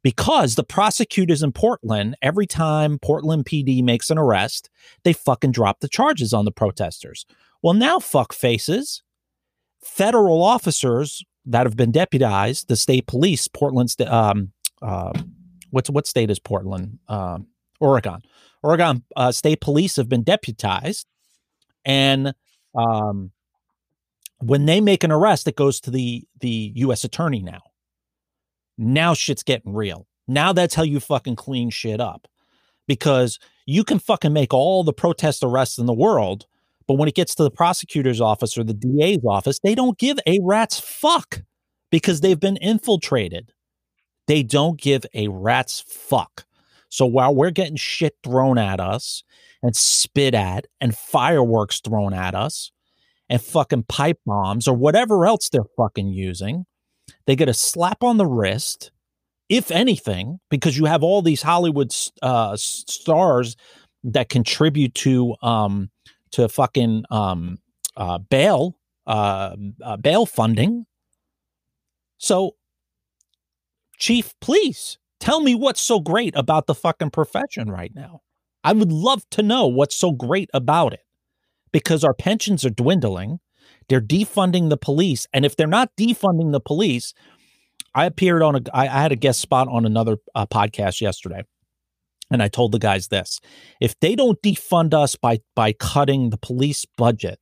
because 0.08 0.56
the 0.56 0.63
prosecutors 0.63 1.43
in 1.43 1.52
Portland, 1.52 2.15
every 2.22 2.48
time 2.48 2.98
Portland 2.98 3.43
PD 3.43 3.84
makes 3.84 4.10
an 4.10 4.17
arrest, 4.17 4.70
they 5.04 5.12
fucking 5.12 5.52
drop 5.52 5.82
the 5.82 5.89
charges 5.89 6.34
on 6.34 6.46
the 6.46 6.52
protesters. 6.52 7.26
Well, 7.62 7.74
now, 7.74 8.00
fuck 8.00 8.32
faces, 8.32 9.04
federal 9.84 10.41
officers 10.41 11.26
that 11.46 11.65
have 11.65 11.76
been 11.76 11.91
deputized, 11.91 12.70
the 12.70 12.78
state 12.78 13.06
police, 13.06 13.50
Portland's, 13.50 13.98
um, 14.08 14.54
uh, 14.82 15.12
what's 15.72 15.89
what 15.89 16.08
state 16.08 16.32
is 16.32 16.39
Portland? 16.39 17.00
Um, 17.10 17.48
Oregon. 17.82 18.22
Oregon 18.63 19.04
uh, 19.17 19.34
state 19.34 19.60
police 19.60 19.98
have 19.98 20.08
been 20.08 20.24
deputized, 20.24 21.06
and 21.84 22.34
um, 22.76 23.32
when 24.39 24.67
they 24.67 24.80
make 24.80 25.04
an 25.04 25.12
arrest, 25.12 25.50
it 25.50 25.58
goes 25.58 25.82
to 25.82 25.91
the 25.91 26.26
the 26.39 26.72
U.S. 26.76 27.04
attorney 27.04 27.41
now. 27.41 27.60
Now 28.78 29.13
shit's 29.13 29.44
getting 29.44 29.74
real. 29.74 30.08
Now 30.28 30.54
that's 30.54 30.76
how 30.76 30.84
you 30.84 31.00
fucking 31.00 31.36
clean 31.36 31.70
shit 31.70 32.00
up. 32.00 32.28
Because 32.88 33.40
you 33.66 33.84
can 33.84 34.00
fucking 34.00 34.32
make 34.32 34.54
all 34.54 34.84
the 34.84 34.94
protest 34.94 35.44
arrests 35.44 35.78
in 35.78 35.88
the 35.88 35.94
world, 35.94 36.46
but 36.88 36.94
when 36.94 37.10
it 37.10 37.16
gets 37.16 37.36
to 37.36 37.44
the 37.44 37.52
prosecutor's 37.52 38.22
office 38.22 38.58
or 38.58 38.63
the 38.63 38.74
DA's 38.74 39.26
office, 39.28 39.60
they 39.60 39.76
don't 39.76 39.98
give 39.98 40.18
a 40.26 40.40
rat's 40.42 40.80
fuck 40.80 41.42
because 41.92 42.22
they've 42.22 42.40
been 42.40 42.58
infiltrated. 42.58 43.52
They 44.28 44.44
don't 44.44 44.80
give 44.80 45.06
a 45.13 45.28
rat's 45.28 45.82
fuck. 45.82 46.46
So 46.90 47.06
while 47.06 47.36
we're 47.36 47.52
getting 47.52 47.76
shit 47.76 48.16
thrown 48.24 48.58
at 48.58 48.80
us 48.80 49.24
and 49.62 49.76
spit 49.76 50.34
at 50.34 50.68
and 50.80 50.96
fireworks 50.96 51.82
thrown 51.82 52.13
at 52.13 52.34
us 52.34 52.72
and 53.30 53.42
fucking 53.42 53.84
pipe 53.84 54.20
bombs 54.26 54.68
or 54.68 54.76
whatever 54.76 55.26
else 55.26 55.50
they're 55.50 55.63
fucking 55.76 56.10
using, 56.10 56.66
they 57.28 57.36
get 57.36 57.50
a 57.50 57.54
slap 57.54 58.04
on 58.04 58.18
the 58.18 58.26
wrist, 58.26 58.92
if 59.50 59.70
anything, 59.70 60.40
because 60.50 60.78
you 60.78 60.86
have 60.86 61.04
all 61.04 61.22
these 61.22 61.42
Hollywood 61.44 61.94
uh, 62.22 62.56
stars 62.58 63.56
that 64.04 64.30
contribute 64.30 64.96
to 64.96 65.36
um, 65.44 65.92
to 66.32 66.50
fucking 66.50 67.04
um, 67.12 67.60
uh, 67.96 68.18
bail 68.18 68.78
uh, 69.06 69.56
uh, 69.84 69.98
bail 69.98 70.26
funding. 70.26 70.86
So, 72.18 72.56
Chief, 73.98 74.34
please 74.42 74.98
tell 75.20 75.42
me 75.42 75.54
what's 75.56 75.82
so 75.82 76.00
great 76.00 76.36
about 76.36 76.68
the 76.68 76.76
fucking 76.76 77.12
profession 77.12 77.70
right 77.70 77.94
now. 77.94 78.22
I 78.63 78.74
would 78.74 78.92
love 78.92 79.24
to 79.32 79.44
know 79.44 79.68
what's 79.68 79.96
so 79.96 80.12
great 80.12 80.50
about 80.54 80.94
it 80.94 81.06
because 81.72 82.04
our 82.04 82.13
pensions 82.13 82.66
are 82.66 82.70
dwindling. 82.70 83.40
They're 83.89 84.02
defunding 84.02 84.69
the 84.69 84.78
police. 84.78 85.28
And 85.34 85.45
if 85.45 85.56
they're 85.56 85.67
not 85.67 85.95
defunding 85.97 86.52
the 86.52 86.60
police, 86.60 87.13
I 87.95 88.06
appeared 88.06 88.43
on 88.43 88.56
a, 88.56 88.62
I, 88.73 88.84
I 88.84 89.02
had 89.02 89.12
a 89.12 89.15
guest 89.15 89.39
spot 89.39 89.67
on 89.69 89.86
another 89.86 90.17
uh, 90.36 90.45
podcast 90.45 91.02
yesterday. 91.02 91.43
And 92.30 92.43
I 92.43 92.50
told 92.50 92.73
the 92.73 92.80
guys 92.80 93.08
this 93.08 93.39
if 93.80 93.97
they 94.00 94.15
don't 94.15 94.41
defund 94.41 94.93
us 94.93 95.15
by, 95.15 95.39
by 95.56 95.73
cutting 95.73 96.30
the 96.30 96.38
police 96.38 96.86
budget, 96.97 97.39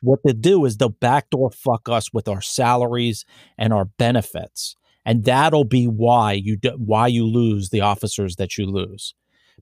what 0.00 0.20
they 0.24 0.32
do 0.32 0.64
is 0.64 0.76
they'll 0.76 0.90
backdoor 0.90 1.50
fuck 1.50 1.88
us 1.88 2.12
with 2.12 2.28
our 2.28 2.40
salaries 2.40 3.24
and 3.56 3.72
our 3.72 3.86
benefits. 3.86 4.76
And 5.04 5.24
that'll 5.24 5.64
be 5.64 5.86
why 5.86 6.32
you 6.32 6.56
do, 6.56 6.70
why 6.76 7.08
you 7.08 7.26
lose 7.26 7.70
the 7.70 7.80
officers 7.80 8.36
that 8.36 8.58
you 8.58 8.66
lose. 8.66 9.14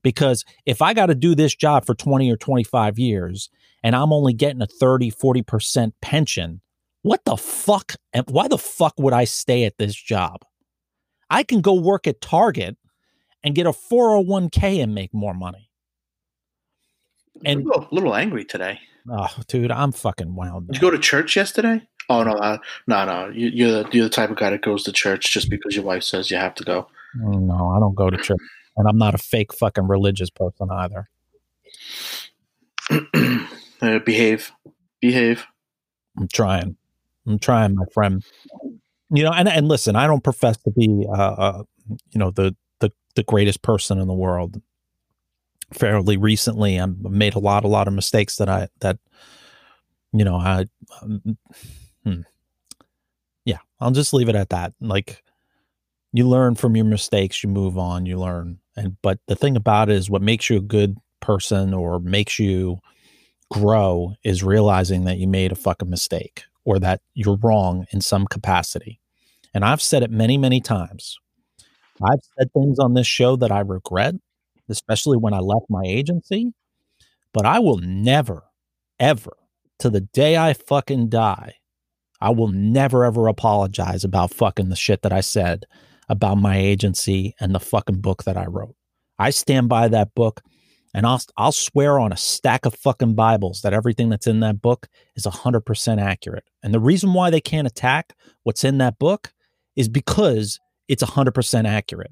Because 0.03 0.45
if 0.65 0.81
I 0.81 0.93
got 0.93 1.07
to 1.07 1.15
do 1.15 1.33
this 1.33 1.55
job 1.55 1.85
for 1.85 1.95
20 1.95 2.29
or 2.31 2.37
25 2.37 2.99
years 2.99 3.49
and 3.87 3.95
I'm 3.95 4.11
only 4.11 4.33
getting 4.33 4.61
a 4.61 4.67
30, 4.67 5.11
40% 5.11 5.93
pension, 6.01 6.59
what 7.03 7.23
the 7.23 7.37
fuck? 7.37 7.93
And 8.11 8.25
why 8.29 8.49
the 8.49 8.57
fuck 8.57 8.93
would 8.97 9.13
I 9.13 9.23
stay 9.23 9.63
at 9.63 9.77
this 9.77 9.95
job? 9.95 10.41
I 11.29 11.43
can 11.43 11.61
go 11.61 11.73
work 11.73 12.05
at 12.05 12.19
Target 12.19 12.75
and 13.45 13.55
get 13.55 13.65
a 13.65 13.71
401k 13.71 14.83
and 14.83 14.93
make 14.93 15.13
more 15.13 15.33
money. 15.33 15.69
And 17.45 17.61
a 17.61 17.63
little, 17.63 17.87
a 17.89 17.95
little 17.95 18.13
angry 18.13 18.43
today. 18.43 18.81
Oh, 19.09 19.33
dude, 19.47 19.71
I'm 19.71 19.93
fucking 19.93 20.35
wound. 20.35 20.67
Did 20.67 20.75
you 20.75 20.81
go 20.81 20.91
to 20.91 20.99
church 20.99 21.37
yesterday? 21.37 21.87
Oh 22.09 22.23
no, 22.23 22.33
uh, 22.33 22.57
no, 22.87 23.05
no. 23.05 23.29
You, 23.29 23.47
you're 23.47 23.83
the, 23.83 23.89
you're 23.93 24.03
the 24.03 24.09
type 24.09 24.31
of 24.31 24.35
guy 24.35 24.49
that 24.49 24.63
goes 24.63 24.83
to 24.83 24.91
church 24.91 25.31
just 25.31 25.49
because 25.49 25.77
your 25.77 25.85
wife 25.85 26.03
says 26.03 26.29
you 26.29 26.35
have 26.35 26.55
to 26.55 26.65
go. 26.65 26.89
No, 27.15 27.69
I 27.69 27.79
don't 27.79 27.95
go 27.95 28.09
to 28.09 28.17
church, 28.17 28.37
and 28.75 28.85
I'm 28.85 28.97
not 28.97 29.15
a 29.15 29.17
fake 29.17 29.53
fucking 29.53 29.87
religious 29.87 30.29
person 30.29 30.67
either. 30.71 31.09
uh, 33.81 33.99
behave, 33.99 34.51
behave. 35.01 35.45
I'm 36.17 36.27
trying. 36.27 36.75
I'm 37.27 37.39
trying, 37.39 37.75
my 37.75 37.85
friend. 37.93 38.23
You 39.09 39.23
know, 39.23 39.31
and 39.31 39.47
and 39.47 39.67
listen, 39.67 39.95
I 39.95 40.07
don't 40.07 40.23
profess 40.23 40.57
to 40.57 40.71
be, 40.71 41.05
uh, 41.09 41.13
uh, 41.13 41.63
you 42.11 42.19
know, 42.19 42.31
the 42.31 42.55
the 42.79 42.91
the 43.15 43.23
greatest 43.23 43.61
person 43.61 43.99
in 43.99 44.07
the 44.07 44.13
world. 44.13 44.61
Fairly 45.73 46.17
recently, 46.17 46.79
I 46.79 46.85
made 46.85 47.35
a 47.35 47.39
lot, 47.39 47.65
a 47.65 47.67
lot 47.67 47.87
of 47.87 47.93
mistakes 47.93 48.37
that 48.37 48.49
I 48.49 48.69
that, 48.79 48.97
you 50.13 50.23
know, 50.23 50.35
I, 50.35 50.65
um, 51.01 51.37
hmm. 52.03 52.21
yeah, 53.45 53.59
I'll 53.79 53.91
just 53.91 54.13
leave 54.13 54.29
it 54.29 54.35
at 54.35 54.49
that. 54.49 54.73
Like, 54.79 55.23
you 56.13 56.27
learn 56.27 56.55
from 56.55 56.75
your 56.75 56.85
mistakes, 56.85 57.43
you 57.43 57.49
move 57.49 57.77
on, 57.77 58.05
you 58.05 58.17
learn, 58.17 58.59
and 58.77 58.95
but 59.01 59.19
the 59.27 59.35
thing 59.35 59.57
about 59.57 59.89
it 59.89 59.95
is, 59.95 60.09
what 60.09 60.21
makes 60.21 60.49
you 60.49 60.57
a 60.57 60.61
good 60.61 60.97
person 61.19 61.73
or 61.73 61.99
makes 61.99 62.39
you 62.39 62.79
grow 63.51 64.13
is 64.23 64.43
realizing 64.43 65.05
that 65.05 65.17
you 65.17 65.27
made 65.27 65.51
a 65.51 65.55
fucking 65.55 65.89
mistake 65.89 66.43
or 66.65 66.79
that 66.79 67.01
you're 67.13 67.37
wrong 67.37 67.85
in 67.91 68.01
some 68.01 68.27
capacity. 68.27 68.99
And 69.53 69.63
I've 69.63 69.81
said 69.81 70.03
it 70.03 70.11
many, 70.11 70.37
many 70.37 70.59
times. 70.59 71.17
I've 72.03 72.19
said 72.37 72.51
things 72.53 72.77
on 72.79 72.93
this 72.93 73.07
show 73.07 73.35
that 73.37 73.51
I 73.51 73.61
regret, 73.61 74.15
especially 74.69 75.17
when 75.17 75.33
I 75.33 75.39
left 75.39 75.65
my 75.69 75.83
agency, 75.85 76.53
but 77.33 77.45
I 77.45 77.59
will 77.59 77.77
never, 77.77 78.43
ever, 78.99 79.37
to 79.79 79.89
the 79.89 80.01
day 80.01 80.37
I 80.37 80.53
fucking 80.53 81.09
die, 81.09 81.55
I 82.19 82.31
will 82.31 82.49
never, 82.49 83.05
ever 83.05 83.27
apologize 83.27 84.03
about 84.03 84.33
fucking 84.33 84.69
the 84.69 84.75
shit 84.75 85.03
that 85.03 85.13
I 85.13 85.21
said 85.21 85.65
about 86.09 86.35
my 86.35 86.57
agency 86.57 87.35
and 87.39 87.53
the 87.53 87.59
fucking 87.59 88.01
book 88.01 88.23
that 88.23 88.37
I 88.37 88.45
wrote. 88.45 88.75
I 89.19 89.29
stand 89.29 89.69
by 89.69 89.87
that 89.89 90.15
book 90.15 90.41
and 90.97 91.05
I'll 91.05 91.21
I'll 91.37 91.51
swear 91.51 91.99
on 91.99 92.11
a 92.11 92.17
stack 92.17 92.65
of 92.65 92.73
fucking 92.73 93.13
Bibles 93.13 93.61
that 93.61 93.71
everything 93.71 94.09
that's 94.09 94.25
in 94.25 94.39
that 94.39 94.63
book 94.63 94.87
is 95.15 95.27
100% 95.27 96.01
accurate. 96.01 96.45
And 96.63 96.73
the 96.73 96.79
reason 96.79 97.13
why 97.13 97.29
they 97.29 97.39
can't 97.39 97.67
attack 97.67 98.15
what's 98.41 98.63
in 98.63 98.79
that 98.79 98.97
book 98.97 99.31
is 99.75 99.89
because 99.89 100.59
it's 100.87 101.03
100% 101.03 101.67
accurate. 101.67 102.09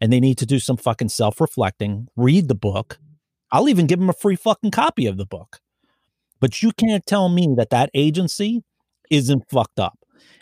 And 0.00 0.12
they 0.12 0.20
need 0.20 0.38
to 0.38 0.46
do 0.46 0.60
some 0.60 0.76
fucking 0.76 1.08
self-reflecting, 1.08 2.06
read 2.14 2.46
the 2.46 2.54
book. 2.54 3.00
I'll 3.50 3.68
even 3.68 3.88
give 3.88 3.98
them 3.98 4.08
a 4.10 4.12
free 4.12 4.36
fucking 4.36 4.70
copy 4.70 5.06
of 5.06 5.16
the 5.16 5.26
book. 5.26 5.58
But 6.38 6.62
you 6.62 6.70
can't 6.70 7.04
tell 7.06 7.28
me 7.28 7.54
that 7.56 7.70
that 7.70 7.90
agency 7.92 8.62
isn't 9.10 9.50
fucked 9.50 9.80
up. 9.80 9.98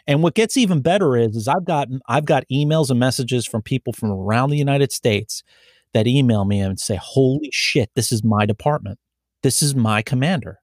And 0.07 0.22
what 0.22 0.35
gets 0.35 0.59
even 0.59 0.83
better 0.83 1.16
is, 1.16 1.35
is 1.35 1.48
I've 1.48 1.64
got 1.64 1.88
I've 2.07 2.27
got 2.27 2.44
emails 2.53 2.90
and 2.90 3.00
messages 3.00 3.46
from 3.46 3.62
people 3.62 3.94
from 3.94 4.11
around 4.11 4.50
the 4.50 4.59
United 4.59 4.92
States 4.92 5.42
that 5.94 6.07
email 6.07 6.44
me 6.44 6.61
and 6.61 6.78
say, 6.78 6.98
"Holy 7.00 7.50
shit, 7.52 7.90
this 7.94 8.12
is 8.12 8.22
my 8.22 8.44
department. 8.44 8.98
This 9.42 9.62
is 9.62 9.74
my 9.74 10.02
commander." 10.02 10.59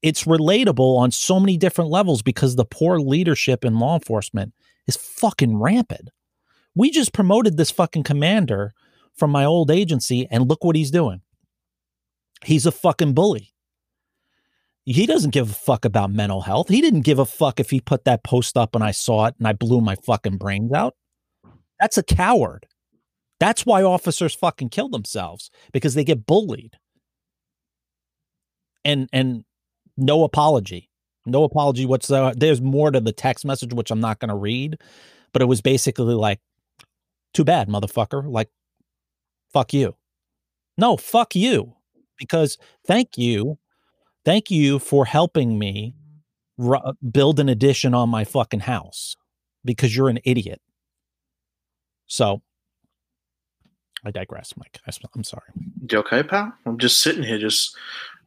It's 0.00 0.24
relatable 0.24 0.96
on 0.98 1.10
so 1.12 1.38
many 1.38 1.56
different 1.56 1.90
levels 1.90 2.22
because 2.22 2.56
the 2.56 2.64
poor 2.64 2.98
leadership 2.98 3.64
in 3.64 3.78
law 3.78 3.94
enforcement 3.94 4.52
is 4.86 4.96
fucking 4.96 5.58
rampant. 5.58 6.10
We 6.74 6.90
just 6.90 7.12
promoted 7.12 7.56
this 7.56 7.70
fucking 7.70 8.02
commander 8.02 8.72
from 9.14 9.30
my 9.30 9.44
old 9.44 9.70
agency, 9.70 10.26
and 10.30 10.48
look 10.48 10.64
what 10.64 10.76
he's 10.76 10.90
doing. 10.90 11.20
He's 12.44 12.66
a 12.66 12.72
fucking 12.72 13.14
bully. 13.14 13.52
He 14.84 15.06
doesn't 15.06 15.30
give 15.30 15.50
a 15.50 15.54
fuck 15.54 15.84
about 15.84 16.10
mental 16.10 16.40
health. 16.40 16.68
He 16.68 16.80
didn't 16.80 17.02
give 17.02 17.20
a 17.20 17.24
fuck 17.24 17.60
if 17.60 17.70
he 17.70 17.80
put 17.80 18.04
that 18.04 18.24
post 18.24 18.56
up 18.56 18.74
and 18.74 18.82
I 18.82 18.90
saw 18.90 19.26
it 19.26 19.36
and 19.38 19.46
I 19.46 19.52
blew 19.52 19.80
my 19.80 19.94
fucking 19.94 20.38
brains 20.38 20.72
out. 20.72 20.96
That's 21.78 21.98
a 21.98 22.02
coward. 22.02 22.66
That's 23.42 23.66
why 23.66 23.82
officers 23.82 24.36
fucking 24.36 24.68
kill 24.68 24.88
themselves 24.88 25.50
because 25.72 25.94
they 25.94 26.04
get 26.04 26.26
bullied. 26.26 26.76
And 28.84 29.08
and 29.12 29.42
no 29.96 30.22
apology. 30.22 30.88
No 31.26 31.42
apology 31.42 31.84
whatsoever. 31.84 32.36
There's 32.36 32.62
more 32.62 32.92
to 32.92 33.00
the 33.00 33.10
text 33.10 33.44
message 33.44 33.74
which 33.74 33.90
I'm 33.90 33.98
not 33.98 34.20
going 34.20 34.28
to 34.28 34.36
read, 34.36 34.78
but 35.32 35.42
it 35.42 35.46
was 35.46 35.60
basically 35.60 36.14
like 36.14 36.38
too 37.34 37.42
bad, 37.42 37.68
motherfucker. 37.68 38.30
Like 38.30 38.48
fuck 39.52 39.72
you. 39.72 39.96
No, 40.78 40.96
fuck 40.96 41.34
you. 41.34 41.74
Because 42.20 42.58
thank 42.86 43.18
you 43.18 43.58
thank 44.24 44.52
you 44.52 44.78
for 44.78 45.04
helping 45.04 45.58
me 45.58 45.96
build 47.10 47.40
an 47.40 47.48
addition 47.48 47.92
on 47.92 48.08
my 48.08 48.22
fucking 48.22 48.60
house 48.60 49.16
because 49.64 49.96
you're 49.96 50.08
an 50.08 50.20
idiot. 50.24 50.60
So 52.06 52.40
I 54.04 54.10
digress, 54.10 54.54
Mike. 54.56 54.80
I, 54.86 54.92
am 55.16 55.24
sorry. 55.24 55.46
You 55.90 55.98
okay, 55.98 56.22
pal? 56.22 56.52
I'm 56.66 56.78
just 56.78 57.02
sitting 57.02 57.22
here, 57.22 57.38
just. 57.38 57.76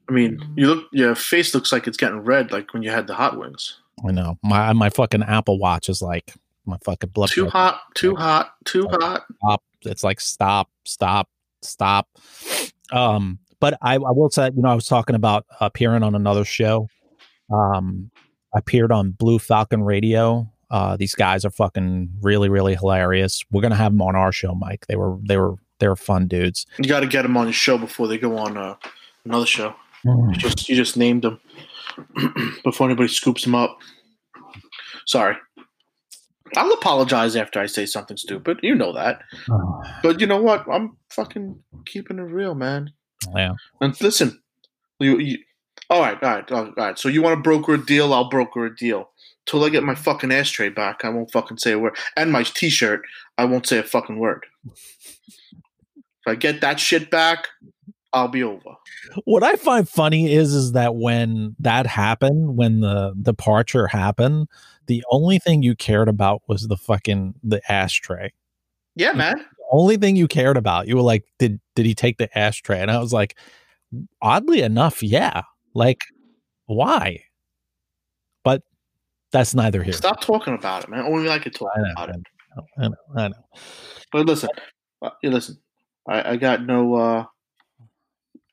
I 0.08 0.14
mean, 0.14 0.40
you 0.56 0.68
look. 0.68 0.88
Your 0.92 1.16
face 1.16 1.54
looks 1.54 1.72
like 1.72 1.88
it's 1.88 1.98
getting 1.98 2.20
red, 2.20 2.52
like 2.52 2.74
when 2.74 2.84
you 2.84 2.92
had 2.92 3.08
the 3.08 3.16
hot 3.16 3.40
wings. 3.40 3.80
I 4.08 4.12
know 4.12 4.38
my 4.44 4.72
my 4.74 4.90
fucking 4.90 5.24
Apple 5.24 5.58
Watch 5.58 5.90
is 5.90 6.02
like 6.02 6.34
my 6.66 6.78
fucking 6.84 7.10
blood. 7.12 7.30
Too 7.30 7.48
hot, 7.48 7.82
too 7.96 8.16
hot, 8.16 8.54
too 8.66 8.88
hot. 8.88 9.26
Stop. 9.38 9.64
It's 9.84 10.04
like 10.04 10.20
stop, 10.20 10.70
stop, 10.84 11.30
stop. 11.62 12.08
Um, 12.92 13.40
but 13.60 13.78
I, 13.82 13.96
I 13.96 14.12
will 14.12 14.30
say, 14.30 14.52
you 14.56 14.62
know, 14.62 14.70
I 14.70 14.76
was 14.76 14.88
talking 14.88 15.16
about 15.16 15.46
appearing 15.60 16.04
on 16.04 16.16
another 16.16 16.46
show. 16.46 16.88
Um, 17.52 18.12
I 18.54 18.60
appeared 18.60 18.92
on 18.92 19.12
Blue 19.12 19.40
Falcon 19.40 19.84
Radio. 19.84 20.52
Uh, 20.72 20.98
these 20.98 21.16
guys 21.16 21.46
are 21.46 21.52
fucking 21.52 22.10
really, 22.22 22.50
really 22.50 22.76
hilarious. 22.76 23.44
We're 23.52 23.62
gonna 23.62 23.76
have 23.76 23.92
them 23.92 24.02
on 24.02 24.16
our 24.16 24.32
show, 24.32 24.56
Mike. 24.56 24.88
They 24.88 24.96
were, 24.96 25.18
they 25.28 25.38
were, 25.38 25.56
they 25.80 25.88
were 25.88 25.96
fun 25.96 26.28
dudes. 26.28 26.66
You 26.78 26.90
got 26.90 27.02
to 27.02 27.08
get 27.08 27.24
them 27.24 27.38
on 27.38 27.48
your 27.48 27.54
show 27.54 27.78
before 27.78 28.08
they 28.08 28.18
go 28.18 28.38
on 28.38 28.58
uh, 28.58 28.76
another 29.26 29.46
show. 29.46 29.76
Mm. 30.06 30.34
You 30.34 30.38
just 30.38 30.70
you 30.70 30.76
just 30.76 30.98
named 30.98 31.24
them 31.24 31.40
before 32.64 32.88
anybody 32.88 33.10
scoops 33.10 33.44
them 33.44 33.56
up. 33.56 33.78
Sorry. 35.06 35.36
I'll 36.56 36.72
apologize 36.74 37.36
after 37.36 37.60
I 37.60 37.66
say 37.66 37.86
something 37.86 38.18
stupid. 38.18 38.60
You 38.62 38.76
know 38.76 38.94
that. 38.94 39.22
But 40.04 40.22
you 40.22 40.28
know 40.28 40.42
what? 40.42 40.66
I'm 40.72 40.98
fucking 41.10 41.60
keeping 41.86 42.20
it 42.20 42.24
real, 42.24 42.54
man. 42.54 42.92
Yeah. 43.36 43.54
And 43.82 44.00
listen, 44.02 44.40
you, 45.00 45.18
you 45.18 45.38
all 45.90 46.02
right, 46.02 46.22
all 46.22 46.30
right, 46.30 46.52
all 46.52 46.72
right. 46.78 46.98
So 46.98 47.10
you 47.10 47.22
want 47.22 47.38
to 47.38 47.42
broker 47.42 47.74
a 47.74 47.86
deal? 47.86 48.14
I'll 48.14 48.30
broker 48.30 48.66
a 48.66 48.76
deal. 48.76 49.10
Till 49.46 49.64
I 49.64 49.70
get 49.70 49.84
my 49.84 49.96
fucking 49.96 50.32
ashtray 50.32 50.70
back, 50.70 51.06
I 51.06 51.10
won't 51.10 51.32
fucking 51.32 51.58
say 51.58 51.74
a 51.74 51.80
word. 51.80 51.96
And 52.16 52.32
my 52.32 52.44
T-shirt, 52.44 53.04
I 53.38 53.46
won't 53.46 53.68
say 53.68 53.78
a 53.78 53.84
fucking 53.84 54.18
word. 54.18 54.46
If 56.26 56.32
I 56.32 56.36
get 56.36 56.62
that 56.62 56.80
shit 56.80 57.12
back, 57.12 57.48
I'll 58.14 58.28
be 58.28 58.42
over. 58.42 58.76
What 59.26 59.44
I 59.44 59.56
find 59.58 59.88
funny 59.88 60.34
is, 60.34 60.54
is 60.54 60.72
that 60.72 60.96
when 60.96 61.56
that 61.60 61.86
happened, 61.86 62.58
when 62.58 62.80
the 62.80 63.14
departure 63.22 63.88
happened, 63.88 64.48
the 64.88 65.04
only 65.12 65.38
thing 65.38 65.62
you 65.62 65.76
cared 65.76 66.08
about 66.08 66.42
was 66.48 66.68
the 66.68 66.78
fucking 66.78 67.36
the 67.44 67.62
ashtray. 67.72 68.34
Yeah, 68.96 69.12
man. 69.12 69.38
The 69.38 69.66
only 69.72 69.98
thing 69.98 70.16
you 70.16 70.28
cared 70.28 70.58
about, 70.58 70.88
you 70.88 70.96
were 70.96 71.02
like, 71.02 71.26
did 71.40 71.60
did 71.76 71.86
he 71.86 71.94
take 71.94 72.18
the 72.18 72.36
ashtray? 72.38 72.80
And 72.80 72.90
I 72.90 73.00
was 73.00 73.14
like, 73.14 73.38
oddly 74.22 74.62
enough, 74.62 75.04
yeah. 75.04 75.44
Like, 75.74 76.02
why? 76.66 77.24
But 78.44 78.64
that's 79.32 79.54
neither 79.54 79.84
here. 79.84 79.94
Stop 79.94 80.22
talking 80.22 80.54
about 80.56 80.86
it, 80.86 80.90
man. 80.90 81.02
Only 81.02 81.30
I 81.30 81.40
could 81.40 81.54
talk 81.54 81.72
I 81.76 81.82
know, 81.82 81.92
about 81.92 82.10
it. 82.10 82.16
I 82.78 82.88
know, 82.88 82.96
I 83.18 83.28
know. 83.28 83.44
But 84.12 84.26
listen, 84.26 84.50
uh, 85.02 85.10
listen. 85.22 85.58
I, 86.08 86.32
I 86.32 86.36
got 86.38 86.66
no. 86.66 86.96
uh 86.96 87.26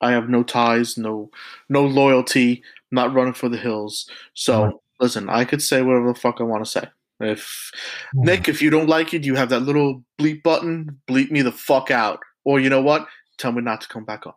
I 0.01 0.11
have 0.11 0.27
no 0.27 0.43
ties, 0.43 0.97
no 0.97 1.31
no 1.69 1.85
loyalty. 1.85 2.61
I'm 2.91 2.95
not 2.95 3.13
running 3.13 3.33
for 3.33 3.49
the 3.49 3.57
hills. 3.57 4.09
So 4.33 4.63
Right. 4.65 4.73
listen, 4.99 5.29
I 5.29 5.45
could 5.45 5.61
say 5.61 5.81
whatever 5.81 6.11
the 6.13 6.19
fuck 6.19 6.37
I 6.39 6.43
want 6.43 6.65
to 6.65 6.69
say. 6.69 6.87
If. 7.19 7.71
Nick, 8.13 8.49
if 8.49 8.61
you 8.61 8.69
don't 8.69 8.89
like 8.89 9.13
it, 9.13 9.23
you 9.23 9.35
have 9.35 9.49
that 9.49 9.61
little 9.61 10.03
bleep 10.19 10.43
button. 10.43 10.99
Bleep 11.07 11.31
me 11.31 11.41
the 11.41 11.53
fuck 11.53 11.89
out. 11.89 12.19
Or 12.43 12.59
you 12.59 12.69
know 12.69 12.81
what? 12.81 13.07
Tell 13.37 13.53
me 13.53 13.61
not 13.61 13.81
to 13.81 13.87
come 13.87 14.03
back 14.03 14.27
on. 14.27 14.33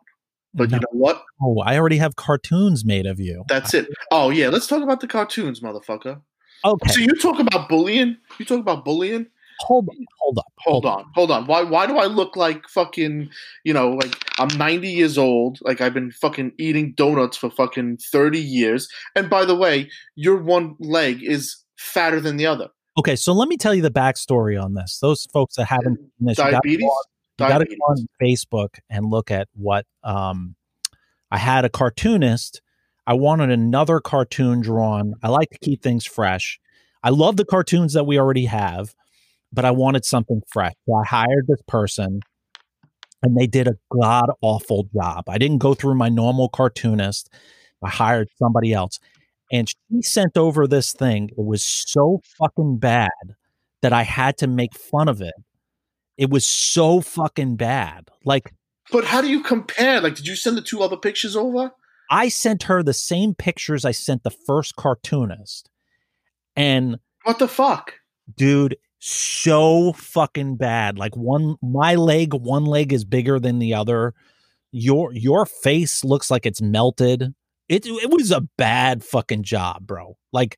But 0.53 0.71
you 0.71 0.77
know 0.77 0.87
what? 0.91 1.23
Oh, 1.41 1.59
I 1.59 1.77
already 1.77 1.97
have 1.97 2.15
cartoons 2.15 2.85
made 2.85 3.05
of 3.05 3.19
you. 3.19 3.43
That's 3.49 3.73
it. 3.73 3.87
Oh 4.11 4.29
yeah, 4.29 4.47
let's 4.47 4.67
talk 4.67 4.81
about 4.81 5.01
the 5.01 5.07
cartoons, 5.07 5.59
motherfucker. 5.59 6.21
Okay. 6.65 6.91
So 6.91 6.99
you 7.01 7.13
talk 7.15 7.39
about 7.39 7.69
bullying. 7.69 8.17
You 8.39 8.45
talk 8.45 8.59
about 8.59 8.83
bullying. 8.85 9.27
Hold 9.59 9.89
on, 9.89 10.05
hold 10.19 10.39
up. 10.39 10.53
Hold 10.59 10.85
on, 10.85 11.05
hold 11.13 11.31
on. 11.31 11.45
Why 11.45 11.63
why 11.63 11.87
do 11.87 11.97
I 11.97 12.05
look 12.05 12.35
like 12.35 12.67
fucking, 12.67 13.29
you 13.63 13.73
know, 13.73 13.91
like 13.91 14.15
I'm 14.39 14.49
90 14.57 14.89
years 14.89 15.17
old, 15.17 15.59
like 15.61 15.81
I've 15.81 15.93
been 15.93 16.11
fucking 16.11 16.53
eating 16.57 16.93
donuts 16.93 17.37
for 17.37 17.49
fucking 17.49 17.97
30 17.97 18.39
years. 18.39 18.89
And 19.15 19.29
by 19.29 19.45
the 19.45 19.55
way, 19.55 19.89
your 20.15 20.37
one 20.37 20.75
leg 20.79 21.23
is 21.23 21.57
fatter 21.77 22.19
than 22.19 22.37
the 22.37 22.45
other. 22.45 22.69
Okay, 22.97 23.15
so 23.15 23.31
let 23.31 23.47
me 23.47 23.57
tell 23.57 23.75
you 23.75 23.83
the 23.83 23.91
backstory 23.91 24.61
on 24.61 24.73
this. 24.73 24.97
Those 24.99 25.27
folks 25.31 25.55
that 25.55 25.65
haven't 25.65 25.97
seen 25.97 26.11
this, 26.19 26.37
Diabetes? 26.37 26.81
you 26.81 26.89
got 27.37 27.59
to 27.59 27.65
go 27.65 27.75
on 27.87 28.07
Facebook 28.21 28.79
and 28.89 29.05
look 29.05 29.29
at 29.29 29.47
what 29.53 29.85
um, 30.03 30.55
I 31.29 31.37
had 31.37 31.63
a 31.63 31.69
cartoonist. 31.69 32.61
I 33.05 33.13
wanted 33.13 33.51
another 33.51 33.99
cartoon 33.99 34.61
drawn. 34.61 35.13
I 35.21 35.29
like 35.29 35.49
to 35.51 35.59
keep 35.59 35.83
things 35.83 36.05
fresh. 36.05 36.59
I 37.03 37.09
love 37.09 37.37
the 37.37 37.45
cartoons 37.45 37.93
that 37.93 38.05
we 38.05 38.19
already 38.19 38.45
have, 38.45 38.95
but 39.53 39.65
I 39.65 39.71
wanted 39.71 40.05
something 40.05 40.41
fresh. 40.51 40.73
So 40.85 40.95
I 40.95 41.05
hired 41.05 41.47
this 41.47 41.61
person 41.67 42.19
and 43.23 43.37
they 43.37 43.47
did 43.47 43.67
a 43.67 43.75
god 43.91 44.29
awful 44.41 44.87
job. 44.93 45.25
I 45.27 45.37
didn't 45.37 45.57
go 45.59 45.73
through 45.73 45.95
my 45.95 46.09
normal 46.09 46.49
cartoonist. 46.49 47.29
I 47.83 47.89
hired 47.89 48.27
somebody 48.37 48.73
else. 48.73 48.99
And 49.51 49.69
she 49.69 50.01
sent 50.01 50.37
over 50.37 50.67
this 50.67 50.93
thing. 50.93 51.29
It 51.29 51.43
was 51.43 51.63
so 51.63 52.21
fucking 52.37 52.77
bad 52.79 53.09
that 53.81 53.93
I 53.93 54.03
had 54.03 54.37
to 54.39 54.47
make 54.47 54.75
fun 54.75 55.07
of 55.07 55.21
it. 55.21 55.33
It 56.17 56.29
was 56.29 56.45
so 56.45 56.99
fucking 56.99 57.55
bad. 57.55 58.09
Like 58.25 58.53
But 58.91 59.05
how 59.05 59.21
do 59.21 59.29
you 59.29 59.41
compare? 59.41 60.01
Like, 60.01 60.15
did 60.15 60.27
you 60.27 60.35
send 60.35 60.57
the 60.57 60.61
two 60.61 60.81
other 60.81 60.97
pictures 60.97 61.35
over? 61.35 61.71
I 62.09 62.29
sent 62.29 62.63
her 62.63 62.83
the 62.83 62.93
same 62.93 63.35
pictures 63.35 63.85
I 63.85 63.91
sent 63.91 64.23
the 64.23 64.31
first 64.31 64.75
cartoonist. 64.75 65.69
And 66.55 66.97
What 67.23 67.39
the 67.39 67.47
fuck? 67.47 67.93
dude, 68.35 68.77
so 68.99 69.93
fucking 69.93 70.57
bad. 70.57 70.97
Like 70.97 71.15
one 71.15 71.55
my 71.61 71.95
leg, 71.95 72.33
one 72.33 72.65
leg 72.65 72.93
is 72.93 73.05
bigger 73.05 73.39
than 73.39 73.59
the 73.59 73.73
other. 73.73 74.13
Your 74.71 75.13
your 75.13 75.45
face 75.45 76.03
looks 76.03 76.29
like 76.29 76.45
it's 76.45 76.61
melted. 76.61 77.33
It 77.69 77.85
it 77.85 78.09
was 78.09 78.31
a 78.31 78.41
bad 78.57 79.03
fucking 79.03 79.43
job, 79.43 79.85
bro. 79.85 80.17
Like 80.31 80.57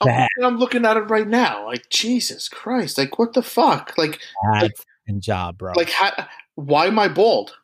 I'm, 0.00 0.06
bad, 0.06 0.28
I'm 0.42 0.58
looking 0.58 0.84
at 0.84 0.96
it 0.96 1.10
right 1.10 1.28
now. 1.28 1.66
Like, 1.66 1.88
Jesus 1.90 2.48
Christ. 2.48 2.98
Like, 2.98 3.18
what 3.18 3.32
the 3.32 3.42
fuck? 3.42 3.94
Like, 3.96 4.20
bad 4.52 4.62
like- 4.62 4.76
fucking 5.06 5.20
job, 5.20 5.58
bro. 5.58 5.72
like, 5.76 5.90
how, 5.90 6.26
why 6.54 6.86
am 6.86 6.98
I 6.98 7.08
bald? 7.08 7.56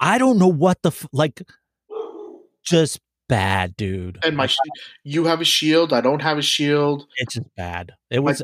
I 0.00 0.18
don't 0.18 0.38
know 0.38 0.48
what 0.48 0.82
the 0.82 0.90
f- 0.90 1.06
like 1.12 1.42
just 2.64 3.00
bad, 3.28 3.76
dude. 3.76 4.18
And 4.22 4.36
my, 4.36 4.48
you 5.02 5.24
have 5.24 5.40
a 5.40 5.44
shield. 5.44 5.92
I 5.92 6.00
don't 6.00 6.22
have 6.22 6.38
a 6.38 6.42
shield. 6.42 7.06
it's 7.16 7.34
just 7.34 7.46
bad. 7.56 7.92
It 8.10 8.20
was 8.20 8.42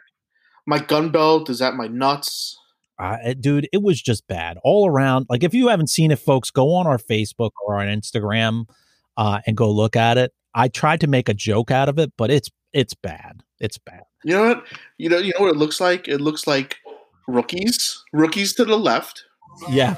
My 0.67 0.79
gun 0.79 1.11
belt 1.11 1.51
is 1.51 1.61
at 1.63 1.75
my 1.75 1.87
nuts. 1.89 2.59
Uh, 2.99 3.35
dude, 3.39 3.69
it 3.73 3.83
was 3.83 4.01
just 4.01 4.27
bad 4.29 4.57
all 4.63 4.89
around. 4.89 5.27
Like, 5.29 5.43
if 5.43 5.53
you 5.53 5.69
haven't 5.69 5.91
seen 5.91 6.11
it, 6.11 6.19
folks, 6.19 6.51
go 6.51 6.73
on 6.75 6.87
our 6.87 6.99
Facebook 6.99 7.51
or 7.67 7.75
on 7.75 7.87
Instagram 7.89 8.67
uh, 9.17 9.41
and 9.47 9.57
go 9.57 9.71
look 9.71 9.97
at 9.97 10.17
it. 10.17 10.33
I 10.55 10.69
tried 10.69 11.01
to 11.01 11.09
make 11.09 11.29
a 11.29 11.35
joke 11.35 11.71
out 11.73 11.89
of 11.89 11.99
it, 11.99 12.13
but 12.17 12.31
it's 12.31 12.49
it's 12.73 12.95
bad. 12.95 13.43
It's 13.61 13.79
bad. 13.79 14.03
You 14.23 14.35
know 14.37 14.49
what? 14.49 14.65
You 14.99 15.09
know 15.09 15.19
you 15.19 15.33
know 15.37 15.45
what 15.47 15.51
it 15.55 15.59
looks 15.59 15.81
like? 15.81 16.07
It 16.07 16.21
looks 16.21 16.47
like 16.47 16.77
rookies. 17.27 18.03
Rookies 18.13 18.55
to 18.55 18.65
the 18.65 18.79
left, 18.79 19.25
Yeah, 19.69 19.97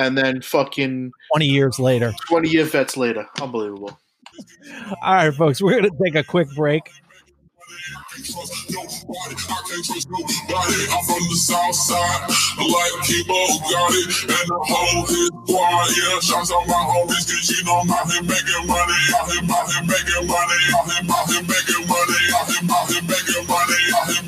and 0.00 0.18
then 0.18 0.42
fucking 0.42 1.12
twenty 1.32 1.46
years 1.46 1.78
later. 1.78 2.12
twenty 2.28 2.48
year 2.48 2.64
vets 2.64 2.96
later. 2.96 3.26
Unbelievable. 3.40 3.96
All 5.02 5.14
right, 5.14 5.32
folks, 5.34 5.62
we're 5.62 5.76
gonna 5.80 5.90
take 6.04 6.16
a 6.16 6.24
quick 6.24 6.48
break. 6.56 6.82
Trust 7.82 8.54
nobody, 8.70 9.34
I 9.34 9.58
can't 9.66 9.84
trust 9.84 10.06
nobody. 10.06 10.78
I'm 10.86 11.02
from 11.02 11.18
the 11.26 11.34
south 11.34 11.74
side. 11.74 12.30
Like 12.62 12.94
Kimo 13.02 13.34
got 13.66 13.90
it, 13.98 14.06
and 14.22 14.46
the 14.46 14.58
whole 14.70 15.02
his 15.10 15.30
squad. 15.42 15.90
Yeah, 15.90 16.20
shouts 16.22 16.52
out 16.54 16.62
my 16.70 16.78
homies, 16.78 17.26
cause 17.26 17.50
you 17.50 17.64
know 17.66 17.82
I'm 17.82 17.90
out 17.90 18.06
here 18.06 18.22
making 18.22 18.70
money. 18.70 19.02
Out 19.18 19.26
here, 19.34 19.42
out 19.50 19.66
here 19.66 19.82
making 19.82 20.30
money. 20.30 20.62
Out 20.78 20.86
here, 20.94 21.10
out 21.10 21.26
here 21.26 21.42
making 21.42 21.84
money. 21.90 22.22
Out 22.38 22.46
here, 22.54 22.70
out 22.70 22.86
here 22.86 23.02
making 23.02 23.46
money. 23.50 24.21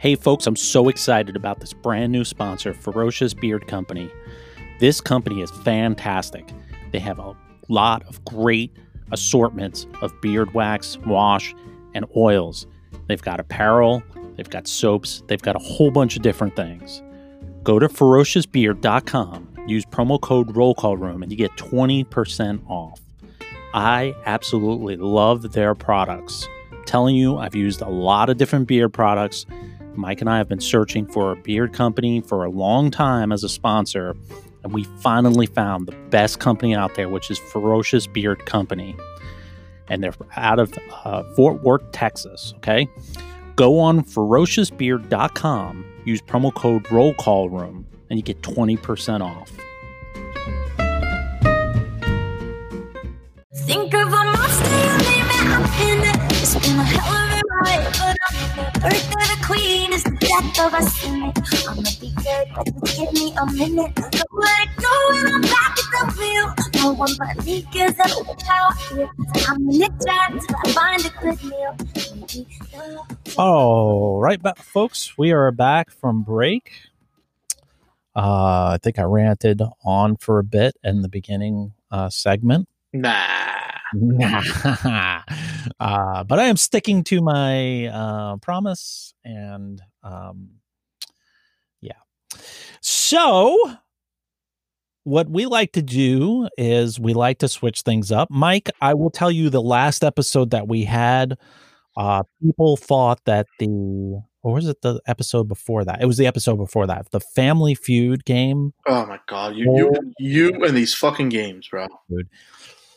Hey, 0.00 0.14
folks, 0.14 0.46
I'm 0.46 0.56
so 0.56 0.88
excited 0.88 1.36
about 1.36 1.60
this 1.60 1.74
brand 1.74 2.10
new 2.10 2.24
sponsor, 2.24 2.72
Ferocious 2.72 3.34
Beard 3.34 3.68
Company. 3.68 4.10
This 4.78 4.98
company 4.98 5.42
is 5.42 5.50
fantastic. 5.50 6.50
They 6.90 7.00
have 7.00 7.18
a 7.18 7.36
lot 7.68 8.02
of 8.08 8.24
great 8.24 8.74
assortments 9.12 9.86
of 10.00 10.18
beard 10.22 10.54
wax, 10.54 10.96
wash, 11.04 11.54
and 11.92 12.06
oils. 12.16 12.66
They've 13.08 13.20
got 13.20 13.40
apparel, 13.40 14.02
they've 14.36 14.48
got 14.48 14.66
soaps, 14.66 15.22
they've 15.26 15.42
got 15.42 15.54
a 15.54 15.58
whole 15.58 15.90
bunch 15.90 16.16
of 16.16 16.22
different 16.22 16.56
things. 16.56 17.02
Go 17.62 17.78
to 17.78 17.86
ferociousbeard.com, 17.86 19.54
use 19.66 19.84
promo 19.84 20.18
code 20.18 20.56
Roll 20.56 20.74
Call 20.74 20.96
Room, 20.96 21.22
and 21.22 21.30
you 21.30 21.36
get 21.36 21.54
20% 21.58 22.62
off. 22.70 23.02
I 23.74 24.14
absolutely 24.24 24.96
love 24.96 25.52
their 25.52 25.74
products. 25.74 26.48
telling 26.86 27.16
you, 27.16 27.36
I've 27.36 27.54
used 27.54 27.82
a 27.82 27.90
lot 27.90 28.30
of 28.30 28.38
different 28.38 28.66
beard 28.66 28.94
products. 28.94 29.44
Mike 29.94 30.20
and 30.20 30.30
I 30.30 30.38
have 30.38 30.48
been 30.48 30.60
searching 30.60 31.06
for 31.06 31.32
a 31.32 31.36
beard 31.36 31.72
company 31.72 32.20
for 32.20 32.44
a 32.44 32.50
long 32.50 32.90
time 32.90 33.32
as 33.32 33.44
a 33.44 33.48
sponsor, 33.48 34.14
and 34.62 34.72
we 34.72 34.84
finally 35.00 35.46
found 35.46 35.86
the 35.86 35.96
best 36.10 36.38
company 36.38 36.74
out 36.74 36.94
there, 36.94 37.08
which 37.08 37.30
is 37.30 37.38
Ferocious 37.38 38.06
Beard 38.06 38.46
Company. 38.46 38.96
And 39.88 40.02
they're 40.02 40.14
out 40.36 40.58
of 40.58 40.72
uh, 41.04 41.24
Fort 41.34 41.62
Worth, 41.62 41.90
Texas. 41.92 42.54
Okay. 42.58 42.88
Go 43.56 43.78
on 43.78 44.02
ferociousbeard.com, 44.04 45.84
use 46.04 46.22
promo 46.22 46.54
code 46.54 46.90
Roll 46.90 47.12
Call 47.14 47.50
Room, 47.50 47.86
and 48.08 48.18
you 48.18 48.22
get 48.22 48.40
20% 48.42 49.20
off. 49.20 49.50
Think 53.54 53.92
of 53.92 54.08
a 54.08 54.10
monster, 54.10 54.70
you 54.70 54.98
name 54.98 55.26
it, 55.26 55.44
I'm 55.44 55.64
in 55.88 55.98
it. 56.08 56.32
It's 56.40 56.54
been 56.54 56.78
a 56.78 56.82
hell 56.82 57.12
of 57.12 57.42
a 57.42 57.42
ride, 57.62 58.09
but. 58.56 58.82
Birth 58.82 59.06
of 59.08 59.28
the 59.28 59.44
queen 59.46 59.92
is 59.92 60.04
the 60.04 60.16
death 60.20 60.60
of 60.60 60.74
a 60.74 60.82
cynic. 60.82 61.36
I'ma 61.68 61.82
be 62.00 62.12
good, 62.16 62.48
but 62.54 62.66
give 62.96 63.12
me 63.12 63.34
a 63.36 63.46
minute. 63.52 63.94
Don't 63.96 64.34
let 64.34 64.62
it 64.62 64.76
go 64.78 64.94
when 65.10 65.34
I'm 65.34 65.40
back 65.42 65.76
at 65.78 65.90
the 65.92 66.14
wheel. 66.18 66.54
No 66.82 66.92
one 66.94 67.10
but 67.18 67.44
me 67.44 67.66
a 67.72 67.92
how 68.46 68.68
I 68.70 68.74
feel. 68.74 69.10
I'm 69.48 69.66
down 70.00 70.40
till 70.40 70.56
I 70.64 70.72
find 70.72 71.06
a 71.06 71.10
good 71.20 71.44
meal. 71.44 71.76
All 73.38 74.20
right, 74.20 74.40
ba- 74.42 74.54
folks, 74.56 75.16
we 75.18 75.32
are 75.32 75.50
back 75.52 75.90
from 75.90 76.22
break. 76.22 76.72
Uh, 78.16 78.72
I 78.74 78.78
think 78.82 78.98
I 78.98 79.02
ranted 79.04 79.62
on 79.84 80.16
for 80.16 80.38
a 80.38 80.44
bit 80.44 80.76
in 80.84 81.02
the 81.02 81.08
beginning 81.08 81.72
uh, 81.90 82.10
segment. 82.10 82.68
Nah. 82.92 83.70
uh, 85.80 86.24
but 86.24 86.38
I 86.38 86.44
am 86.44 86.56
sticking 86.56 87.02
to 87.04 87.20
my 87.20 87.86
uh, 87.86 88.36
promise, 88.36 89.14
and 89.24 89.80
um, 90.02 90.50
yeah. 91.80 91.92
So, 92.80 93.58
what 95.04 95.28
we 95.28 95.46
like 95.46 95.72
to 95.72 95.82
do 95.82 96.48
is 96.56 97.00
we 97.00 97.14
like 97.14 97.38
to 97.38 97.48
switch 97.48 97.82
things 97.82 98.12
up. 98.12 98.28
Mike, 98.30 98.70
I 98.80 98.94
will 98.94 99.10
tell 99.10 99.30
you 99.30 99.50
the 99.50 99.62
last 99.62 100.04
episode 100.04 100.50
that 100.50 100.68
we 100.68 100.84
had, 100.84 101.36
uh, 101.96 102.22
people 102.42 102.76
thought 102.76 103.24
that 103.24 103.46
the 103.58 104.22
or 104.42 104.54
was 104.54 104.68
it 104.68 104.80
the 104.82 105.00
episode 105.06 105.48
before 105.48 105.84
that? 105.84 106.00
It 106.00 106.06
was 106.06 106.16
the 106.16 106.26
episode 106.26 106.56
before 106.56 106.86
that, 106.86 107.10
the 107.10 107.20
Family 107.20 107.74
Feud 107.74 108.24
game. 108.24 108.72
Oh 108.86 109.04
my 109.06 109.20
god, 109.26 109.56
you 109.56 109.64
you 109.76 110.12
you 110.18 110.64
and 110.64 110.76
these 110.76 110.94
fucking 110.94 111.28
games, 111.28 111.68
bro. 111.68 111.86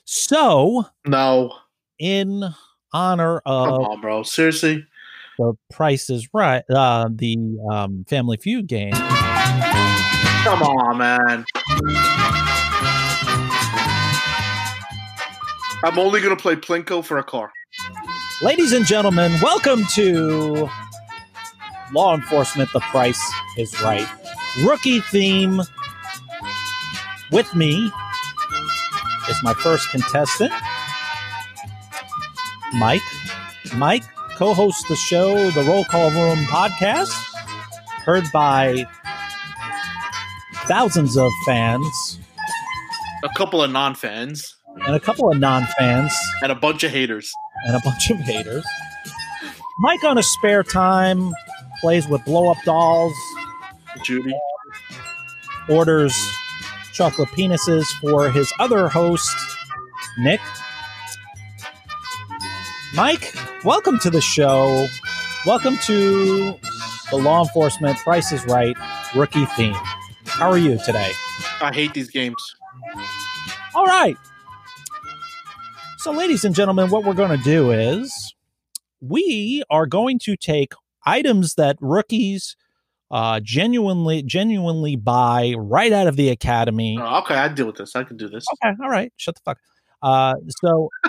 So, 0.05 0.85
No, 1.07 1.53
in 1.97 2.43
honor 2.91 3.41
of 3.45 3.69
come 3.69 3.81
on, 3.85 4.01
bro. 4.01 4.23
Seriously. 4.23 4.85
the 5.37 5.53
Price 5.71 6.09
is 6.09 6.27
Right, 6.33 6.63
uh, 6.69 7.07
the 7.09 7.37
um, 7.71 8.05
Family 8.09 8.35
Feud 8.37 8.67
game. 8.67 8.91
Come 8.91 10.61
on, 10.61 10.97
man. 10.97 11.45
I'm 15.85 15.97
only 15.97 16.19
gonna 16.21 16.35
play 16.35 16.55
Plinko 16.57 17.03
for 17.03 17.17
a 17.17 17.23
car. 17.23 17.51
Ladies 18.41 18.73
and 18.73 18.85
gentlemen, 18.85 19.31
welcome 19.41 19.85
to 19.93 20.69
Law 21.93 22.13
Enforcement 22.13 22.69
The 22.73 22.81
Price 22.81 23.21
is 23.57 23.81
Right. 23.81 24.07
Rookie 24.65 24.99
theme. 24.99 25.61
With 27.31 27.55
me 27.55 27.89
is 29.29 29.41
my 29.43 29.53
first 29.53 29.89
contestant, 29.89 30.51
Mike. 32.75 33.01
Mike 33.75 34.03
co 34.35 34.53
hosts 34.53 34.87
the 34.87 34.95
show, 34.95 35.49
the 35.51 35.63
Roll 35.63 35.83
Call 35.85 36.11
Room 36.11 36.39
podcast, 36.45 37.11
heard 38.05 38.25
by 38.33 38.85
thousands 40.67 41.17
of 41.17 41.29
fans 41.45 42.19
A 43.23 43.29
couple 43.35 43.61
of 43.63 43.71
non-fans 43.71 44.55
and 44.85 44.95
a 44.95 44.99
couple 44.99 45.31
of 45.31 45.37
non 45.39 45.65
fans. 45.77 46.13
and 46.41 46.51
a 46.51 46.55
bunch 46.55 46.83
of 46.83 46.91
haters. 46.91 47.31
and 47.65 47.75
a 47.75 47.79
bunch 47.83 48.09
of 48.09 48.17
haters. 48.19 48.65
Mike, 49.79 50.03
on 50.03 50.17
his 50.17 50.31
spare 50.33 50.63
time, 50.63 51.31
plays 51.81 52.07
with 52.07 52.23
blow 52.25 52.49
up 52.51 52.57
dolls, 52.65 53.13
Judy. 54.03 54.33
orders 55.69 56.13
chocolate 56.93 57.29
penises 57.29 57.87
for 57.99 58.29
his 58.29 58.53
other 58.59 58.87
host, 58.87 59.35
Nick. 60.19 60.39
Mike, 62.93 63.35
welcome 63.65 63.97
to 63.99 64.11
the 64.11 64.21
show. 64.21 64.87
Welcome 65.45 65.77
to 65.79 66.53
the 67.09 67.17
Law 67.17 67.41
Enforcement 67.43 67.97
Price 67.97 68.31
is 68.31 68.45
Right 68.45 68.77
rookie 69.15 69.45
theme. 69.45 69.75
How 70.25 70.49
are 70.49 70.57
you 70.57 70.77
today? 70.85 71.11
I 71.61 71.71
hate 71.73 71.93
these 71.95 72.09
games. 72.09 72.55
All 73.73 73.85
right. 73.85 74.15
So, 75.97 76.11
ladies 76.11 76.43
and 76.43 76.53
gentlemen, 76.53 76.91
what 76.91 77.05
we're 77.05 77.13
going 77.13 77.35
to 77.35 77.43
do 77.43 77.71
is 77.71 78.35
we 79.01 79.63
are 79.69 79.87
going 79.87 80.19
to 80.19 80.37
take 80.37 80.73
items 81.05 81.55
that 81.55 81.77
rookies 81.81 82.55
uh, 83.13 83.39
genuinely 83.41 84.23
genuinely 84.23 84.95
buy 84.95 85.53
right 85.55 85.93
out 85.93 86.07
of 86.07 86.15
the 86.15 86.29
academy. 86.29 86.97
Oh, 86.99 87.19
okay, 87.19 87.35
I 87.35 87.47
deal 87.47 87.67
with 87.67 87.75
this. 87.75 87.95
I 87.95 88.03
can 88.03 88.17
do 88.17 88.27
this. 88.27 88.43
Okay, 88.53 88.73
all 88.81 88.89
right, 88.89 89.13
shut 89.17 89.35
the 89.35 89.41
fuck. 89.45 89.59
Uh, 90.01 90.33
so, 90.63 90.89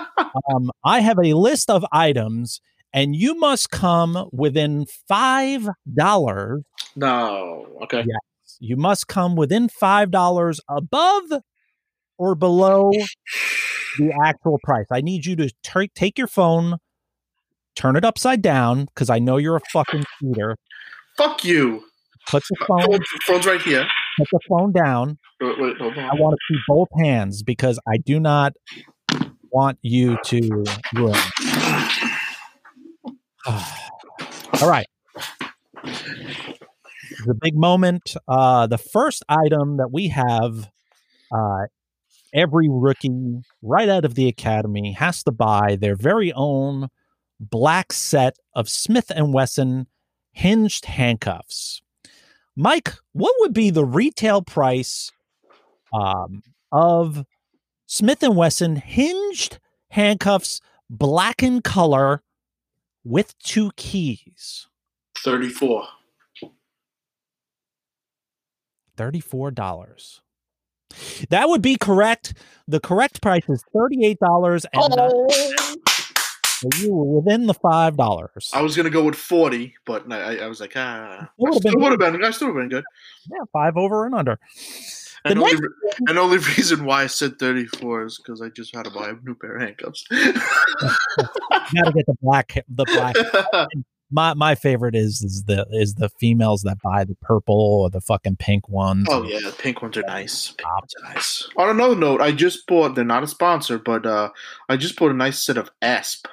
um, 0.52 0.70
I 0.84 1.00
have 1.00 1.18
a 1.18 1.32
list 1.32 1.70
of 1.70 1.82
items, 1.90 2.60
and 2.92 3.16
you 3.16 3.34
must 3.38 3.70
come 3.70 4.28
within 4.32 4.84
five 5.08 5.66
dollars. 5.96 6.62
No. 6.94 7.66
Okay. 7.84 8.04
Yes, 8.06 8.58
you 8.60 8.76
must 8.76 9.08
come 9.08 9.34
within 9.34 9.70
five 9.70 10.10
dollars 10.10 10.60
above 10.68 11.24
or 12.18 12.34
below 12.34 12.90
the 13.98 14.12
actual 14.22 14.58
price. 14.62 14.86
I 14.92 15.00
need 15.00 15.24
you 15.24 15.36
to 15.36 15.50
tur- 15.62 15.86
take 15.94 16.18
your 16.18 16.28
phone, 16.28 16.76
turn 17.74 17.96
it 17.96 18.04
upside 18.04 18.42
down 18.42 18.84
because 18.84 19.08
I 19.08 19.20
know 19.20 19.38
you're 19.38 19.56
a 19.56 19.60
fucking 19.72 20.04
cheater. 20.20 20.56
Fuck 21.16 21.44
you. 21.46 21.84
Put 22.28 22.42
the 22.48 22.56
phone, 22.66 22.80
Phone- 22.82 23.00
Phone's 23.26 23.46
right 23.46 23.60
here. 23.60 23.86
put 24.18 24.28
the 24.32 24.40
phone 24.48 24.72
down. 24.72 25.18
Wait, 25.40 25.60
wait, 25.60 25.76
hold. 25.78 25.96
I 25.98 26.14
want 26.14 26.36
to 26.36 26.54
see 26.54 26.60
both 26.68 26.88
hands 26.98 27.42
because 27.42 27.78
I 27.86 27.98
do 27.98 28.18
not 28.18 28.54
want 29.50 29.78
you 29.82 30.18
to 30.24 30.64
win. 30.94 31.14
All 34.62 34.68
right. 34.70 34.86
The 37.26 37.34
big 37.40 37.54
moment. 37.56 38.16
Uh, 38.26 38.66
the 38.66 38.78
first 38.78 39.22
item 39.28 39.76
that 39.76 39.88
we 39.92 40.08
have 40.08 40.70
uh, 41.32 41.66
every 42.32 42.68
rookie 42.70 43.40
right 43.62 43.88
out 43.88 44.04
of 44.04 44.14
the 44.14 44.28
academy 44.28 44.92
has 44.92 45.22
to 45.24 45.32
buy 45.32 45.76
their 45.80 45.94
very 45.96 46.32
own 46.32 46.88
black 47.40 47.92
set 47.92 48.36
of 48.54 48.68
Smith 48.68 49.10
and 49.14 49.32
Wesson 49.32 49.86
hinged 50.32 50.86
handcuffs. 50.86 51.80
Mike, 52.56 52.94
what 53.12 53.34
would 53.40 53.52
be 53.52 53.70
the 53.70 53.84
retail 53.84 54.42
price 54.42 55.10
um, 55.92 56.42
of 56.70 57.24
Smith 57.86 58.22
and 58.22 58.36
Wesson 58.36 58.76
hinged 58.76 59.58
handcuffs, 59.90 60.60
black 60.88 61.42
in 61.42 61.62
color, 61.62 62.22
with 63.04 63.36
two 63.38 63.72
keys? 63.76 64.68
34. 65.18 65.84
$34. 68.96 70.20
That 71.30 71.48
would 71.48 71.62
be 71.62 71.76
correct. 71.76 72.34
The 72.68 72.78
correct 72.78 73.20
price 73.20 73.42
is 73.48 73.64
$38 73.74 74.64
and 74.72 74.94
so 76.72 76.82
you 76.82 76.94
were 76.94 77.20
within 77.20 77.46
the 77.46 77.54
$5. 77.54 78.50
I 78.54 78.60
was 78.62 78.76
gonna 78.76 78.90
go 78.90 79.04
with 79.04 79.14
40, 79.16 79.74
but 79.86 80.10
I, 80.12 80.38
I- 80.38 80.46
was 80.48 80.60
like, 80.60 80.72
ah, 80.76 81.28
been 81.38 81.80
would 81.80 81.90
have 81.90 81.98
been. 81.98 82.24
I 82.24 82.30
still 82.30 82.48
would 82.52 82.60
have 82.60 82.70
been 82.70 82.78
good. 82.78 82.84
Yeah, 83.30 83.44
5 83.52 83.76
over 83.76 84.06
and 84.06 84.14
under. 84.14 84.38
The 85.24 85.30
And 85.30 85.38
only, 85.38 85.56
and 86.08 86.18
only 86.18 86.36
reason 86.56 86.84
why 86.84 87.04
I 87.04 87.06
said 87.06 87.38
34 87.38 88.04
is 88.04 88.18
because 88.18 88.42
I 88.42 88.48
just 88.50 88.74
had 88.74 88.84
to 88.84 88.90
buy 88.90 89.08
a 89.08 89.14
new 89.24 89.34
pair 89.34 89.56
of 89.56 89.62
handcuffs. 89.62 90.04
You 91.72 91.82
got 91.82 91.86
to 91.86 91.92
get 91.92 92.06
the 92.06 92.16
black 92.20 92.54
the 92.68 92.84
black 92.84 93.16
my 94.10 94.34
my 94.34 94.54
favorite 94.54 94.94
is 94.94 95.22
is 95.22 95.44
the 95.46 95.66
is 95.72 95.94
the 95.94 96.08
females 96.20 96.62
that 96.62 96.76
buy 96.82 97.04
the 97.04 97.16
purple 97.22 97.56
or 97.56 97.90
the 97.90 98.00
fucking 98.02 98.36
pink 98.36 98.68
ones. 98.68 99.06
oh 99.10 99.22
yeah, 99.24 99.38
the 99.42 99.52
pink 99.52 99.80
ones 99.82 99.96
are 99.96 100.02
nice. 100.02 100.48
Pink 100.58 100.68
ones 100.70 100.94
are 101.02 101.14
nice. 101.14 101.48
On 101.56 101.70
another 101.70 101.96
note, 101.96 102.20
I 102.20 102.32
just 102.32 102.66
bought. 102.66 102.94
They're 102.94 103.04
not 103.04 103.22
a 103.22 103.26
sponsor, 103.26 103.78
but 103.78 104.04
uh, 104.04 104.30
I 104.68 104.76
just 104.76 104.96
bought 104.96 105.10
a 105.10 105.14
nice 105.14 105.42
set 105.42 105.56
of 105.56 105.70
Asp 105.80 106.26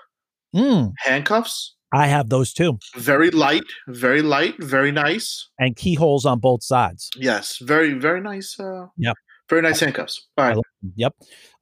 Mm, 0.55 0.93
handcuffs. 0.99 1.75
I 1.93 2.07
have 2.07 2.29
those 2.29 2.53
too. 2.53 2.79
Very 2.95 3.31
light, 3.31 3.63
very 3.87 4.21
light, 4.21 4.55
very 4.59 4.91
nice. 4.91 5.49
And 5.59 5.75
keyholes 5.75 6.25
on 6.25 6.39
both 6.39 6.63
sides. 6.63 7.09
Yes, 7.17 7.57
very 7.61 7.93
very 7.93 8.21
nice. 8.21 8.57
Uh, 8.59 8.87
Yep. 8.97 9.15
very 9.49 9.61
nice 9.61 9.81
handcuffs. 9.81 10.25
All 10.37 10.45
right. 10.45 10.57
Yep. 10.95 11.13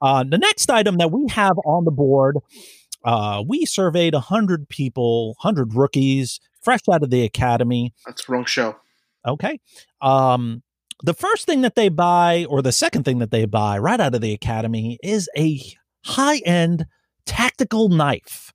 Uh, 0.01 0.23
the 0.23 0.37
next 0.37 0.69
item 0.69 0.97
that 0.97 1.11
we 1.11 1.25
have 1.31 1.57
on 1.65 1.85
the 1.85 1.91
board, 1.91 2.37
uh, 3.03 3.43
we 3.47 3.65
surveyed 3.65 4.13
100 4.13 4.69
people, 4.69 5.29
100 5.41 5.73
rookies, 5.73 6.39
fresh 6.61 6.81
out 6.91 7.01
of 7.01 7.09
the 7.09 7.23
academy. 7.23 7.93
That's 8.05 8.25
the 8.25 8.33
wrong 8.33 8.45
show. 8.45 8.75
Okay. 9.27 9.59
Um, 10.01 10.61
the 11.03 11.13
first 11.15 11.45
thing 11.47 11.61
that 11.61 11.73
they 11.75 11.89
buy, 11.89 12.45
or 12.49 12.61
the 12.61 12.71
second 12.71 13.03
thing 13.03 13.17
that 13.19 13.31
they 13.31 13.45
buy 13.45 13.79
right 13.79 13.99
out 13.99 14.13
of 14.13 14.21
the 14.21 14.33
academy, 14.33 14.99
is 15.01 15.27
a 15.35 15.59
high 16.05 16.37
end 16.45 16.85
tactical 17.25 17.89
knife. 17.89 18.53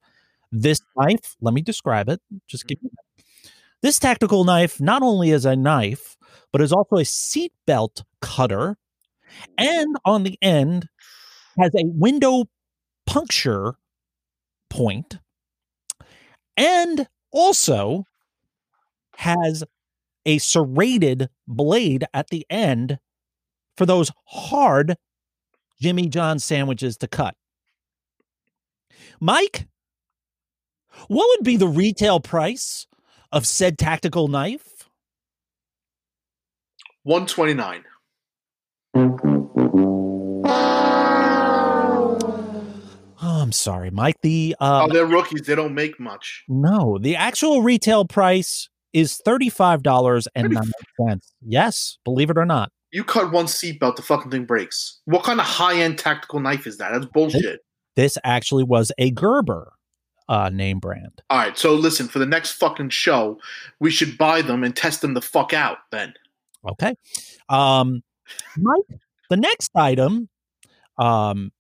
This 0.57 0.81
knife, 0.97 1.35
let 1.41 1.53
me 1.53 1.63
describe 1.63 2.09
it. 2.09 2.21
Just 2.47 2.65
mm-hmm. 2.65 2.69
give 2.69 2.79
you 2.83 2.91
this 3.83 3.99
tactical 3.99 4.45
knife 4.45 4.81
not 4.81 5.03
only 5.03 5.31
is 5.31 5.45
a 5.45 5.57
knife, 5.57 6.17
but 6.53 6.63
is 6.63 6.73
also 6.73 6.97
a 6.97 7.01
seatbelt 7.01 8.03
cutter, 8.23 8.79
and 9.59 9.97
on 10.05 10.23
the 10.23 10.39
end 10.41 10.89
has 11.59 11.75
a 11.75 11.85
window 11.85 12.45
puncture 13.05 13.75
point, 14.71 15.19
and 16.57 17.09
also 17.33 18.05
has 19.17 19.65
a 20.25 20.39
serrated 20.39 21.29
blade 21.47 22.05
at 22.15 22.29
the 22.29 22.47
end 22.49 22.99
for 23.77 23.87
those 23.87 24.13
hard 24.27 24.97
Jimmy 25.81 26.09
John 26.09 26.39
sandwiches 26.39 26.97
to 26.99 27.09
cut. 27.09 27.35
Mike, 29.21 29.67
what 31.09 31.29
would 31.29 31.45
be 31.45 31.57
the 31.57 31.69
retail 31.69 32.21
price 32.21 32.87
of 33.33 33.47
said 33.47 33.79
tactical 33.79 34.29
knife? 34.29 34.89
129. 37.05 37.85
Oh, 43.23 43.41
I'm 43.43 43.53
sorry, 43.53 43.91
Mike. 43.91 44.17
The 44.23 44.57
uh, 44.61 44.87
oh, 44.89 44.93
they're 44.93 45.07
rookies. 45.07 45.43
They 45.43 45.55
don't 45.55 45.75
make 45.75 45.99
much. 45.99 46.45
no, 46.49 46.99
the 46.99 47.17
actual 47.17 47.63
retail 47.63 48.05
price 48.05 48.69
is 48.93 49.17
thirty-five 49.25 49.83
dollars 49.83 50.29
and 50.35 50.51
ninety 50.51 50.71
cents. 51.01 51.33
Yes, 51.43 51.99
believe 52.05 52.31
it 52.31 52.39
or 52.39 52.47
not. 52.47 52.71
You 52.93 53.03
cut 53.03 53.33
one 53.33 53.47
seatbelt, 53.47 53.97
the 53.97 54.03
fucking 54.03 54.31
thing 54.31 54.45
breaks. 54.45 55.01
What 55.07 55.25
kind 55.25 55.41
of 55.41 55.47
high 55.47 55.81
end 55.81 55.99
tactical 55.99 56.39
knife 56.41 56.67
is 56.67 56.79
that? 56.79 56.93
That's 56.93 57.07
bullshit. 57.07 57.61
This 57.97 58.17
actually 58.23 58.65
was 58.65 58.93
a 58.99 59.11
Gerber 59.11 59.73
uh, 60.29 60.49
name 60.51 60.79
brand. 60.79 61.23
All 61.31 61.39
right, 61.39 61.57
so 61.59 61.75
listen, 61.75 62.09
for 62.09 62.19
the 62.19 62.27
next 62.27 62.53
fucking 62.53 62.91
show, 62.91 63.39
we 63.81 63.91
should 63.91 64.17
buy 64.19 64.43
them 64.43 64.65
and 64.65 64.75
test 64.75 65.01
them 65.01 65.15
the 65.15 65.23
fuck 65.23 65.53
out 65.53 65.79
then. 65.91 66.15
Okay. 66.69 66.95
Um, 67.49 68.03
Mike, 68.57 69.01
the 69.29 69.37
next 69.37 69.71
item, 69.75 70.29
um, 70.99 71.53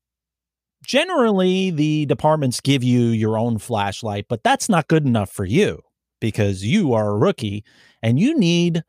generally 0.84 1.70
the 1.70 2.06
departments 2.06 2.60
give 2.60 2.82
you 2.82 3.06
your 3.08 3.38
own 3.38 3.58
flashlight, 3.58 4.26
but 4.28 4.42
that's 4.42 4.68
not 4.68 4.88
good 4.88 5.06
enough 5.06 5.30
for 5.30 5.44
you 5.44 5.80
because 6.20 6.64
you 6.64 6.92
are 6.94 7.10
a 7.10 7.18
rookie 7.18 7.64
and 8.02 8.18
you 8.18 8.38
need 8.38 8.82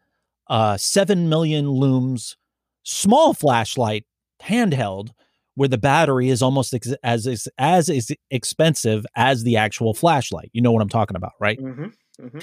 a 0.47 0.77
7 0.79 1.27
million 1.27 1.65
lumens 1.65 2.35
small 2.83 3.33
flashlight 3.33 4.05
handheld 4.41 5.09
where 5.55 5.69
the 5.69 5.77
battery 5.77 6.29
is 6.29 6.41
almost 6.41 6.73
ex- 6.73 6.93
as 7.03 7.25
as 7.27 7.47
as 7.57 8.11
expensive 8.29 9.05
as 9.15 9.43
the 9.43 9.57
actual 9.57 9.93
flashlight. 9.93 10.49
You 10.53 10.61
know 10.61 10.71
what 10.71 10.81
I'm 10.81 10.89
talking 10.89 11.17
about, 11.17 11.33
right? 11.39 11.59
Mm-hmm. 11.59 11.85
mm-hmm. 12.21 12.39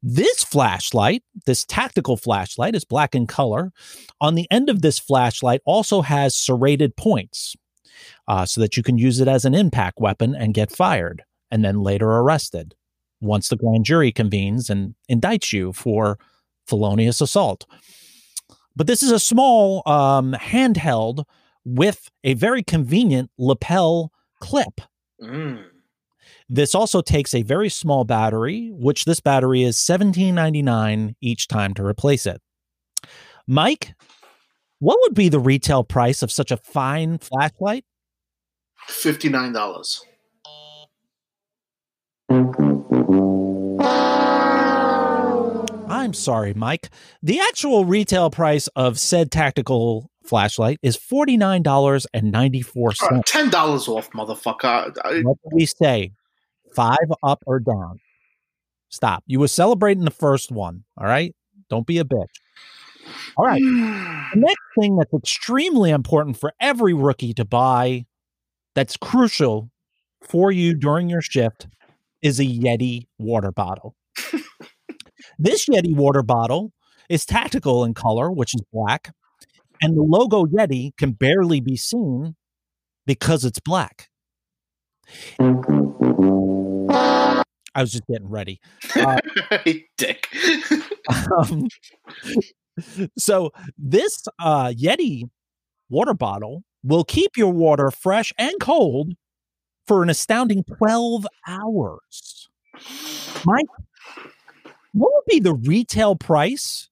This 0.00 0.44
flashlight, 0.44 1.24
this 1.44 1.64
tactical 1.64 2.16
flashlight, 2.16 2.76
is 2.76 2.84
black 2.84 3.16
in 3.16 3.26
color. 3.26 3.72
On 4.20 4.36
the 4.36 4.46
end 4.48 4.70
of 4.70 4.80
this 4.80 4.96
flashlight 5.00 5.60
also 5.64 6.02
has 6.02 6.36
serrated 6.36 6.96
points 6.96 7.56
uh, 8.28 8.46
so 8.46 8.60
that 8.60 8.76
you 8.76 8.84
can 8.84 8.96
use 8.96 9.18
it 9.18 9.26
as 9.26 9.44
an 9.44 9.56
impact 9.56 9.98
weapon 9.98 10.36
and 10.36 10.54
get 10.54 10.70
fired 10.70 11.24
and 11.50 11.64
then 11.64 11.82
later 11.82 12.08
arrested 12.08 12.76
once 13.20 13.48
the 13.48 13.56
grand 13.56 13.84
jury 13.84 14.12
convenes 14.12 14.70
and 14.70 14.94
indicts 15.10 15.52
you 15.52 15.72
for 15.72 16.18
felonious 16.66 17.20
assault. 17.20 17.66
But 18.76 18.86
this 18.86 19.02
is 19.02 19.10
a 19.10 19.18
small 19.18 19.82
um, 19.86 20.34
handheld 20.34 21.24
with 21.68 22.10
a 22.24 22.32
very 22.34 22.62
convenient 22.62 23.30
lapel 23.36 24.10
clip. 24.40 24.80
Mm. 25.22 25.64
This 26.48 26.74
also 26.74 27.02
takes 27.02 27.34
a 27.34 27.42
very 27.42 27.68
small 27.68 28.04
battery, 28.04 28.70
which 28.72 29.04
this 29.04 29.20
battery 29.20 29.62
is 29.64 29.76
$17.99 29.76 31.14
each 31.20 31.46
time 31.46 31.74
to 31.74 31.84
replace 31.84 32.24
it. 32.26 32.40
Mike, 33.46 33.94
what 34.78 34.98
would 35.02 35.14
be 35.14 35.28
the 35.28 35.38
retail 35.38 35.84
price 35.84 36.22
of 36.22 36.32
such 36.32 36.50
a 36.50 36.56
fine 36.56 37.18
flashlight? 37.18 37.84
$59. 38.88 40.00
I'm 45.90 46.14
sorry, 46.14 46.54
Mike. 46.54 46.88
The 47.22 47.40
actual 47.40 47.84
retail 47.84 48.30
price 48.30 48.68
of 48.68 48.98
said 48.98 49.30
tactical 49.30 50.10
flashlight 50.28 50.78
is 50.82 50.96
$49.94. 50.96 53.02
All 53.02 53.08
right, 53.10 53.24
$10 53.24 53.88
off, 53.88 54.10
motherfucker. 54.10 54.96
I- 55.04 55.20
What 55.22 55.38
do 55.42 55.50
we 55.52 55.66
say? 55.66 56.12
Five 56.74 56.98
up 57.22 57.42
or 57.46 57.60
down? 57.60 58.00
Stop. 58.90 59.24
You 59.26 59.40
were 59.40 59.48
celebrating 59.48 60.04
the 60.04 60.10
first 60.10 60.50
one. 60.52 60.84
All 60.98 61.06
right. 61.06 61.34
Don't 61.70 61.86
be 61.86 61.98
a 61.98 62.04
bitch. 62.04 62.26
All 63.36 63.46
right. 63.46 63.60
the 63.62 64.40
next 64.40 64.60
thing 64.78 64.96
that's 64.96 65.12
extremely 65.14 65.90
important 65.90 66.38
for 66.38 66.52
every 66.60 66.94
rookie 66.94 67.32
to 67.34 67.44
buy, 67.44 68.06
that's 68.74 68.96
crucial 68.96 69.70
for 70.22 70.50
you 70.52 70.74
during 70.74 71.08
your 71.08 71.22
shift, 71.22 71.66
is 72.22 72.38
a 72.40 72.44
Yeti 72.44 73.06
water 73.18 73.52
bottle. 73.52 73.94
this 75.38 75.66
Yeti 75.66 75.94
water 75.94 76.22
bottle 76.22 76.72
is 77.08 77.24
tactical 77.24 77.84
in 77.84 77.94
color, 77.94 78.30
which 78.30 78.54
is 78.54 78.62
black, 78.72 79.14
and 79.80 79.96
the 79.96 80.02
logo 80.02 80.44
Yeti 80.46 80.96
can 80.96 81.12
barely 81.12 81.60
be 81.60 81.76
seen 81.76 82.36
because 83.06 83.44
it's 83.44 83.60
black. 83.60 84.08
I 87.78 87.82
was 87.82 87.92
just 87.92 88.06
getting 88.06 88.28
ready. 88.28 88.60
Uh, 88.96 89.20
Dick. 89.96 90.28
um, 91.38 91.68
so 93.16 93.50
this 93.76 94.24
uh, 94.40 94.68
Yeti 94.68 95.24
water 95.88 96.14
bottle 96.14 96.64
will 96.82 97.04
keep 97.04 97.36
your 97.36 97.52
water 97.52 97.90
fresh 97.90 98.32
and 98.38 98.54
cold 98.60 99.14
for 99.86 100.02
an 100.02 100.10
astounding 100.10 100.64
12 100.64 101.26
hours. 101.46 102.48
Mike, 103.44 103.66
what 104.92 105.12
would 105.14 105.24
be 105.28 105.40
the 105.40 105.54
retail 105.54 106.14
price 106.16 106.88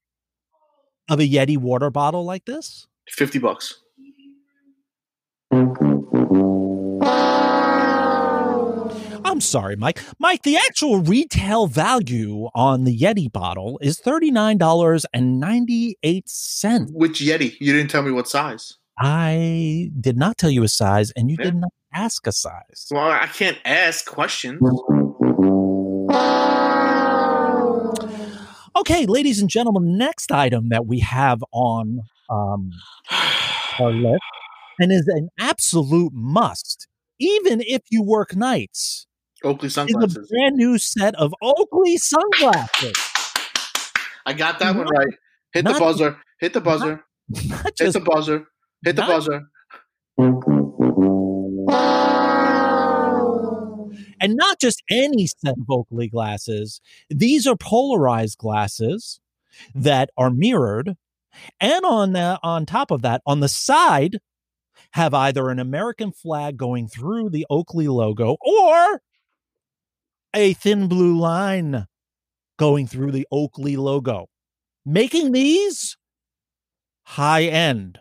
of 1.09 1.21
a 1.21 1.29
Yeti 1.29 1.57
water 1.57 1.91
bottle 1.91 2.25
like 2.25 2.45
this? 2.45 2.87
50 3.09 3.39
bucks. 3.39 3.81
I'm 9.25 9.41
sorry, 9.41 9.77
Mike. 9.77 10.01
Mike, 10.19 10.43
the 10.45 10.57
actual 10.57 11.01
retail 11.01 11.67
value 11.67 12.49
on 12.55 12.85
the 12.85 12.97
Yeti 12.97 13.31
bottle 13.31 13.79
is 13.83 14.01
$39.98. 14.01 16.93
Which 16.93 17.21
Yeti? 17.21 17.57
You 17.61 17.73
didn't 17.73 17.91
tell 17.91 18.03
me 18.03 18.13
what 18.13 18.29
size. 18.29 18.79
I 18.99 19.91
did 20.01 20.17
not 20.17 20.39
tell 20.39 20.49
you 20.49 20.63
a 20.63 20.69
size, 20.69 21.11
and 21.13 21.31
you 21.31 21.37
yeah. 21.39 21.45
did 21.47 21.57
not 21.57 21.71
ask 21.93 22.27
a 22.27 22.33
size. 22.33 22.87
Well, 22.91 23.11
I 23.11 23.27
can't 23.27 23.59
ask 23.65 24.07
questions. 24.07 24.59
Okay, 28.77 29.07
ladies 29.07 29.41
and 29.41 29.49
gentlemen, 29.49 29.97
next 29.97 30.31
item 30.31 30.69
that 30.69 30.85
we 30.85 31.01
have 31.01 31.43
on 31.51 32.03
um, 32.29 32.71
our 33.79 33.91
list 33.91 34.21
and 34.79 34.93
is 34.93 35.09
an 35.09 35.31
absolute 35.39 36.13
must, 36.13 36.87
even 37.19 37.63
if 37.63 37.81
you 37.91 38.03
work 38.03 38.37
nights, 38.37 39.07
Oakley 39.43 39.71
sunglasses. 39.71 40.19
is 40.19 40.25
a 40.25 40.27
brand 40.29 40.57
new 40.57 40.77
set 40.77 41.15
of 41.15 41.35
Oakley 41.41 41.97
sunglasses. 41.97 42.93
I 44.27 44.35
got 44.35 44.59
that 44.59 44.77
one 44.77 44.87
right. 44.89 45.15
Hit 45.55 45.65
the 45.65 45.73
buzzer. 45.73 46.19
Hit 46.39 46.53
the 46.53 46.61
buzzer. 46.61 47.03
Not 47.49 47.65
Hit 47.65 47.77
just 47.77 47.93
the 47.95 48.01
buzzer. 48.01 48.47
Hit 48.85 48.97
the 48.97 49.03
not- 49.03 49.09
buzzer. 49.09 49.43
And 54.27 54.35
not 54.35 54.61
just 54.61 54.83
any 54.91 55.29
set 55.29 55.57
of 55.57 55.71
Oakley 55.71 56.09
glasses. 56.09 56.81
These 57.09 57.47
are 57.47 57.57
polarized 57.57 58.39
glasses 58.39 59.21
that 59.73 60.11
are 60.19 60.31
mirrored, 60.31 60.97
and 61.61 61.85
on 61.85 62.13
the, 62.13 62.41
on 62.43 62.67
top 62.67 62.91
of 62.91 63.03
that, 63.03 63.23
on 63.25 63.39
the 63.39 63.49
side, 63.49 64.19
have 64.91 65.15
either 65.15 65.49
an 65.49 65.61
American 65.61 66.11
flag 66.11 66.57
going 66.57 66.89
through 66.89 67.31
the 67.31 67.47
Oakley 67.49 67.87
logo 67.87 68.37
or 68.41 69.01
a 70.35 70.55
thin 70.55 70.89
blue 70.89 71.17
line 71.17 71.87
going 72.59 72.89
through 72.89 73.13
the 73.13 73.29
Oakley 73.31 73.77
logo, 73.77 74.27
making 74.85 75.31
these 75.31 75.97
high 77.05 77.45
end. 77.45 78.01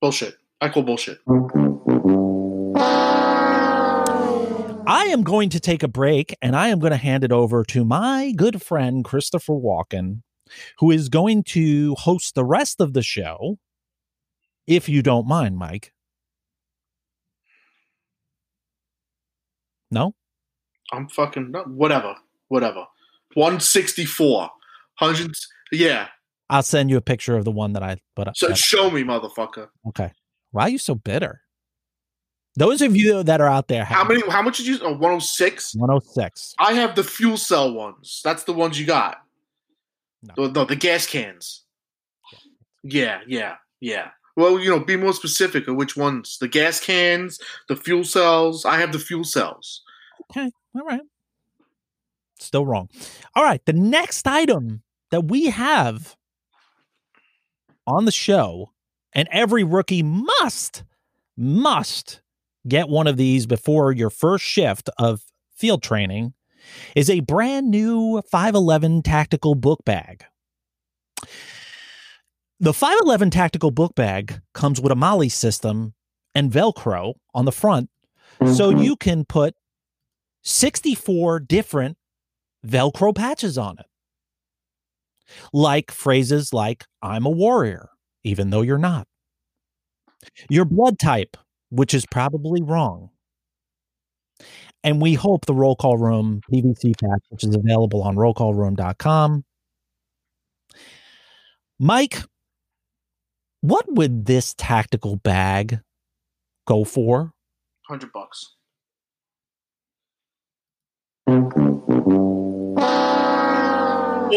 Bullshit. 0.00 0.36
I 0.60 0.68
call 0.68 0.82
bullshit. 0.82 1.18
I 4.86 5.04
am 5.04 5.22
going 5.22 5.50
to 5.50 5.60
take 5.60 5.82
a 5.82 5.88
break 5.88 6.36
and 6.42 6.56
I 6.56 6.68
am 6.68 6.80
going 6.80 6.90
to 6.90 6.96
hand 6.96 7.22
it 7.22 7.32
over 7.32 7.64
to 7.64 7.84
my 7.84 8.32
good 8.36 8.60
friend 8.60 9.04
Christopher 9.04 9.52
Walken, 9.52 10.22
who 10.78 10.90
is 10.90 11.08
going 11.08 11.44
to 11.44 11.94
host 11.94 12.34
the 12.34 12.44
rest 12.44 12.80
of 12.80 12.92
the 12.92 13.02
show. 13.02 13.58
If 14.66 14.88
you 14.88 15.02
don't 15.02 15.26
mind, 15.28 15.56
Mike. 15.56 15.92
No? 19.90 20.14
I'm 20.92 21.08
fucking 21.08 21.52
no, 21.52 21.62
whatever. 21.62 22.16
Whatever. 22.48 22.86
164. 23.34 24.50
Hundreds. 24.96 25.48
Yeah. 25.72 26.08
I'll 26.48 26.62
send 26.62 26.90
you 26.90 26.96
a 26.96 27.00
picture 27.00 27.36
of 27.36 27.44
the 27.44 27.50
one 27.50 27.74
that 27.74 27.82
I 27.82 27.98
put 28.16 28.28
up. 28.28 28.36
So 28.36 28.48
that- 28.48 28.58
show 28.58 28.90
me, 28.90 29.02
motherfucker. 29.04 29.68
okay. 29.88 30.12
Why 30.50 30.64
are 30.64 30.68
you 30.68 30.78
so 30.78 30.94
bitter? 30.96 31.42
Those 32.56 32.82
of 32.82 32.96
you 32.96 33.22
that 33.22 33.40
are 33.40 33.46
out 33.48 33.68
there, 33.68 33.84
How 33.84 34.02
many? 34.02 34.28
How 34.28 34.42
much 34.42 34.56
did 34.56 34.66
you? 34.66 34.80
Oh, 34.82 34.90
106. 34.90 35.76
106. 35.76 36.54
I 36.58 36.72
have 36.72 36.96
the 36.96 37.04
fuel 37.04 37.36
cell 37.36 37.72
ones. 37.72 38.20
That's 38.24 38.42
the 38.42 38.52
ones 38.52 38.78
you 38.80 38.86
got. 38.86 39.18
No. 40.22 40.34
No, 40.36 40.50
no 40.50 40.64
the 40.64 40.74
gas 40.74 41.06
cans. 41.06 41.62
Yeah, 42.82 43.20
yeah, 43.28 43.56
yeah. 43.78 44.08
Well, 44.36 44.58
you 44.58 44.70
know, 44.70 44.80
be 44.80 44.96
more 44.96 45.12
specific 45.12 45.68
of 45.68 45.76
which 45.76 45.96
ones. 45.96 46.38
The 46.40 46.48
gas 46.48 46.80
cans, 46.80 47.38
the 47.68 47.76
fuel 47.76 48.04
cells. 48.04 48.64
I 48.64 48.78
have 48.78 48.90
the 48.92 48.98
fuel 48.98 49.24
cells. 49.24 49.82
Okay. 50.30 50.50
All 50.74 50.84
right. 50.84 51.02
Still 52.38 52.66
wrong. 52.66 52.88
All 53.34 53.44
right. 53.44 53.64
The 53.64 53.72
next 53.72 54.26
item 54.26 54.82
that 55.10 55.24
we 55.24 55.46
have 55.46 56.16
on 57.86 58.04
the 58.04 58.12
show, 58.12 58.70
and 59.12 59.28
every 59.32 59.64
rookie 59.64 60.02
must, 60.02 60.84
must 61.36 62.22
get 62.68 62.88
one 62.88 63.06
of 63.06 63.16
these 63.16 63.46
before 63.46 63.92
your 63.92 64.10
first 64.10 64.44
shift 64.44 64.88
of 64.98 65.22
field 65.56 65.82
training, 65.82 66.34
is 66.94 67.10
a 67.10 67.20
brand 67.20 67.70
new 67.70 68.22
511 68.30 69.02
tactical 69.02 69.54
book 69.54 69.84
bag. 69.84 70.24
The 72.60 72.74
511 72.74 73.30
tactical 73.30 73.70
book 73.70 73.94
bag 73.94 74.40
comes 74.52 74.80
with 74.80 74.92
a 74.92 74.96
MOLLE 74.96 75.30
system 75.30 75.94
and 76.34 76.52
Velcro 76.52 77.14
on 77.34 77.46
the 77.46 77.52
front, 77.52 77.88
so 78.40 78.70
mm-hmm. 78.70 78.82
you 78.82 78.96
can 78.96 79.24
put 79.24 79.54
64 80.42 81.40
different 81.40 81.96
Velcro 82.66 83.14
patches 83.14 83.56
on 83.56 83.78
it. 83.78 83.86
Like 85.52 85.90
phrases 85.90 86.52
like, 86.52 86.84
I'm 87.02 87.26
a 87.26 87.30
warrior, 87.30 87.90
even 88.24 88.50
though 88.50 88.62
you're 88.62 88.78
not. 88.78 89.06
Your 90.48 90.64
blood 90.64 90.98
type, 90.98 91.36
which 91.70 91.94
is 91.94 92.04
probably 92.06 92.62
wrong. 92.62 93.10
And 94.82 95.00
we 95.00 95.14
hope 95.14 95.44
the 95.44 95.54
Roll 95.54 95.76
Call 95.76 95.98
Room 95.98 96.40
PVC 96.50 96.98
patch, 96.98 97.22
which 97.28 97.44
is 97.44 97.54
available 97.54 98.02
on 98.02 98.16
rollcallroom.com. 98.16 99.44
Mike, 101.78 102.22
what 103.60 103.84
would 103.88 104.26
this 104.26 104.54
tactical 104.54 105.16
bag 105.16 105.80
go 106.66 106.84
for? 106.84 107.32
100 107.88 108.12
bucks. 108.12 108.54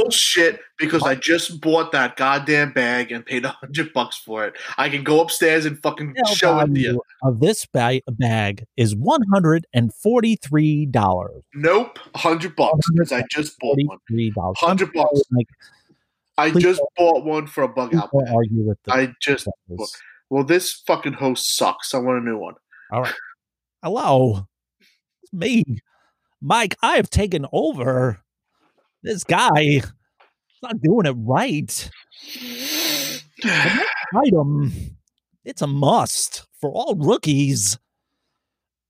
Bullshit, 0.03 0.59
because 0.77 1.03
I 1.03 1.15
just 1.15 1.61
bought 1.61 1.91
that 1.91 2.15
goddamn 2.15 2.73
bag 2.73 3.11
and 3.11 3.25
paid 3.25 3.45
a 3.45 3.49
100 3.49 3.93
bucks 3.93 4.17
for 4.17 4.45
it. 4.45 4.55
I 4.77 4.89
can 4.89 5.03
go 5.03 5.21
upstairs 5.21 5.65
and 5.65 5.81
fucking 5.81 6.09
Retail 6.09 6.35
show 6.35 6.59
it 6.59 6.73
to 6.73 6.79
you. 6.79 7.01
Of 7.23 7.39
this 7.39 7.65
ba- 7.65 8.01
bag 8.07 8.65
is 8.77 8.95
one 8.95 9.21
hundred 9.31 9.65
and 9.73 9.93
forty-three 9.93 10.87
dollars. 10.87 11.43
Nope, 11.53 11.99
100 12.13 12.55
bucks 12.55 12.89
because 12.91 13.11
I 13.11 13.23
just 13.29 13.57
bought 13.59 13.77
one. 13.77 13.87
Forty-three 13.87 14.31
dollars. 14.31 14.57
100 14.59 14.93
bucks. 14.93 15.21
Like, 15.31 15.47
I 16.37 16.51
just 16.51 16.81
bought 16.97 17.23
one 17.23 17.47
for 17.47 17.63
a 17.63 17.67
bug 17.67 17.93
out 17.95 18.11
bag. 18.11 18.33
argue 18.33 18.63
with. 18.63 18.77
I 18.87 19.13
just 19.21 19.47
well, 20.29 20.43
this 20.43 20.73
fucking 20.87 21.13
host 21.13 21.55
sucks. 21.55 21.93
I 21.93 21.99
want 21.99 22.21
a 22.21 22.25
new 22.25 22.37
one. 22.37 22.55
All 22.91 23.03
right. 23.03 23.13
Hello, 23.83 24.47
it's 25.21 25.33
me, 25.33 25.63
Mike. 26.41 26.75
I 26.81 26.95
have 26.95 27.09
taken 27.09 27.45
over. 27.51 28.23
This 29.03 29.25
guy 29.25 29.59
is 29.59 29.91
not 30.61 30.81
doing 30.81 31.05
it 31.05 31.15
right. 31.17 31.89
Item, 34.15 34.71
it's 35.43 35.61
a 35.61 35.67
must 35.67 36.47
for 36.61 36.71
all 36.71 36.95
rookies. 36.95 37.77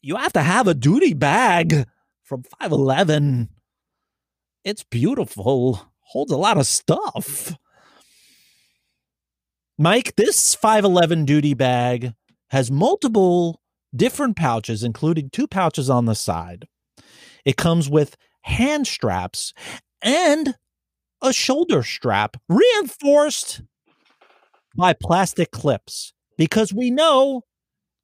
You 0.03 0.17
have 0.17 0.33
to 0.33 0.41
have 0.43 0.67
a 0.67 0.75
duty 0.75 1.15
bag 1.15 1.87
from 2.23 2.43
511. 2.43 3.49
It's 4.63 4.83
beautiful, 4.83 5.81
holds 6.01 6.31
a 6.31 6.37
lot 6.37 6.57
of 6.57 6.67
stuff. 6.67 7.53
Mike, 9.79 10.15
this 10.15 10.53
511 10.53 11.25
duty 11.25 11.55
bag 11.55 12.13
has 12.49 12.69
multiple 12.69 13.61
different 13.95 14.35
pouches, 14.37 14.83
including 14.83 15.31
two 15.31 15.47
pouches 15.47 15.89
on 15.89 16.05
the 16.05 16.13
side. 16.13 16.67
It 17.45 17.57
comes 17.57 17.89
with 17.89 18.15
hand 18.41 18.85
straps 18.85 19.53
and 20.03 20.55
a 21.21 21.33
shoulder 21.33 21.81
strap 21.81 22.37
reinforced 22.49 23.61
by 24.77 24.93
plastic 24.93 25.51
clips 25.51 26.13
because 26.37 26.73
we 26.73 26.91
know 26.91 27.43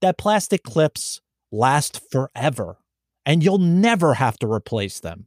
that 0.02 0.18
plastic 0.18 0.64
clips 0.64 1.20
last 1.52 2.02
forever 2.12 2.78
and 3.26 3.44
you'll 3.44 3.58
never 3.58 4.14
have 4.16 4.38
to 4.40 4.52
replace 4.52 5.00
them. 5.00 5.26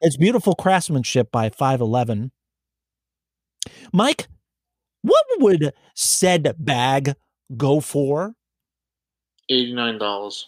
It's 0.00 0.16
beautiful 0.16 0.54
craftsmanship 0.54 1.30
by 1.30 1.48
511. 1.48 2.32
Mike, 3.92 4.26
what 5.02 5.24
would 5.38 5.72
said 5.94 6.54
bag 6.58 7.14
go 7.56 7.80
for? 7.80 8.34
Eighty 9.48 9.72
nine 9.72 9.98
dollars. 9.98 10.46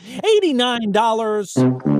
$89. 0.00 1.97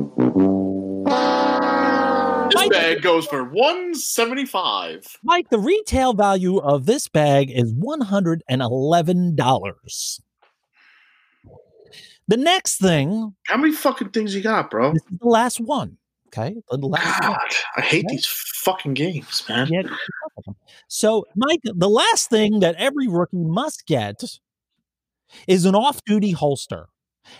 This 2.60 2.68
bag 2.68 3.02
goes 3.02 3.26
for 3.26 3.44
one 3.44 3.94
seventy 3.94 4.44
five. 4.46 5.04
Mike, 5.22 5.50
the 5.50 5.58
retail 5.58 6.14
value 6.14 6.58
of 6.58 6.86
this 6.86 7.08
bag 7.08 7.50
is 7.50 7.72
$111. 7.74 10.20
The 12.28 12.36
next 12.36 12.76
thing, 12.78 13.34
How 13.46 13.56
many 13.56 13.72
fucking 13.72 14.10
things 14.10 14.34
you 14.34 14.42
got, 14.42 14.70
bro? 14.70 14.92
this 14.92 15.02
is 15.10 15.18
the 15.18 15.28
last 15.28 15.60
one. 15.60 15.96
Okay. 16.26 16.54
The 16.70 16.76
last 16.76 17.22
one. 17.22 17.32
God, 17.32 17.38
I 17.76 17.80
hate 17.80 18.04
Okay. 18.04 18.16
these 18.16 18.26
fucking 18.26 18.92
games, 18.94 19.42
man. 19.48 19.66
Yeah, 19.70 19.82
So, 20.88 21.24
Mike, 21.36 21.60
the 21.64 21.88
last 21.88 22.28
thing 22.28 22.60
that 22.60 22.74
every 22.76 23.08
rookie 23.08 23.38
must 23.38 23.86
get 23.86 24.22
is 25.46 25.64
an 25.64 25.74
off 25.74 26.04
duty 26.04 26.32
holster. 26.32 26.88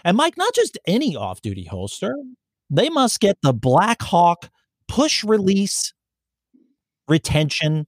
And, 0.04 0.16
Mike, 0.16 0.38
not 0.38 0.54
just 0.54 0.78
any 0.86 1.14
off 1.16 1.42
duty 1.42 1.64
holster, 1.64 2.14
they 2.70 2.88
must 2.88 3.20
get 3.20 3.36
the 3.42 3.52
Black 3.52 4.00
Hawk 4.02 4.48
push 4.89 5.22
release 5.22 5.93
retention 7.07 7.86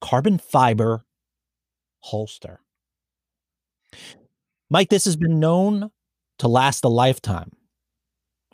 carbon 0.00 0.38
fiber 0.38 1.04
holster. 2.00 2.60
Mike, 4.70 4.88
this 4.90 5.04
has 5.04 5.16
been 5.16 5.40
known 5.40 5.90
to 6.38 6.48
last 6.48 6.84
a 6.84 6.88
lifetime 6.88 7.50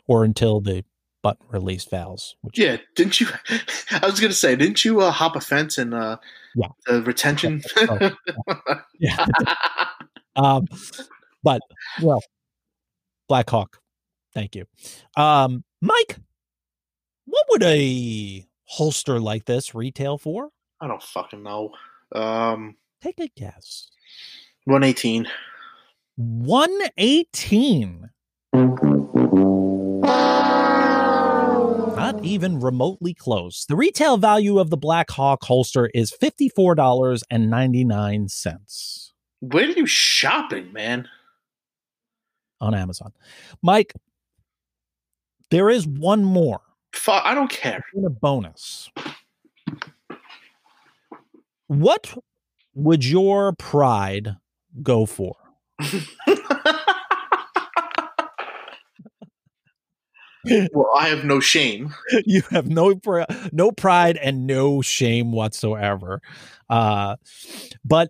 or 0.07 0.23
until 0.23 0.61
the 0.61 0.83
button 1.21 1.45
release 1.49 1.83
fails. 1.83 2.35
Which 2.41 2.57
Yeah, 2.57 2.77
didn't 2.95 3.19
you? 3.19 3.27
I 3.91 4.05
was 4.05 4.19
gonna 4.19 4.33
say, 4.33 4.55
didn't 4.55 4.85
you 4.85 5.01
uh, 5.01 5.11
hop 5.11 5.35
a 5.35 5.41
fence 5.41 5.77
and 5.77 5.93
uh, 5.93 6.17
Yeah. 6.55 6.67
the 6.85 7.01
retention? 7.01 7.61
Oh, 7.77 8.11
yeah. 8.99 9.25
um, 10.35 10.65
but 11.43 11.61
well, 12.01 12.21
Black 13.27 13.49
Hawk, 13.49 13.79
thank 14.33 14.55
you, 14.55 14.65
um, 15.17 15.63
Mike. 15.81 16.17
What 17.35 17.45
would 17.49 17.63
a 17.63 18.47
holster 18.63 19.19
like 19.19 19.43
this 19.43 19.75
retail 19.75 20.17
for? 20.17 20.51
I 20.79 20.87
don't 20.87 21.03
fucking 21.03 21.43
know. 21.43 21.71
Um, 22.13 22.77
Take 23.01 23.19
a 23.19 23.27
guess. 23.35 23.89
one 24.63 24.83
eighteen. 24.85 25.27
One 26.15 26.79
eighteen. 26.97 28.09
Not 31.97 32.23
even 32.23 32.61
remotely 32.61 33.13
close. 33.13 33.65
The 33.65 33.75
retail 33.75 34.15
value 34.15 34.57
of 34.59 34.69
the 34.69 34.77
Black 34.77 35.09
Hawk 35.11 35.43
holster 35.43 35.89
is 35.93 36.11
fifty-four 36.11 36.75
dollars 36.75 37.21
and 37.29 37.49
ninety-nine 37.49 38.29
cents 38.29 39.11
Where 39.41 39.65
are 39.65 39.71
you 39.71 39.85
shopping, 39.85 40.71
man? 40.71 41.09
on 42.61 42.73
Amazon. 42.73 43.11
Mike, 43.61 43.93
there 45.51 45.69
is 45.69 45.85
one 45.85 46.23
more. 46.23 46.61
Fuck, 46.95 47.23
I 47.25 47.35
don't 47.35 47.49
care. 47.49 47.83
and 47.93 48.05
a 48.05 48.09
bonus. 48.09 48.89
What 51.67 52.15
would 52.73 53.05
your 53.05 53.53
pride 53.53 54.35
go 54.81 55.05
for? 55.05 55.35
well, 60.73 60.91
I 60.95 61.09
have 61.09 61.25
no 61.25 61.39
shame. 61.39 61.93
you 62.25 62.43
have 62.49 62.69
no 62.69 62.95
pr- 62.95 63.23
no 63.51 63.71
pride 63.71 64.17
and 64.17 64.47
no 64.47 64.81
shame 64.81 65.31
whatsoever. 65.31 66.21
Uh, 66.69 67.15
but 67.83 68.09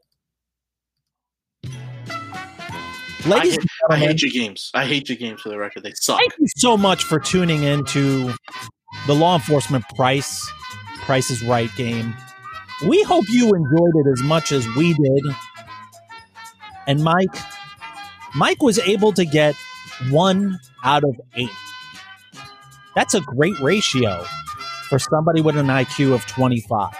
I 3.26 3.30
ladies 3.30 3.58
hate, 3.58 3.68
I 3.90 3.98
hate 3.98 4.22
your 4.22 4.32
games. 4.32 4.72
I 4.74 4.86
hate 4.86 5.10
your 5.10 5.18
games 5.18 5.42
for 5.42 5.50
the 5.50 5.58
record. 5.58 5.84
They 5.84 5.94
suck. 5.94 6.20
thank 6.20 6.34
you 6.40 6.48
so 6.56 6.78
much 6.78 7.04
for 7.04 7.20
tuning 7.20 7.64
into 7.64 8.34
the 9.08 9.14
law 9.14 9.36
enforcement 9.36 9.86
price 9.96 10.46
price 11.02 11.30
is 11.30 11.44
right 11.44 11.70
game. 11.76 12.16
We 12.86 13.04
hope 13.04 13.26
you 13.30 13.46
enjoyed 13.54 13.96
it 13.96 14.12
as 14.12 14.24
much 14.24 14.52
as 14.52 14.68
we 14.76 14.94
did. 14.94 15.24
And 16.88 17.04
mike 17.04 17.36
mike 18.34 18.62
was 18.62 18.80
able 18.80 19.12
to 19.14 19.26
get 19.26 19.56
one 20.10 20.60
out 20.84 21.04
of 21.04 21.16
eight. 21.36 21.50
That's 22.96 23.14
a 23.14 23.22
great 23.22 23.60
ratio 23.60 24.24
for 24.90 25.00
somebody 25.00 25.42
with 25.42 25.58
an 25.58 25.66
iq 25.66 26.14
of 26.14 26.26
25 26.28 26.94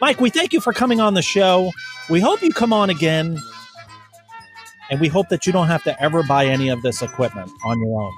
mike 0.00 0.20
we 0.20 0.28
thank 0.28 0.52
you 0.52 0.60
for 0.60 0.72
coming 0.72 1.00
on 1.00 1.14
the 1.14 1.22
show. 1.22 1.70
We 2.08 2.20
hope 2.20 2.42
you 2.42 2.52
come 2.52 2.72
on 2.72 2.90
again. 2.90 3.38
And 4.90 5.00
we 5.00 5.08
hope 5.08 5.28
that 5.30 5.46
you 5.46 5.52
don't 5.52 5.66
have 5.66 5.82
to 5.84 6.00
ever 6.00 6.22
buy 6.22 6.46
any 6.46 6.68
of 6.68 6.82
this 6.82 7.02
equipment 7.02 7.50
on 7.64 7.80
your 7.80 8.00
own. 8.00 8.12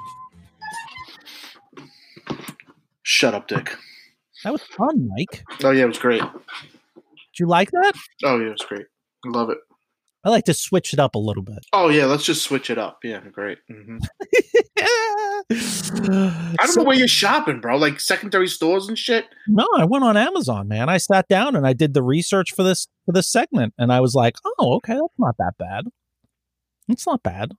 Shut 3.11 3.33
up, 3.33 3.49
Dick. 3.49 3.75
That 4.45 4.53
was 4.53 4.63
fun, 4.63 5.09
Mike. 5.17 5.43
Oh 5.65 5.71
yeah, 5.71 5.85
it 5.85 5.89
was 5.89 5.99
great. 5.99 6.21
Did 6.21 7.39
you 7.41 7.47
like 7.47 7.71
that? 7.71 7.93
Oh 8.23 8.39
yeah, 8.39 8.49
it 8.49 8.51
was 8.51 8.67
great. 8.69 8.85
I 9.25 9.31
love 9.31 9.49
it. 9.49 9.57
I 10.25 10.29
like 10.29 10.45
to 10.45 10.53
switch 10.53 10.93
it 10.93 10.99
up 11.01 11.15
a 11.15 11.19
little 11.19 11.43
bit. 11.43 11.61
Oh 11.73 11.89
yeah, 11.89 12.05
let's 12.05 12.25
just 12.25 12.43
switch 12.43 12.69
it 12.69 12.77
up. 12.77 12.99
Yeah, 13.03 13.21
great. 13.33 13.59
hmm 13.71 13.97
I 15.51 16.55
don't 16.59 16.69
So- 16.69 16.81
know 16.81 16.85
where 16.85 16.97
you're 16.99 17.09
shopping, 17.09 17.61
bro. 17.61 17.79
Like 17.79 17.99
secondary 17.99 18.47
stores 18.47 18.89
and 18.89 18.99
shit. 18.99 19.25
No, 19.47 19.67
I 19.77 19.87
went 19.87 20.05
on 20.05 20.17
Amazon, 20.19 20.69
man. 20.69 20.89
I 20.91 20.99
sat 20.99 21.29
down 21.29 21.57
and 21.57 21.67
I 21.67 21.73
did 21.73 21.95
the 21.95 22.03
research 22.03 22.53
for 22.55 22.63
this 22.63 22.89
for 23.07 23.13
this 23.13 23.29
segment, 23.33 23.73
and 23.79 23.91
I 23.91 24.01
was 24.01 24.15
like, 24.15 24.37
"Oh, 24.59 24.75
okay, 24.77 24.95
that's 24.95 25.15
not 25.19 25.37
that 25.39 25.55
bad. 25.59 25.87
It's 26.89 27.07
not 27.07 27.23
bad." 27.23 27.53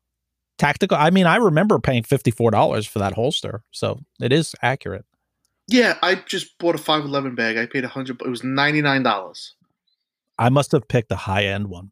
Tactical. 0.60 0.98
I 0.98 1.10
mean, 1.10 1.26
I 1.26 1.38
remember 1.38 1.80
paying 1.80 2.04
fifty 2.04 2.32
four 2.32 2.52
dollars 2.52 2.86
for 2.86 3.00
that 3.00 3.14
holster, 3.14 3.64
so 3.72 4.00
it 4.22 4.32
is 4.32 4.54
accurate. 4.62 5.06
Yeah, 5.70 5.98
I 6.02 6.16
just 6.16 6.58
bought 6.58 6.76
a 6.76 6.80
five 6.80 7.04
eleven 7.04 7.36
bag. 7.36 7.58
I 7.58 7.66
paid 7.66 7.86
a 7.86 7.88
hundred. 7.88 8.22
It 8.22 8.30
was 8.30 8.44
ninety 8.44 8.82
nine 8.82 9.04
dollars. 9.04 9.56
I 10.38 10.50
must 10.50 10.72
have 10.72 10.88
picked 10.88 11.10
the 11.10 11.16
high 11.16 11.46
end 11.46 11.68
one, 11.68 11.92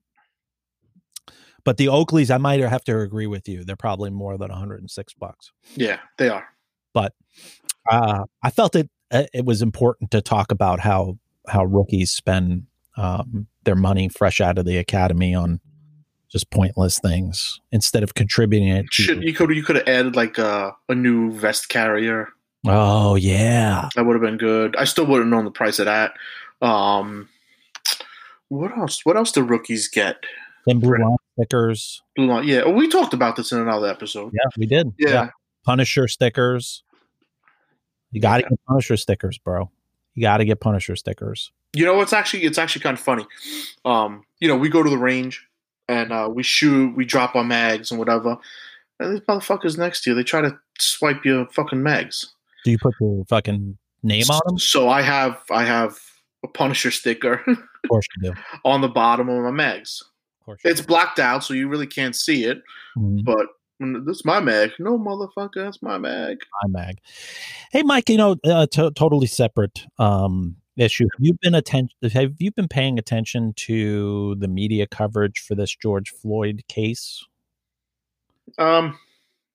but 1.64 1.78
the 1.78 1.88
Oakleys, 1.88 2.32
I 2.34 2.38
might 2.38 2.60
have 2.60 2.84
to 2.86 3.00
agree 3.00 3.28
with 3.28 3.48
you. 3.48 3.64
They're 3.64 3.76
probably 3.76 4.10
more 4.10 4.38
than 4.38 4.50
one 4.50 4.58
hundred 4.58 4.80
and 4.80 4.90
six 4.90 5.14
bucks. 5.14 5.52
Yeah, 5.76 6.00
they 6.18 6.30
are. 6.30 6.48
but 6.94 7.14
uh, 7.90 8.26
I 8.44 8.50
felt 8.50 8.76
it 8.76 8.90
uh, 9.12 9.26
it 9.34 9.46
was 9.46 9.62
important 9.62 10.12
to 10.12 10.22
talk 10.22 10.52
about 10.52 10.80
how 10.80 11.18
how 11.48 11.64
rookies 11.64 12.12
spend 12.12 12.66
um, 12.98 13.48
their 13.64 13.76
money 13.76 14.10
fresh 14.10 14.42
out 14.42 14.58
of 14.58 14.66
the 14.66 14.78
academy 14.78 15.36
on 15.36 15.60
just 16.30 16.50
pointless 16.52 17.00
things 17.00 17.62
instead 17.72 18.04
of 18.04 18.16
contributing 18.16 18.70
it. 18.70 18.86
To, 18.92 19.02
Shit, 19.02 19.24
you 19.24 19.34
could 19.34 19.50
you 19.52 19.64
could 19.64 19.78
have 19.78 19.88
added 19.88 20.16
like 20.16 20.38
a, 20.38 20.76
a 20.90 20.96
new 20.96 21.32
vest 21.32 21.70
carrier. 21.70 22.30
Oh 22.70 23.15
yeah, 23.15 23.89
That 23.95 24.05
would 24.05 24.13
have 24.13 24.22
been 24.22 24.38
good. 24.38 24.76
I 24.76 24.84
still 24.86 25.05
wouldn't 25.05 25.30
known 25.30 25.45
the 25.45 25.51
price 25.51 25.80
of 25.80 25.86
that. 25.86 26.13
Um, 26.61 27.30
what 28.49 28.78
else? 28.78 29.05
What 29.05 29.18
else 29.18 29.32
do 29.32 29.43
rookies 29.43 29.88
get? 29.88 30.18
then 30.65 30.80
blue 30.80 30.97
line 30.97 31.15
stickers. 31.39 32.01
Blue 32.15 32.26
Line- 32.28 32.45
Yeah, 32.47 32.68
we 32.68 32.89
talked 32.89 33.13
about 33.13 33.38
this 33.38 33.51
in 33.53 33.59
another 33.59 33.88
episode. 33.88 34.34
Yeah, 34.34 34.49
we 34.57 34.65
did. 34.65 34.93
Yeah. 34.97 35.30
Punisher 35.65 36.07
stickers. 36.09 36.84
You 38.11 38.22
got 38.22 38.38
to 38.38 38.43
get 38.43 38.59
Punisher 38.68 38.97
stickers, 38.97 39.38
bro. 39.38 39.70
You 40.13 40.22
got 40.24 40.38
to 40.38 40.45
get 40.45 40.59
Punisher 40.59 40.95
stickers. 40.95 41.51
You 41.74 41.86
know, 41.86 42.01
it's 42.01 42.13
actually 42.13 42.43
it's 42.43 42.57
actually 42.57 42.82
kind 42.82 42.97
of 42.97 43.03
funny. 43.03 43.26
Um, 43.86 44.24
you 44.39 44.47
know, 44.47 44.57
we 44.57 44.70
go 44.70 44.84
to 44.84 44.89
the 44.89 44.97
range 44.97 45.45
and 45.88 46.11
uh, 46.11 46.30
we 46.34 46.43
shoot, 46.43 46.95
we 46.95 47.05
drop 47.05 47.36
our 47.36 47.43
mags 47.43 47.91
and 47.91 47.99
whatever. 47.99 48.38
And 48.99 49.13
these 49.13 49.22
motherfuckers 49.22 49.78
next 49.78 50.03
to 50.03 50.09
you, 50.09 50.15
they 50.15 50.24
try 50.24 50.41
to 50.41 50.57
swipe 50.80 51.24
your 51.24 51.45
fucking 51.47 51.82
mags. 51.84 52.34
Do 52.66 52.72
you 52.72 52.78
put 52.78 52.93
your 52.99 53.26
fucking 53.26 53.78
name 54.03 54.26
on 54.30 54.41
them? 54.45 54.58
So 54.60 54.89
I 54.89 55.01
have 55.01 55.39
I 55.51 55.64
have 55.66 55.97
a 56.43 56.47
Punisher 56.47 56.91
sticker 56.91 57.41
Of 57.47 57.89
course 57.89 58.05
you 58.22 58.32
do. 58.32 58.39
on 58.66 58.82
the 58.82 58.88
bottom 58.89 59.30
of 59.30 59.43
my 59.43 59.51
mags. 59.51 60.01
Of 60.41 60.45
course 60.45 60.62
It's 60.64 60.82
blacked 60.82 61.20
out, 61.20 61.43
so 61.43 61.53
you 61.53 61.68
really 61.68 61.88
can't 61.88 62.16
see 62.16 62.43
it. 62.45 62.62
Mhm. 62.97 63.24
But 63.24 63.47
this 63.80 64.18
is 64.18 64.26
my 64.26 64.39
mag. 64.39 64.72
No 64.80 64.97
motherfucker, 64.97 65.55
that's 65.55 65.82
my 65.84 65.97
mag. 65.97 66.38
My 66.64 66.82
mag. 66.82 66.97
Hey, 67.72 67.84
Mike, 67.84 68.10
you 68.10 68.18
know, 68.18 68.36
uh, 68.43 68.66
to- 68.72 68.91
totally 68.91 69.28
separate 69.28 69.86
um, 69.99 70.55
issue. 70.78 71.03
Have 71.16 71.20
you 71.26 71.36
been 71.41 71.53
attention? 71.53 71.95
Have 72.12 72.34
you 72.39 72.51
been 72.51 72.68
paying 72.68 72.97
attention 72.97 73.53
to 73.58 74.36
the 74.39 74.47
media 74.47 74.88
coverage 74.88 75.39
for 75.39 75.53
this 75.53 75.76
George 75.76 76.10
Floyd 76.10 76.64
case? 76.68 77.24
Um, 78.58 78.97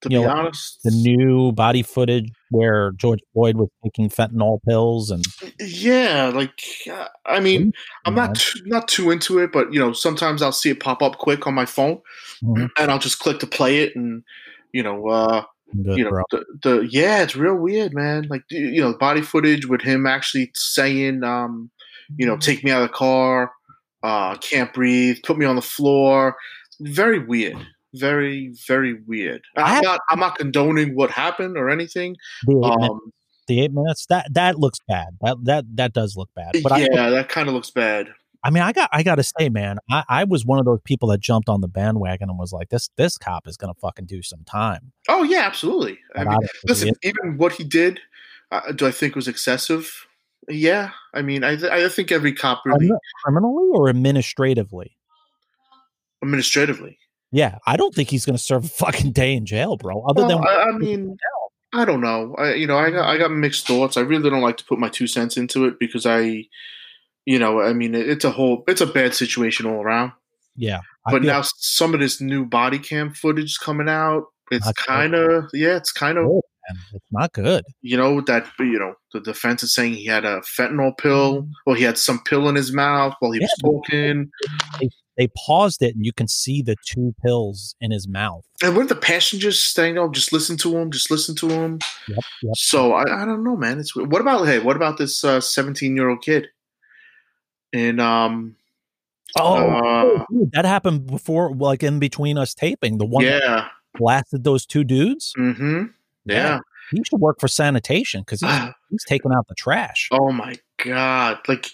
to 0.03 0.09
You 0.09 0.19
be 0.19 0.23
know, 0.25 0.29
honest, 0.31 0.79
The 0.83 0.91
new 0.91 1.51
body 1.51 1.81
footage 1.83 2.29
where 2.49 2.91
George 2.97 3.19
Floyd 3.33 3.57
was 3.57 3.69
taking 3.83 4.09
fentanyl 4.09 4.59
pills 4.67 5.09
and 5.09 5.23
yeah, 5.59 6.31
like 6.33 6.61
I 7.25 7.39
mean, 7.39 7.73
I'm 8.05 8.15
not 8.15 8.35
too, 8.35 8.59
not 8.65 8.87
too 8.87 9.11
into 9.11 9.39
it, 9.39 9.51
but 9.51 9.73
you 9.73 9.79
know, 9.79 9.91
sometimes 9.93 10.41
I'll 10.41 10.51
see 10.51 10.69
it 10.69 10.79
pop 10.79 11.01
up 11.01 11.17
quick 11.17 11.47
on 11.47 11.53
my 11.53 11.65
phone, 11.65 11.99
Mhm. 12.43 12.69
and 12.77 12.91
I'll 12.91 12.99
just 12.99 13.19
click 13.19 13.39
to 13.39 13.47
play 13.47 13.79
it, 13.79 13.95
and 13.95 14.23
you 14.73 14.83
know, 14.83 15.07
uh, 15.07 15.43
good, 15.83 15.97
you 15.97 16.03
know 16.03 16.23
the, 16.31 16.45
the 16.61 16.87
yeah 16.91 17.23
it's 17.23 17.35
real 17.35 17.55
weird 17.55 17.93
man. 17.93 18.27
Like 18.29 18.43
you 18.49 18.67
you 18.67 18.81
know 18.81 18.93
body 18.97 19.21
footage 19.21 19.65
with 19.65 19.81
him 19.81 20.05
actually 20.05 20.51
saying 20.55 21.23
um 21.23 21.71
you 22.17 22.25
know 22.27 22.37
take 22.37 22.63
me 22.63 22.69
out 22.71 22.83
of 22.83 22.89
the 22.89 22.93
car 22.93 23.51
uh 24.03 24.35
can't 24.37 24.73
breathe 24.73 25.17
put 25.23 25.37
me 25.37 25.45
on 25.45 25.55
the 25.55 25.61
floor 25.61 26.35
very 26.81 27.17
weird 27.19 27.55
very 27.93 28.53
very 28.67 28.95
weird 29.07 29.41
i'm 29.55 29.83
not 29.83 29.99
i'm 30.09 30.19
not 30.19 30.37
condoning 30.37 30.95
what 30.95 31.11
happened 31.11 31.57
or 31.57 31.69
anything 31.69 32.15
The 32.45 32.53
eight, 32.53 32.61
minutes, 32.61 32.89
um 32.89 32.99
the 33.47 33.61
eight 33.61 33.71
minutes 33.73 34.05
that 34.07 34.33
that 34.33 34.57
looks 34.57 34.79
bad. 34.87 35.17
That 35.21 35.37
that 35.43 35.65
that 35.75 35.93
does 35.93 36.15
look 36.15 36.29
bad. 36.35 36.55
But 36.63 36.71
I, 36.71 36.79
yeah 36.91 37.09
that 37.09 37.29
kind 37.29 37.47
of 37.49 37.53
looks 37.53 37.69
bad 37.71 38.07
I 38.45 38.49
mean, 38.49 38.61
I 38.61 38.73
got 38.73 38.89
I 38.91 39.03
got 39.03 39.15
to 39.15 39.23
say, 39.23 39.47
man, 39.49 39.77
I, 39.89 40.03
I 40.09 40.23
was 40.25 40.45
one 40.45 40.59
of 40.59 40.65
those 40.65 40.81
people 40.83 41.07
that 41.09 41.21
jumped 41.21 41.47
on 41.47 41.61
the 41.61 41.69
bandwagon 41.69 42.29
and 42.29 42.37
was 42.37 42.51
like, 42.51 42.69
this 42.69 42.89
this 42.97 43.17
cop 43.17 43.47
is 43.47 43.55
gonna 43.55 43.73
fucking 43.75 44.05
do 44.05 44.21
some 44.21 44.43
time. 44.45 44.91
oh 45.07 45.23
yeah 45.23 45.41
absolutely 45.41 45.97
i 46.15 46.23
mean 46.25 46.39
listen 46.65 46.93
even 47.03 47.37
what 47.37 47.53
he 47.53 47.63
did 47.63 47.99
uh, 48.51 48.71
do 48.73 48.85
i 48.85 48.91
think 48.91 49.15
was 49.15 49.27
excessive 49.27 50.07
yeah 50.49 50.91
i 51.13 51.21
mean 51.21 51.43
i, 51.43 51.55
th- 51.55 51.71
I 51.71 51.87
think 51.89 52.11
every 52.11 52.33
cop 52.33 52.63
really 52.65 52.91
criminally 53.23 53.69
or 53.73 53.89
administratively. 53.89 54.97
administratively 56.21 56.97
Yeah, 57.33 57.57
I 57.65 57.75
don't 57.77 57.93
think 57.95 58.09
he's 58.09 58.25
gonna 58.25 58.37
serve 58.37 58.65
a 58.65 58.69
fucking 58.69 59.11
day 59.11 59.33
in 59.33 59.45
jail, 59.45 59.75
bro. 59.75 60.01
Other 60.03 60.21
Well, 60.21 60.37
than 60.39 60.47
I, 60.47 60.69
I 60.69 60.77
mean, 60.77 61.17
I 61.73 61.83
don't 61.83 61.99
know. 62.01 62.35
I, 62.37 62.53
you 62.53 62.67
know, 62.67 62.77
I 62.77 62.91
got 62.91 63.09
I 63.09 63.17
got 63.17 63.31
mixed 63.31 63.65
thoughts. 63.67 63.97
I 63.97 64.01
really 64.01 64.29
don't 64.29 64.41
like 64.41 64.57
to 64.57 64.65
put 64.65 64.77
my 64.79 64.87
two 64.89 65.07
cents 65.07 65.35
into 65.35 65.65
it 65.65 65.79
because 65.79 66.05
I, 66.05 66.45
you 67.25 67.39
know, 67.39 67.59
I 67.59 67.73
mean, 67.73 67.95
it, 67.95 68.07
it's 68.07 68.23
a 68.23 68.29
whole, 68.31 68.63
it's 68.67 68.81
a 68.81 68.85
bad 68.85 69.15
situation 69.15 69.65
all 69.65 69.81
around. 69.81 70.11
yeah, 70.55 70.81
I 71.07 71.11
But 71.11 71.23
now 71.23 71.41
some 71.43 71.95
of 71.95 71.99
this 71.99 72.21
new 72.21 72.45
body 72.45 72.77
cam 72.77 73.11
footage 73.13 73.57
coming 73.59 73.89
out. 73.89 74.25
It's 74.51 74.71
kind 74.73 75.15
of, 75.15 75.45
yeah, 75.53 75.77
it's 75.77 75.91
kind 75.91 76.19
of, 76.19 76.27
it's 76.93 77.05
not 77.11 77.33
good. 77.33 77.63
you 77.81 77.97
know, 77.97 78.21
that 78.21 78.45
you 78.59 78.77
know, 78.77 78.93
the 79.11 79.21
defense 79.21 79.63
is 79.63 79.73
saying 79.73 79.95
he 79.95 80.05
had 80.05 80.25
a 80.25 80.41
fentanyl 80.41 80.95
pill, 80.95 81.41
mm. 81.43 81.49
or 81.65 81.75
he 81.75 81.83
had 81.83 81.97
some 81.97 82.21
pill 82.23 82.47
in 82.49 82.53
his 82.55 82.71
mouth 82.71 83.15
while 83.19 83.31
he 83.31 83.39
was 83.39 83.51
Yeah. 83.63 83.69
talking. 83.71 84.29
They, 84.79 84.89
they 85.17 85.27
paused 85.37 85.81
it, 85.81 85.95
and 85.95 86.05
you 86.05 86.13
can 86.13 86.27
see 86.27 86.61
the 86.61 86.75
two 86.85 87.13
pills 87.21 87.75
in 87.79 87.91
his 87.91 88.07
mouth. 88.07 88.43
And 88.63 88.75
what 88.75 88.89
the 88.89 88.95
passengers 88.95 89.61
saying? 89.61 89.97
Oh, 89.97 90.09
just 90.09 90.33
listen 90.33 90.57
to 90.57 90.77
him. 90.77 90.91
Just 90.91 91.11
listen 91.11 91.35
to 91.35 91.49
him. 91.49 91.79
Yep, 92.07 92.19
yep. 92.41 92.55
So 92.55 92.93
I, 92.93 93.21
I 93.21 93.25
don't 93.25 93.43
know, 93.43 93.55
man. 93.55 93.79
It's 93.79 93.95
what 93.95 94.21
about 94.21 94.45
hey? 94.45 94.59
What 94.59 94.75
about 94.75 94.97
this 94.97 95.19
seventeen 95.19 95.95
year 95.95 96.09
old 96.09 96.21
kid? 96.23 96.47
And 97.73 97.99
um, 97.99 98.55
Oh, 99.37 99.55
Uh, 100.19 100.25
dude, 100.31 100.51
that 100.51 100.65
happened 100.65 101.07
before, 101.07 101.53
like 101.55 101.83
in 101.83 101.99
between 101.99 102.37
us 102.37 102.53
taping. 102.53 102.97
The 102.97 103.05
one 103.05 103.25
that 103.25 103.41
yeah, 103.41 103.67
blasted 103.97 104.43
those 104.43 104.65
two 104.65 104.83
dudes. 104.83 105.33
mm-hmm, 105.37 105.85
yeah. 106.25 106.59
he 106.91 107.01
should 107.03 107.19
work 107.19 107.39
for 107.39 107.47
sanitation 107.47 108.21
because 108.21 108.41
he's, 108.41 108.69
he's 108.89 109.03
taking 109.07 109.31
out 109.33 109.47
the 109.47 109.55
trash. 109.55 110.09
Oh 110.11 110.31
my 110.31 110.55
god! 110.83 111.39
Like, 111.47 111.71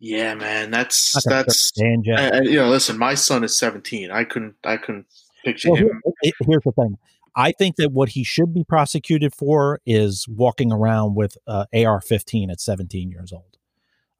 yeah, 0.00 0.34
man. 0.34 0.70
That's 0.70 1.12
that's. 1.24 1.72
serve 1.74 1.84
a 1.84 1.88
day 1.88 1.94
in 1.94 2.02
jail. 2.04 2.16
And, 2.18 2.34
and, 2.34 2.46
you 2.46 2.56
know, 2.56 2.68
listen. 2.68 2.98
My 2.98 3.14
son 3.14 3.44
is 3.44 3.56
seventeen. 3.56 4.10
I 4.10 4.24
couldn't. 4.24 4.56
I 4.64 4.76
couldn't 4.76 5.06
picture 5.44 5.70
Well, 5.70 5.76
him. 5.82 6.02
here- 6.22 6.32
here's 6.46 6.62
the 6.64 6.72
thing. 6.72 6.98
I 7.36 7.52
think 7.52 7.76
that 7.76 7.92
what 7.92 8.10
he 8.10 8.24
should 8.24 8.52
be 8.52 8.64
prosecuted 8.64 9.32
for 9.34 9.80
is 9.86 10.26
walking 10.28 10.72
around 10.72 11.14
with 11.14 11.38
uh, 11.46 11.64
AR-15 11.72 12.50
at 12.50 12.60
17 12.60 13.08
years 13.08 13.32
old. 13.32 13.56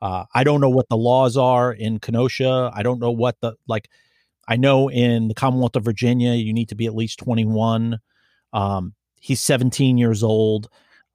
Uh, 0.01 0.27
I 0.33 0.45
don't 0.45 0.61
know 0.61 0.71
what 0.71 0.89
the 0.89 0.97
laws 0.97 1.37
are 1.37 1.73
in 1.73 1.99
Kenosha. 1.99 2.71
I 2.73 2.83
don't 2.85 3.01
know 3.01 3.11
what 3.11 3.41
the 3.41 3.55
like. 3.67 3.89
I 4.49 4.57
know 4.57 4.89
in 4.91 5.29
the 5.29 5.35
Commonwealth 5.35 5.77
of 5.77 5.85
Virginia, 5.85 6.33
you 6.35 6.53
need 6.53 6.69
to 6.71 6.75
be 6.75 6.87
at 6.87 6.95
least 6.95 7.19
21. 7.19 7.99
Um, 8.53 8.95
he's 9.21 9.41
17 9.41 9.99
years 9.99 10.23
old. 10.23 10.69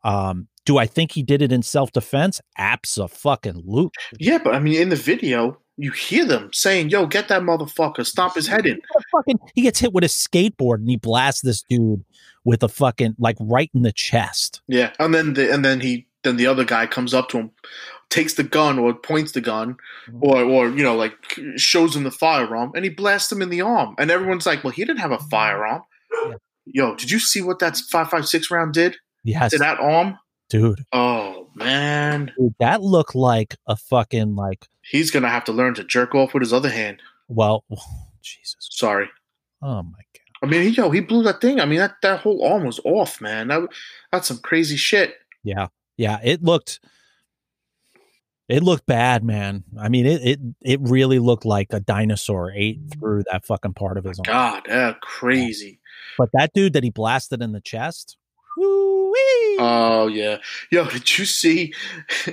Um, 0.04 0.48
do 0.66 0.78
I 0.78 0.86
think 0.88 1.12
he 1.12 1.24
did 1.24 1.42
it 1.42 1.52
in 1.52 1.62
self-defense? 1.62 2.42
Absolutely. 2.58 3.90
Yeah, 4.20 4.40
but 4.44 4.56
I 4.56 4.60
mean, 4.60 4.82
in 4.82 4.90
the 4.90 4.96
video, 4.96 5.58
you 5.78 5.92
hear 5.92 6.26
them 6.26 6.50
saying, 6.54 6.90
"Yo, 6.90 7.06
get 7.06 7.28
that 7.28 7.42
motherfucker! 7.42 8.06
Stomp 8.06 8.36
his 8.36 8.48
head 8.48 8.66
in." 8.66 8.80
fucking 9.12 9.40
he 9.54 9.62
gets 9.62 9.80
hit 9.80 9.94
with 9.94 10.04
a 10.04 10.08
skateboard 10.08 10.76
and 10.76 10.90
he 10.90 10.98
blasts 10.98 11.42
this 11.42 11.64
dude 11.70 12.04
with 12.44 12.64
a 12.64 12.70
fucking 12.70 13.16
like 13.20 13.38
right 13.40 13.70
in 13.74 13.82
the 13.82 13.92
chest. 13.92 14.62
Yeah, 14.68 14.94
and 15.00 15.14
then 15.14 15.34
the 15.34 15.54
and 15.54 15.64
then 15.64 15.82
he 15.82 16.08
then 16.24 16.38
the 16.38 16.48
other 16.48 16.64
guy 16.64 16.88
comes 16.88 17.14
up 17.14 17.30
to 17.30 17.38
him, 17.38 17.52
takes 18.10 18.36
the 18.36 18.44
gun 18.44 18.80
or 18.80 18.94
points 18.94 19.34
the 19.34 19.42
gun, 19.42 19.76
mm-hmm. 20.08 20.20
or 20.22 20.44
or 20.44 20.70
you 20.70 20.84
know 20.84 20.96
like 20.96 21.14
shows 21.58 21.96
him 21.96 22.04
the 22.04 22.12
firearm, 22.12 22.72
and 22.76 22.86
he 22.86 22.90
blasts 22.90 23.32
him 23.32 23.42
in 23.42 23.50
the 23.50 23.62
arm, 23.62 23.96
and 23.98 24.10
everyone's 24.10 24.46
like, 24.46 24.64
"Well, 24.64 24.72
he 24.72 24.86
didn't 24.86 25.00
have 25.00 25.12
a 25.12 25.18
mm-hmm. 25.18 25.30
firearm." 25.30 25.82
Yo, 26.66 26.96
did 26.96 27.12
you 27.12 27.20
see 27.20 27.42
what 27.42 27.60
that 27.60 27.78
five 27.92 28.10
five 28.10 28.28
six 28.28 28.50
round 28.50 28.74
did 28.74 28.98
Yes, 29.24 29.52
to 29.52 29.58
that 29.58 29.80
arm? 29.80 30.18
Dude. 30.60 30.86
Oh 30.92 31.50
man, 31.56 32.32
Dude, 32.38 32.56
that 32.60 32.82
looked 32.82 33.16
like 33.16 33.56
a 33.68 33.76
fucking 33.76 34.36
like 34.36 34.68
he's 34.82 35.12
gonna 35.12 35.30
have 35.30 35.46
to 35.46 35.52
learn 35.52 35.74
to 35.76 35.84
jerk 35.84 36.16
off 36.16 36.34
with 36.34 36.42
his 36.42 36.54
other 36.54 36.70
hand. 36.70 37.02
well, 37.28 37.64
Jesus. 38.22 38.56
Sorry. 38.60 39.10
Oh 39.62 39.84
my 39.84 40.00
god. 40.14 40.22
I 40.44 40.48
mean, 40.48 40.62
he, 40.64 40.70
yo, 40.70 40.92
he 40.92 41.00
blew 41.00 41.24
that 41.24 41.42
thing. 41.42 41.60
I 41.60 41.66
mean, 41.66 41.80
that, 41.80 41.96
that 42.02 42.20
whole 42.20 42.46
arm 42.46 42.66
was 42.66 42.80
off, 42.84 43.20
man. 43.22 43.48
That, 43.48 43.68
that's 44.12 44.28
some 44.28 44.38
crazy 44.40 44.76
shit. 44.76 45.16
Yeah. 45.44 45.68
Yeah, 45.98 46.20
it 46.24 46.44
looked 46.44 46.82
it 48.48 48.62
looked 48.62 48.86
bad, 48.86 49.24
man. 49.24 49.64
I 49.80 49.90
mean, 49.90 50.06
it 50.06 50.22
it 50.24 50.40
it 50.62 50.80
really 50.82 51.20
looked 51.20 51.46
like 51.46 51.68
a 51.72 51.80
dinosaur 51.80 52.52
ate 52.52 52.80
through 52.92 53.24
that 53.32 53.46
fucking 53.46 53.74
part 53.74 53.98
of 53.98 54.04
his 54.04 54.20
arm. 54.20 54.26
God, 54.26 54.64
yeah, 54.68 54.94
crazy. 55.02 55.80
But 56.18 56.30
that 56.34 56.54
dude 56.54 56.74
that 56.74 56.84
he 56.84 56.90
blasted 56.92 57.42
in 57.42 57.54
the 57.54 57.62
chest, 57.62 58.18
Oh 58.58 60.08
yeah, 60.12 60.38
yo, 60.72 60.86
did 60.86 61.18
you 61.18 61.26
see? 61.26 61.74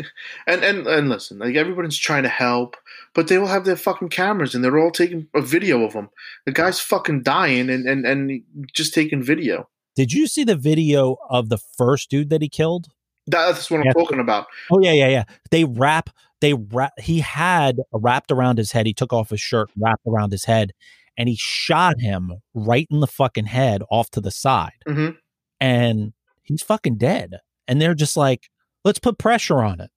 and 0.46 0.62
and 0.64 0.86
and 0.86 1.08
listen, 1.08 1.38
like 1.38 1.54
everybody's 1.56 1.96
trying 1.98 2.22
to 2.24 2.28
help, 2.28 2.76
but 3.14 3.28
they 3.28 3.36
all 3.36 3.46
have 3.46 3.64
their 3.64 3.76
fucking 3.76 4.08
cameras 4.08 4.54
and 4.54 4.64
they're 4.64 4.78
all 4.78 4.90
taking 4.90 5.28
a 5.34 5.40
video 5.40 5.84
of 5.84 5.92
him. 5.92 6.08
The 6.46 6.52
guy's 6.52 6.80
fucking 6.80 7.22
dying 7.22 7.70
and 7.70 7.86
and 7.88 8.04
and 8.06 8.42
just 8.74 8.94
taking 8.94 9.22
video. 9.22 9.68
did 9.94 10.12
you 10.12 10.26
see 10.26 10.42
the 10.44 10.56
video 10.56 11.16
of 11.30 11.48
the 11.48 11.58
first 11.58 12.10
dude 12.10 12.30
that 12.30 12.42
he 12.42 12.48
killed? 12.48 12.88
That's 13.26 13.70
what 13.70 13.80
I'm 13.80 13.86
Yeah. 13.86 13.92
talking 13.92 14.20
about. 14.20 14.46
Oh 14.70 14.80
yeah, 14.80 14.92
yeah, 14.92 15.08
yeah. 15.08 15.24
They 15.50 15.64
wrap. 15.64 16.10
They 16.40 16.54
wrap. 16.54 16.98
He 16.98 17.20
had 17.20 17.78
wrapped 17.92 18.32
around 18.32 18.58
his 18.58 18.72
head. 18.72 18.86
He 18.86 18.94
took 18.94 19.12
off 19.12 19.30
his 19.30 19.40
shirt, 19.40 19.70
wrapped 19.78 20.04
around 20.08 20.32
his 20.32 20.44
head, 20.46 20.72
and 21.16 21.28
he 21.28 21.36
shot 21.38 22.00
him 22.00 22.32
right 22.54 22.88
in 22.90 22.98
the 22.98 23.06
fucking 23.06 23.44
head 23.46 23.82
off 23.90 24.10
to 24.12 24.20
the 24.20 24.32
side. 24.32 24.72
Mhm. 24.88 25.16
And 25.62 26.12
he's 26.42 26.62
fucking 26.62 26.96
dead. 26.96 27.38
And 27.68 27.80
they're 27.80 27.94
just 27.94 28.16
like, 28.16 28.50
let's 28.84 28.98
put 28.98 29.16
pressure 29.18 29.62
on 29.62 29.80
it. 29.80 29.90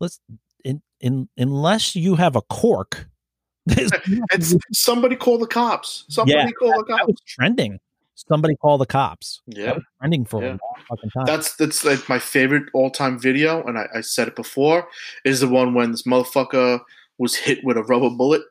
Let's 0.00 0.20
in, 0.64 0.82
in 1.00 1.28
unless 1.36 1.94
you 1.96 2.16
have 2.16 2.36
a 2.36 2.42
cork. 2.42 3.06
It's 4.32 4.54
somebody 4.72 5.14
call 5.16 5.38
the 5.38 5.46
cops. 5.46 6.04
Somebody 6.08 6.38
Yeah, 6.38 6.50
call 6.58 6.70
the 6.78 6.84
that 6.88 6.98
cops. 6.98 7.06
was 7.08 7.20
trending. 7.26 7.78
Somebody 8.14 8.56
call 8.56 8.78
the 8.78 8.86
cops. 8.86 9.42
That 9.46 9.56
Yeah. 9.56 9.72
was 9.74 9.82
trending 10.00 10.24
for 10.24 10.42
Yeah. 10.42 10.48
a 10.48 10.50
long 10.50 10.74
fucking 10.88 11.10
time. 11.10 11.24
That's 11.26 11.54
that's 11.56 11.84
like 11.84 12.08
my 12.08 12.18
favorite 12.18 12.64
all 12.74 12.90
time 12.90 13.18
video, 13.18 13.62
and 13.64 13.78
I, 13.78 13.86
I 13.94 14.00
said 14.00 14.26
it 14.28 14.34
before. 14.36 14.88
Is 15.24 15.38
the 15.40 15.48
one 15.48 15.74
when 15.74 15.92
this 15.92 16.02
motherfucker 16.02 16.80
was 17.18 17.36
hit 17.36 17.62
with 17.62 17.76
a 17.76 17.82
rubber 17.84 18.10
bullet, 18.10 18.42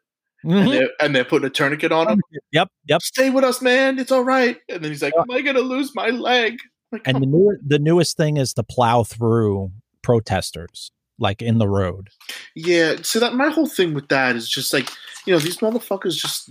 Mhm. 0.47 0.61
and, 0.61 0.71
they're, 0.71 0.89
and 1.01 1.15
they're 1.15 1.25
putting 1.25 1.45
a 1.47 1.49
tourniquet 1.49 1.91
on 1.91 2.09
him. 2.09 2.21
Yep, 2.51 2.69
yep. 2.87 3.01
Stay 3.01 3.29
with 3.29 3.43
us, 3.43 3.61
man. 3.61 3.99
It's 3.99 4.11
all 4.11 4.23
right. 4.23 4.57
And 4.69 4.83
then 4.83 4.91
he's 4.91 5.03
like, 5.03 5.13
"Am 5.17 5.29
I 5.29 5.41
gonna 5.41 5.59
lose 5.59 5.93
my 5.93 6.07
leg?" 6.09 6.59
Like, 6.91 7.01
and 7.05 7.21
the 7.21 7.25
new 7.27 7.57
the 7.65 7.79
newest 7.79 8.15
thing 8.15 8.37
is 8.37 8.53
to 8.53 8.63
plow 8.63 9.03
through 9.03 9.71
protesters 10.03 10.91
like 11.19 11.41
in 11.41 11.57
the 11.57 11.67
road. 11.67 12.09
Yeah, 12.55 12.95
so 13.01 13.19
that 13.19 13.33
my 13.33 13.49
whole 13.49 13.67
thing 13.67 13.93
with 13.93 14.07
that 14.07 14.35
is 14.35 14.47
just 14.47 14.71
like 14.73 14.89
you 15.25 15.33
know 15.33 15.39
these 15.39 15.57
motherfuckers 15.57 16.15
just 16.15 16.49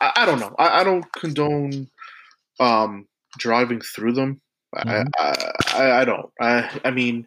I, 0.00 0.12
I 0.16 0.26
don't 0.26 0.40
know 0.40 0.54
I, 0.58 0.80
I 0.80 0.84
don't 0.84 1.04
condone 1.12 1.88
um 2.60 3.06
driving 3.36 3.80
through 3.80 4.12
them 4.12 4.40
I, 4.74 5.04
I, 5.18 5.52
I 5.74 5.90
I 6.00 6.04
don't 6.04 6.30
I 6.40 6.80
I 6.84 6.90
mean 6.90 7.26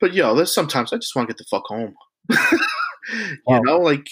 but 0.00 0.12
yo 0.12 0.34
there's 0.34 0.54
sometimes 0.54 0.92
I 0.92 0.96
just 0.96 1.16
want 1.16 1.28
to 1.28 1.32
get 1.34 1.38
the 1.38 1.44
fuck 1.44 1.64
home 1.66 1.94
you 2.28 3.38
Well, 3.46 3.62
know 3.64 3.78
like 3.78 4.06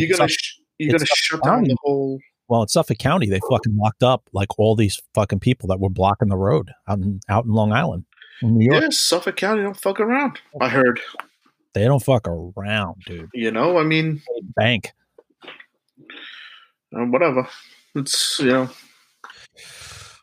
you're 0.00 0.16
gonna 0.16 0.28
sh- 0.28 0.58
you're 0.78 0.92
gonna 0.92 1.06
shut 1.06 1.42
down 1.42 1.64
the 1.64 1.76
whole 1.82 2.18
Well, 2.48 2.62
in 2.62 2.68
Suffolk 2.68 2.98
County, 2.98 3.26
they 3.28 3.40
fucking 3.50 3.76
locked 3.76 4.02
up 4.02 4.28
like 4.32 4.58
all 4.58 4.74
these 4.76 5.00
fucking 5.14 5.40
people 5.40 5.68
that 5.68 5.80
were 5.80 5.90
blocking 5.90 6.28
the 6.28 6.36
road 6.36 6.70
out 6.88 6.98
in 6.98 7.20
out 7.28 7.44
in 7.44 7.52
Long 7.52 7.72
Island, 7.72 8.04
in 8.42 8.56
New 8.56 8.64
York. 8.70 8.82
yeah 8.82 8.88
Suffolk 8.90 9.36
County 9.36 9.62
don't 9.62 9.76
fuck 9.76 10.00
around 10.00 10.38
I 10.60 10.68
heard 10.68 11.00
They 11.74 11.84
don't 11.84 12.02
fuck 12.02 12.26
around, 12.28 13.02
dude. 13.06 13.28
you 13.34 13.50
know 13.50 13.78
I 13.78 13.84
mean 13.84 14.22
Bank. 14.56 14.92
uh, 16.96 17.04
whatever 17.06 17.48
it's 17.94 18.38
you 18.40 18.46
know 18.50 18.70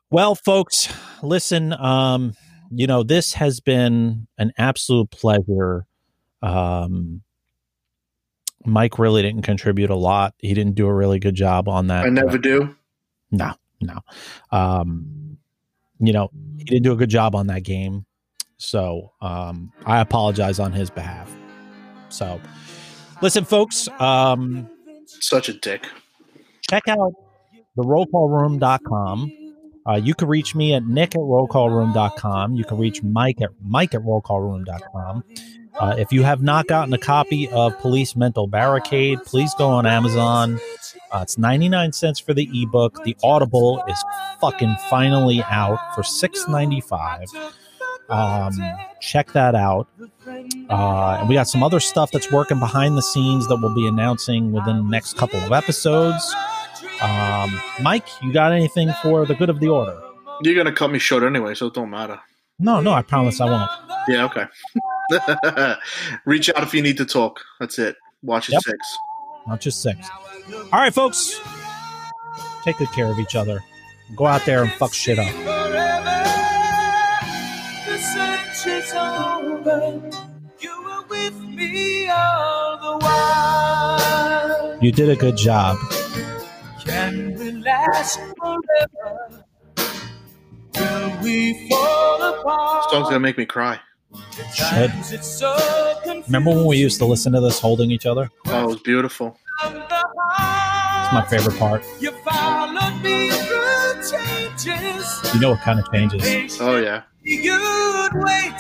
Well, 0.09 0.35
folks, 0.35 0.87
listen. 1.23 1.73
Um, 1.73 2.33
you 2.71 2.87
know, 2.87 3.03
this 3.03 3.33
has 3.33 3.59
been 3.59 4.27
an 4.37 4.51
absolute 4.57 5.09
pleasure. 5.11 5.85
Um, 6.41 7.21
Mike 8.65 8.99
really 8.99 9.21
didn't 9.21 9.43
contribute 9.43 9.89
a 9.89 9.95
lot. 9.95 10.33
He 10.39 10.53
didn't 10.53 10.75
do 10.75 10.87
a 10.87 10.93
really 10.93 11.19
good 11.19 11.35
job 11.35 11.67
on 11.69 11.87
that. 11.87 12.05
I 12.05 12.09
never 12.09 12.37
do 12.37 12.75
No, 13.31 13.53
no. 13.81 13.99
Um, 14.51 15.37
you 15.99 16.13
know, 16.13 16.29
he 16.57 16.65
didn't 16.65 16.83
do 16.83 16.91
a 16.91 16.95
good 16.97 17.09
job 17.09 17.35
on 17.35 17.47
that 17.47 17.63
game. 17.63 18.05
So 18.57 19.11
um, 19.21 19.71
I 19.85 19.99
apologize 19.99 20.59
on 20.59 20.71
his 20.71 20.89
behalf. 20.89 21.33
So 22.09 22.39
listen, 23.21 23.45
folks, 23.45 23.87
um, 23.99 24.69
Such 25.05 25.49
a 25.49 25.53
dick. 25.53 25.87
check 26.69 26.87
out 26.87 27.13
the 27.75 27.83
rollcallroom.com. 27.83 29.31
Uh, 29.87 29.95
you 29.95 30.15
can 30.15 30.27
reach 30.27 30.55
me 30.55 30.73
at 30.73 30.83
nick 30.83 31.13
at 31.13 31.21
rollcallroom.com. 31.21 32.55
You 32.55 32.63
can 32.63 32.77
reach 32.77 33.03
Mike 33.03 33.41
at 33.41 33.49
mike 33.61 33.93
at 33.93 34.01
rollcallroom.com. 34.01 35.23
Uh, 35.79 35.95
if 35.97 36.11
you 36.11 36.23
have 36.23 36.41
not 36.41 36.67
gotten 36.67 36.93
a 36.93 36.97
copy 36.97 37.49
of 37.49 37.77
Police 37.79 38.15
Mental 38.15 38.47
Barricade, 38.47 39.19
please 39.25 39.53
go 39.55 39.67
on 39.67 39.85
Amazon. 39.85 40.59
Uh, 41.11 41.19
it's 41.21 41.37
99 41.37 41.91
cents 41.93 42.19
for 42.19 42.33
the 42.33 42.49
ebook. 42.53 43.03
The 43.03 43.15
Audible 43.23 43.83
is 43.87 44.01
fucking 44.39 44.75
finally 44.89 45.43
out 45.43 45.79
for 45.93 46.01
6.95. 46.01 47.53
Um, 48.09 48.53
check 49.01 49.31
that 49.33 49.55
out. 49.55 49.87
Uh, 50.69 51.17
and 51.19 51.29
we 51.29 51.35
got 51.35 51.47
some 51.47 51.63
other 51.63 51.79
stuff 51.79 52.11
that's 52.11 52.31
working 52.31 52.59
behind 52.59 52.97
the 52.97 53.01
scenes 53.01 53.47
that 53.47 53.57
we'll 53.57 53.75
be 53.75 53.87
announcing 53.87 54.51
within 54.51 54.77
the 54.77 54.89
next 54.89 55.17
couple 55.17 55.39
of 55.39 55.51
episodes. 55.51 56.33
Um, 57.01 57.59
Mike, 57.81 58.07
you 58.21 58.31
got 58.31 58.51
anything 58.51 58.91
for 59.01 59.25
the 59.25 59.35
good 59.35 59.49
of 59.49 59.59
the 59.59 59.67
order? 59.69 59.99
You're 60.41 60.55
gonna 60.55 60.75
cut 60.75 60.91
me 60.91 60.99
short 60.99 61.23
anyway, 61.23 61.55
so 61.55 61.67
it 61.67 61.73
don't 61.73 61.89
matter. 61.89 62.19
No, 62.59 62.79
no, 62.81 62.91
I 62.93 63.01
promise 63.01 63.41
I 63.41 63.45
won't. 63.45 63.69
Yeah, 64.07 64.25
okay. 64.25 64.45
Reach 66.25 66.49
out 66.49 66.63
if 66.63 66.73
you 66.73 66.81
need 66.81 66.97
to 66.97 67.05
talk. 67.05 67.41
That's 67.59 67.77
it. 67.79 67.95
Watch 68.23 68.49
it 68.49 68.53
Yep. 68.53 68.61
six. 68.63 68.97
Not 69.47 69.59
just 69.61 69.81
six. 69.81 70.07
All 70.71 70.79
right, 70.79 70.93
folks. 70.93 71.39
Take 72.63 72.77
good 72.77 72.91
care 72.91 73.07
of 73.07 73.19
each 73.19 73.35
other. 73.35 73.63
Go 74.15 74.25
out 74.25 74.45
there 74.45 74.63
and 74.63 74.71
fuck 74.73 74.93
shit 74.93 75.19
up. 75.19 75.31
The 77.85 77.97
search 77.97 78.67
is 78.67 78.93
over. 78.93 80.01
You 80.59 80.83
were 80.83 81.03
with 81.09 81.39
me 81.41 82.07
all 82.09 82.77
the 82.99 83.05
while. 83.05 84.77
You 84.81 84.91
did 84.91 85.09
a 85.09 85.15
good 85.15 85.37
job. 85.37 85.77
Can 86.83 87.35
we 87.37 87.51
last 87.51 88.19
forever? 88.39 89.44
Will 90.95 91.21
we 91.21 91.67
fall 91.69 92.39
apart? 92.39 92.83
This 92.83 92.91
song's 92.91 93.07
gonna 93.07 93.19
make 93.19 93.37
me 93.37 93.45
cry. 93.45 93.79
Shit. 94.53 94.91
So 95.23 95.55
Remember 96.27 96.51
when 96.51 96.65
we 96.65 96.77
used 96.77 96.99
to 96.99 97.05
listen 97.05 97.33
to 97.33 97.41
this 97.41 97.59
holding 97.59 97.91
each 97.91 98.05
other? 98.05 98.29
Oh, 98.47 98.63
it 98.63 98.67
was 98.67 98.79
beautiful. 98.81 99.37
It's 99.63 101.13
my 101.13 101.25
favorite 101.29 101.57
part. 101.57 101.83
You 101.99 102.11
followed 102.23 103.01
me 103.03 103.29
through 103.29 103.93
changes. 104.07 105.33
You 105.33 105.39
know 105.41 105.51
what 105.51 105.61
kind 105.61 105.79
of 105.79 105.91
changes. 105.91 106.59
Oh 106.61 106.77
yeah. 106.77 107.03
You'd 107.23 108.13
wait 108.13 108.59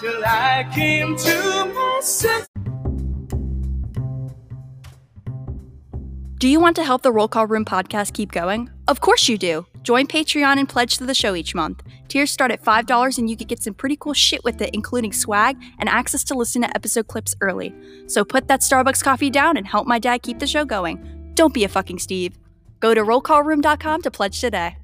till 0.00 0.22
I 0.24 0.68
came 0.74 1.16
to 1.16 1.72
my 1.74 2.00
senses. 2.02 2.55
Do 6.38 6.48
you 6.48 6.60
want 6.60 6.76
to 6.76 6.84
help 6.84 7.00
the 7.00 7.12
Roll 7.12 7.28
Call 7.28 7.46
Room 7.46 7.64
podcast 7.64 8.12
keep 8.12 8.30
going? 8.30 8.68
Of 8.88 9.00
course 9.00 9.26
you 9.26 9.38
do. 9.38 9.64
Join 9.82 10.06
Patreon 10.06 10.58
and 10.58 10.68
pledge 10.68 10.98
to 10.98 11.06
the 11.06 11.14
show 11.14 11.34
each 11.34 11.54
month. 11.54 11.82
Tiers 12.08 12.30
start 12.30 12.50
at 12.50 12.62
$5 12.62 13.16
and 13.16 13.30
you 13.30 13.38
could 13.38 13.48
get 13.48 13.62
some 13.62 13.72
pretty 13.72 13.96
cool 13.96 14.12
shit 14.12 14.44
with 14.44 14.60
it, 14.60 14.68
including 14.74 15.14
swag 15.14 15.56
and 15.78 15.88
access 15.88 16.22
to 16.24 16.34
listen 16.34 16.60
to 16.60 16.68
episode 16.76 17.06
clips 17.06 17.34
early. 17.40 17.74
So 18.06 18.22
put 18.22 18.48
that 18.48 18.60
Starbucks 18.60 19.02
coffee 19.02 19.30
down 19.30 19.56
and 19.56 19.66
help 19.66 19.86
my 19.86 19.98
dad 19.98 20.20
keep 20.20 20.38
the 20.38 20.46
show 20.46 20.66
going. 20.66 21.32
Don't 21.34 21.54
be 21.54 21.64
a 21.64 21.68
fucking 21.68 22.00
Steve. 22.00 22.36
Go 22.80 22.92
to 22.92 23.00
rollcallroom.com 23.00 24.02
to 24.02 24.10
pledge 24.10 24.38
today. 24.38 24.76